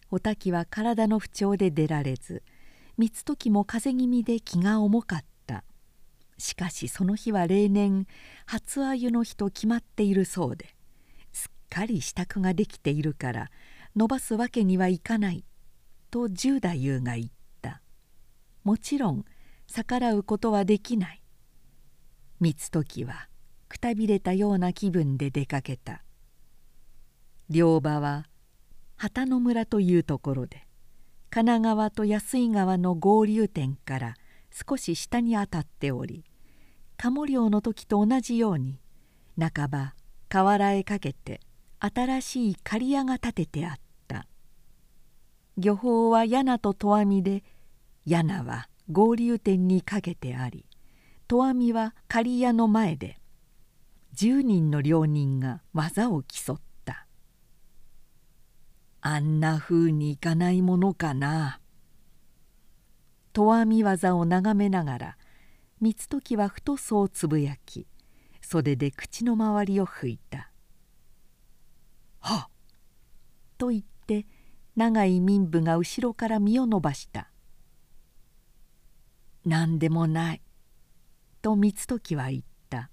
[0.10, 2.42] お滝は体の不調で出られず
[2.98, 5.35] 三時も風邪気味で気が重かった。
[6.38, 8.08] しかしその日は例年
[8.46, 10.76] 初鮎の日と決まっているそうで
[11.32, 13.52] すっかり支度ができているから
[13.96, 15.46] 伸ばすわけにはいかない
[16.12, 17.28] と十太夫が言っ
[17.62, 17.82] た。
[18.64, 19.26] もちろん
[19.68, 21.22] 逆らうことはできない。
[22.40, 23.28] 三時は
[23.70, 26.04] くたびれたような気分で出かけた。
[27.50, 28.28] 両場は
[28.96, 30.66] 旗の村というところで
[31.30, 34.14] 神奈川と安井川の合流点から
[34.56, 36.24] 少し下に当たっており
[36.96, 38.80] 鴨漁の時と同じように
[39.38, 39.96] 半ば
[40.30, 41.42] 河原へかけて
[41.80, 43.76] 新しい刈屋が建ててあっ
[44.08, 44.28] た。
[45.58, 47.44] 漁法は柳と投網で
[48.06, 50.66] 柳は合流点にかけてあり
[51.28, 53.20] 投網は刈屋の前で
[54.16, 57.08] 10人の両人が技を競った。
[59.02, 61.60] あんなふうにいかないものかな。
[63.36, 65.18] 投網技を眺めながら
[65.82, 67.86] 三時は太そうつぶやき
[68.42, 70.54] 袖で口の周りを拭いた
[72.22, 72.52] 「はっ!」
[73.60, 74.26] と言って
[74.78, 77.30] 長い民部が後ろから身を伸ばした
[79.44, 80.42] 「何でもない」
[81.44, 82.90] と三時は言った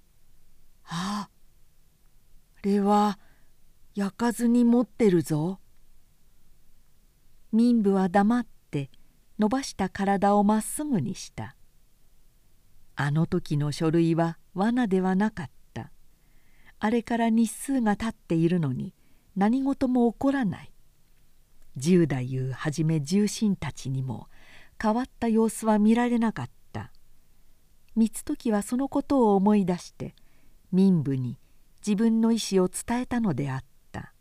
[0.88, 1.30] 「ああ
[2.62, 3.18] れは
[3.94, 5.60] 焼かずに持ってるぞ」
[7.52, 8.59] 民部は黙って
[9.40, 11.56] 伸ばした体をまっすぐにした。
[12.94, 15.90] あの時の書類は罠ではなかった。
[16.78, 18.94] あれから日数が経っているのに
[19.36, 20.70] 何事も起こらない。
[21.74, 24.28] 十太夫はじめ重臣たちにも
[24.78, 26.92] 変わった様子は見られなかった。
[27.96, 30.14] 三時はそのことを思い出して
[30.70, 31.38] 民部に
[31.80, 34.12] 自分の意思を伝えたのであった。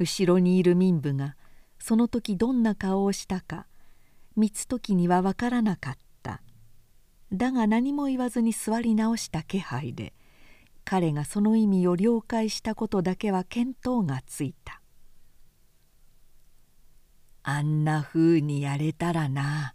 [0.00, 1.36] 後ろにいる民部が
[1.78, 3.66] その時どんな顔をしたか
[4.36, 6.42] 三時には分からなかった。
[7.32, 10.14] だが何も言わずに座り直した気配で
[10.84, 14.80] 彼がその意味を了解したことだけは見当がついた。
[17.42, 19.74] あんなふうにやれたらな。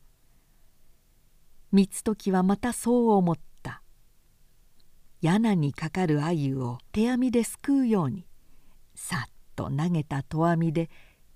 [1.71, 3.81] 三時はまたそう思った。
[5.21, 8.25] 柳にかかる鮎を手網ですくうように
[8.93, 10.89] さっと投げた戸網で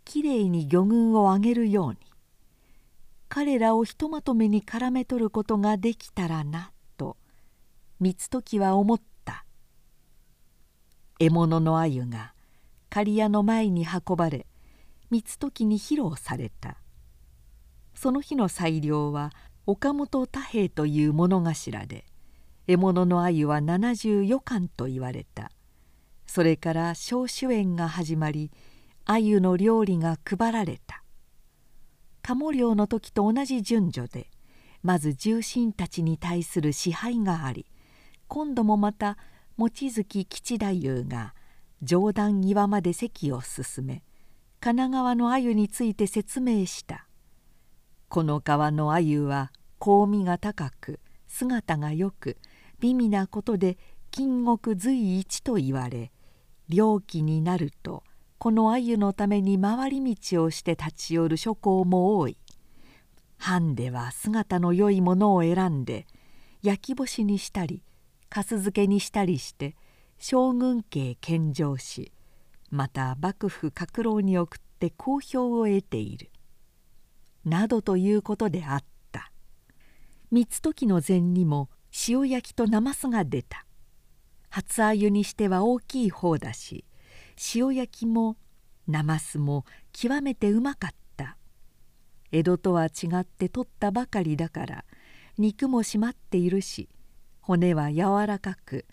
[0.08, 1.98] きれいに魚群を上げるように。
[3.28, 7.18] 彼らをひとまとめに絡め取ることができたらなと
[8.00, 9.44] 光時は思った。
[11.20, 12.34] 獲物の鮎が
[12.90, 14.48] 刈谷の前に運ばれ
[15.12, 16.78] 光時に披露された。
[17.94, 19.34] その日の裁量は
[19.66, 22.06] 岡本太平という物頭で
[22.66, 25.52] 獲物の鮎は74貫と言われた。
[26.26, 28.52] それから小酒宴が始まり
[29.10, 31.02] 鮎の料理が配られた。
[32.22, 34.30] 鴨漁の時と同じ順序で
[34.84, 37.66] まず重臣たちに対する支配があり
[38.28, 39.18] 今度もまた
[39.56, 41.34] 望月吉太夫が
[41.82, 44.04] 上段際まで席を進め
[44.60, 47.08] 神奈川の鮎について説明した。
[48.10, 52.38] この川の鮎は香味が高く姿がよく
[52.82, 53.78] 美味なことで
[54.12, 56.12] 金国随一と言われ
[56.68, 58.04] 猟期になると
[58.40, 62.38] この鮎のために回り道をして立ち寄る諸侯も多い。
[63.38, 66.08] 藩では姿の良いものを選んで
[66.62, 67.84] 焼き干しにしたり
[68.30, 69.76] かす漬けにしたりして
[70.18, 72.12] 将軍家献上し
[72.70, 76.30] また幕府閣楼に送って好評を得ている。
[77.46, 79.32] などということであった。
[80.32, 81.70] 三時の膳にも
[82.08, 83.66] 塩焼きとなますが出た。
[84.50, 86.84] 初鮎にしては大きい方だし
[87.54, 88.38] 塩焼きも
[88.88, 91.38] なますも極めてうまかった。
[92.32, 94.86] 江戸とは違って取ったばかりだから
[95.38, 96.90] 肉も締まっているし
[97.40, 98.86] 骨は柔らかく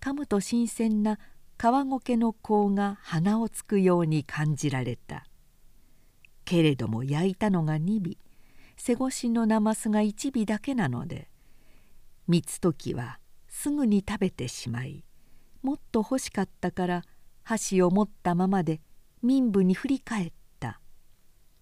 [0.00, 1.18] 噛むと新鮮な
[1.56, 5.26] 皮ごけの香が鼻をつくように感じられた。
[6.44, 8.16] けれども焼いたのが2尾
[8.76, 11.28] 背越しのなますが1尾だけなので
[12.26, 15.04] 三時はすぐに食べてしまい
[15.62, 17.02] もっと欲しかったから
[17.50, 18.80] 箸を持ったままで
[19.22, 20.80] 民部に振り返った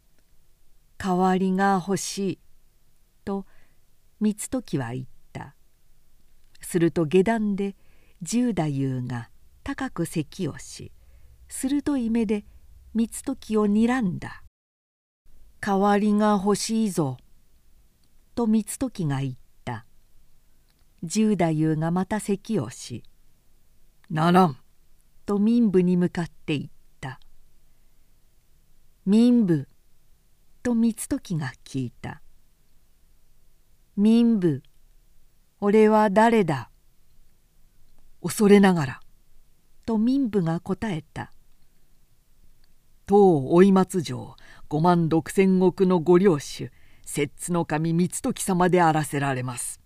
[0.98, 2.38] 「代わりが欲しい」
[3.24, 3.46] と
[4.20, 5.54] 三時は言った。
[6.60, 7.74] すると下段で
[8.20, 9.30] 十太夫が
[9.64, 10.92] 高く咳をし
[11.48, 12.44] 鋭い目で
[12.92, 14.44] 三時を睨んだ
[15.60, 17.16] 「代わりが欲しいぞ」
[18.36, 19.34] と三時が言っ
[19.64, 19.86] た。
[21.02, 23.04] 十太夫がまた咳をし
[24.10, 24.58] 「ならん」
[25.28, 26.70] と民部に向かって言っ
[27.02, 27.20] た
[29.04, 29.68] 「民部」
[30.64, 32.22] と光時が聞いた
[33.94, 34.62] 「民部
[35.60, 36.70] 俺は誰だ?」
[38.24, 39.00] 恐れながら。
[39.84, 41.34] と民部が答えた
[43.04, 44.34] 「当追松城
[44.70, 46.72] 五万六千石のご領主
[47.04, 49.78] 摂津の神光時様であらせられます」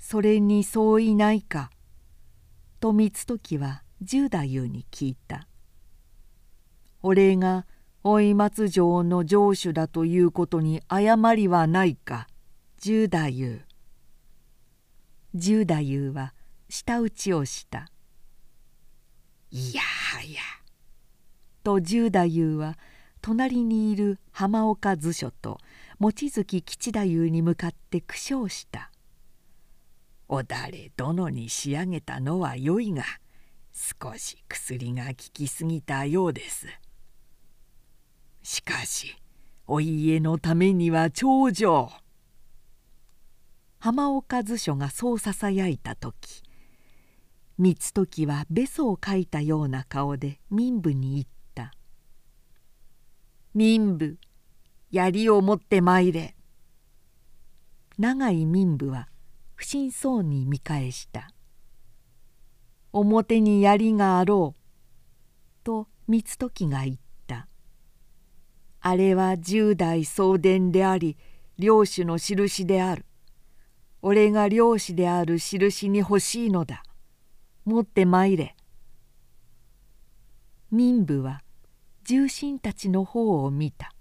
[0.00, 1.70] それにそういないか？
[2.80, 5.48] と光時は十太夫に聞いた
[7.02, 7.66] 「俺が
[8.04, 12.28] 追松城の城主だということに誤りはないか
[12.78, 13.60] 十太夫」
[15.34, 16.34] 十太夫は
[16.68, 17.90] 舌打ちをした
[19.50, 20.40] 「いやはや」
[21.64, 22.78] と十太夫は
[23.20, 25.58] 隣にいる浜岡図書と
[25.98, 28.92] 望月吉太夫に向かって苦笑した
[30.28, 33.02] 「おだれ殿に仕上げたのはよいが
[33.72, 36.66] 少し薬が効きすぎたようです。
[38.42, 39.16] しかし
[39.66, 41.90] お家のためには長女。
[43.78, 46.42] 浜岡図書がそうささやいた時
[47.56, 51.72] 光時はべそをかいたような顔で民部に言った
[53.54, 54.18] 「民部
[54.90, 56.34] 槍を持って参れ」
[57.98, 59.08] 長い民部は
[59.58, 61.32] 不審そうに見返した
[62.92, 64.60] 「表に槍があろう」
[65.64, 67.48] と光時が言った
[68.80, 71.16] 「あれは十代送電であり
[71.58, 73.04] 領主の印である。
[74.00, 76.84] 俺が領主である印に欲しいのだ。
[77.64, 78.54] 持って参れ」
[80.70, 81.42] 民部は
[82.04, 83.92] 重臣たちの方を見た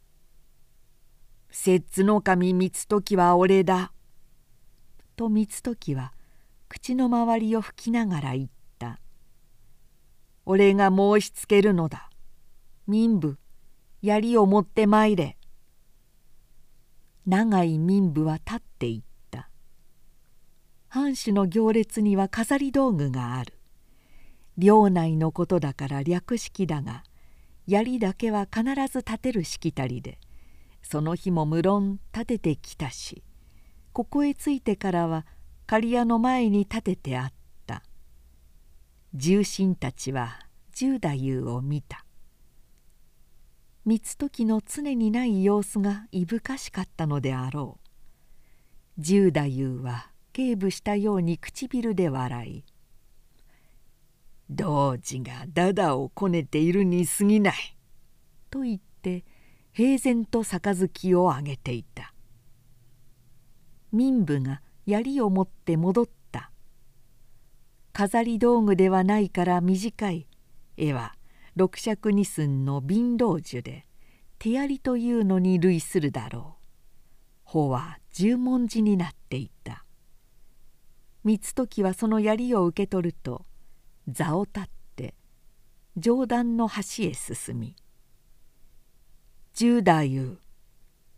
[1.52, 3.92] 「摂津の神光時は俺だ」
[5.18, 6.12] と光時は
[6.68, 9.00] 口の周りを拭きながら言った
[10.46, 12.08] 「俺が申しつけるのだ。
[12.86, 13.36] 民部
[14.00, 15.36] 槍を持って参れ」
[17.26, 19.50] 長い民部は立っていった。
[20.86, 23.58] 藩主の行列には飾り道具がある。
[24.56, 27.02] 領内のことだから略式だが
[27.66, 30.18] 槍だけは必ず立てるしきたりで
[30.82, 33.24] その日も無論立ててきたし。
[33.98, 35.26] ここへ着いてからは
[35.66, 37.32] 刈谷の前に立ててあっ
[37.66, 37.82] た。
[39.12, 40.38] 重臣たちは
[40.70, 42.04] 十太夫を見た。
[43.84, 49.00] 三時の常にない様子がいぶかしかったのであろう。
[49.02, 52.64] 十太夫は警部したように唇で笑い
[54.48, 57.76] 「童子がダダをこねているに過ぎない」
[58.48, 59.24] と言って
[59.72, 62.14] 平然と杯をあげていた。
[63.92, 66.50] 民部が槍を持って戻った。
[67.92, 70.26] 飾り道具ではないから短い
[70.76, 71.16] 絵は
[71.56, 73.86] 六尺二寸の貧道樹で
[74.38, 77.50] 手槍というのに類するだろう。
[77.50, 79.84] 穂は十文字になっていた。
[81.24, 83.44] 三時はその槍を受け取ると
[84.06, 85.14] 座を立って
[85.96, 87.74] 上段の端へ進み
[89.52, 90.38] 「十太夫」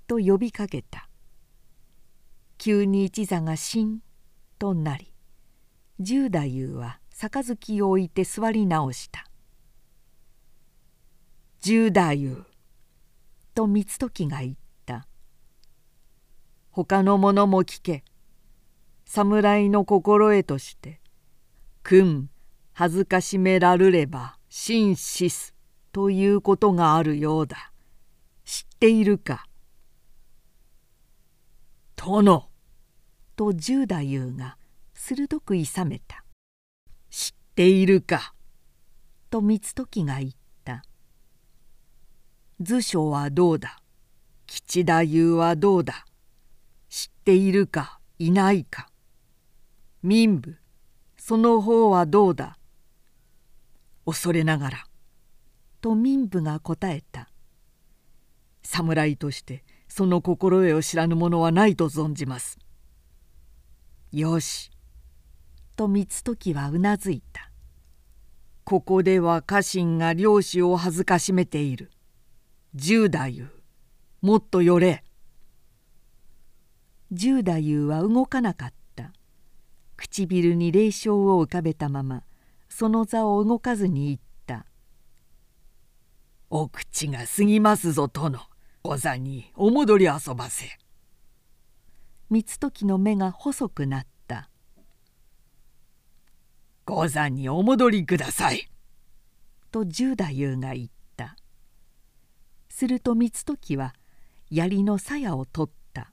[0.08, 1.09] と呼びかけた。
[2.62, 4.00] 急に一座がしん
[4.58, 5.14] となり
[5.98, 6.40] 十太
[6.74, 9.24] 夫は杯を置いて座り直した
[11.62, 12.44] 「十太夫」
[13.56, 15.08] と三時が言った
[16.68, 18.04] 「他の者も聞け。
[19.06, 21.00] 侍の心得として
[21.82, 22.28] 「君
[22.74, 25.54] 恥ずかしめらるれば真死す」
[25.92, 27.72] ということがあるようだ。
[28.44, 29.46] 知っているか?」
[31.96, 32.49] 殿。
[33.40, 34.58] と十太夫が
[34.92, 36.26] 鋭くいさめた
[37.08, 38.34] 「知っているか?」
[39.30, 40.84] と三時が言った
[42.60, 43.80] 「図書はどうだ？
[44.44, 46.04] 吉太夫はどうだ？
[46.90, 47.98] 知っているか？
[48.18, 48.90] いないか？
[50.02, 50.58] 民部
[51.16, 52.58] その方はどうだ？
[54.04, 54.86] 恐れながら」
[55.80, 57.30] と民部が答えた
[58.62, 62.58] 「侍としてその心得を知らぬ者はないと存じます」
[64.12, 64.72] よし。
[65.76, 67.50] と三時はうなずいた。
[68.64, 71.90] ここでは家臣が漁師を恥ずかしめている。
[72.74, 73.46] 十太夫
[74.20, 75.04] もっと寄れ。
[77.12, 79.12] 十太夫は動かなかった。
[79.96, 82.24] 唇に霊笑を浮かべたまま
[82.68, 84.66] その座を動かずに言った
[86.48, 88.40] 「お口が過ぎますぞ殿。
[88.82, 90.66] 御座にお戻り遊ばせ」。
[92.30, 94.48] 三時の目が細くなった
[96.86, 98.70] 「御座にお戻りください」
[99.72, 101.36] と十太夫が言った。
[102.68, 103.94] すると三時は
[104.48, 106.12] 槍の鞘を取った。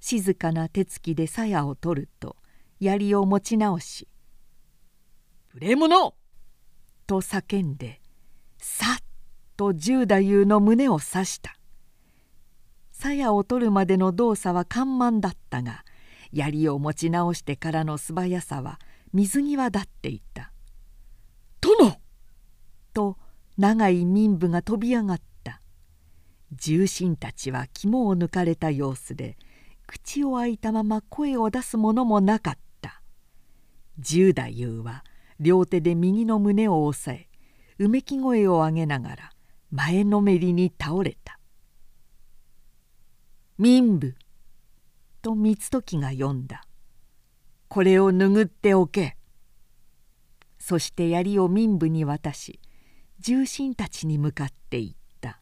[0.00, 2.36] 静かな手つきで鞘を取ると
[2.80, 4.08] 槍を持ち直し
[5.54, 6.14] 「無礼者!」
[7.06, 8.00] と叫んで
[8.58, 9.04] さっ
[9.56, 11.58] と十太夫の胸を刺した
[13.04, 15.84] 鞘を取るまでの動作は緩慢だったが
[16.32, 18.80] 槍を持ち直してからの素早さは
[19.12, 20.50] 水際立っていた
[21.60, 22.00] 「殿!」
[22.94, 23.18] と
[23.58, 25.60] 長い民部が飛び上がった。
[26.52, 29.36] 重臣たちは肝を抜かれた様子で
[29.86, 33.02] 口を開いたまま声を出すものもなかった。
[33.98, 35.04] 十太夫は
[35.40, 37.28] 両手で右の胸を押さえ
[37.78, 39.32] うめき声を上げながら
[39.70, 41.38] 前のめりに倒れた
[43.56, 44.16] 民部」
[45.22, 46.66] と三時が読んだ
[47.68, 49.16] 「これを拭っておけ」
[50.58, 52.60] そして槍を民部に渡し
[53.20, 55.40] 重臣たちに向かって言った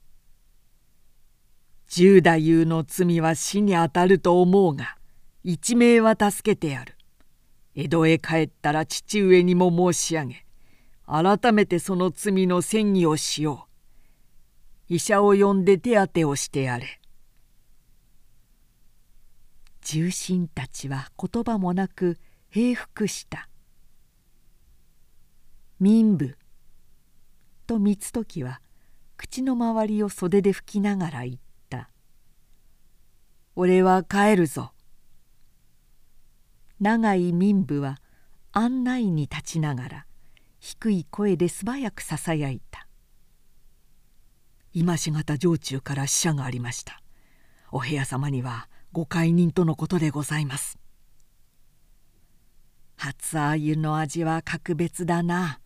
[1.89, 4.99] 「十太夫の罪は死にあたると思うが
[5.43, 6.97] 一命は助けてやる」
[7.75, 10.45] 江戸へ帰ったら父上にも申し上げ
[11.07, 13.67] 改めてその罪の詮議をしよ
[14.89, 14.95] う。
[14.95, 17.02] 医者を呼んで手当てをしてやれ。
[19.83, 22.19] 重臣たちは言葉もなく
[22.49, 23.49] 平服した
[25.81, 26.39] 「民部」
[27.67, 28.61] と三時は
[29.17, 31.39] 口の周りを袖で拭きながら言っ
[31.69, 31.91] た
[33.57, 34.73] 「俺は帰るぞ」
[36.81, 38.01] 長い民部は
[38.53, 40.07] 案内に立ちながら
[40.59, 42.87] 低い声で素早くささやいた
[44.73, 47.03] 「今しがた城中から使者がありました。
[47.73, 50.79] お部屋様にはご懐人とのことでございます。
[52.97, 55.61] 初鮎の味は格別だな」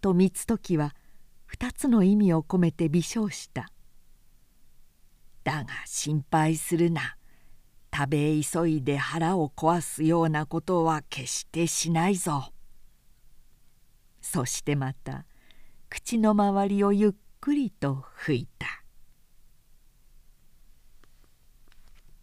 [0.00, 0.96] と三時は
[1.44, 3.70] 二つの意味を込めて微笑した
[5.44, 7.16] 「だが心配するな。
[7.94, 12.54] 食べ急いで腹を壊すようなことは決してしないぞ」
[14.22, 15.26] そしてまた
[15.90, 18.81] 口の周りをゆっくりと拭いた。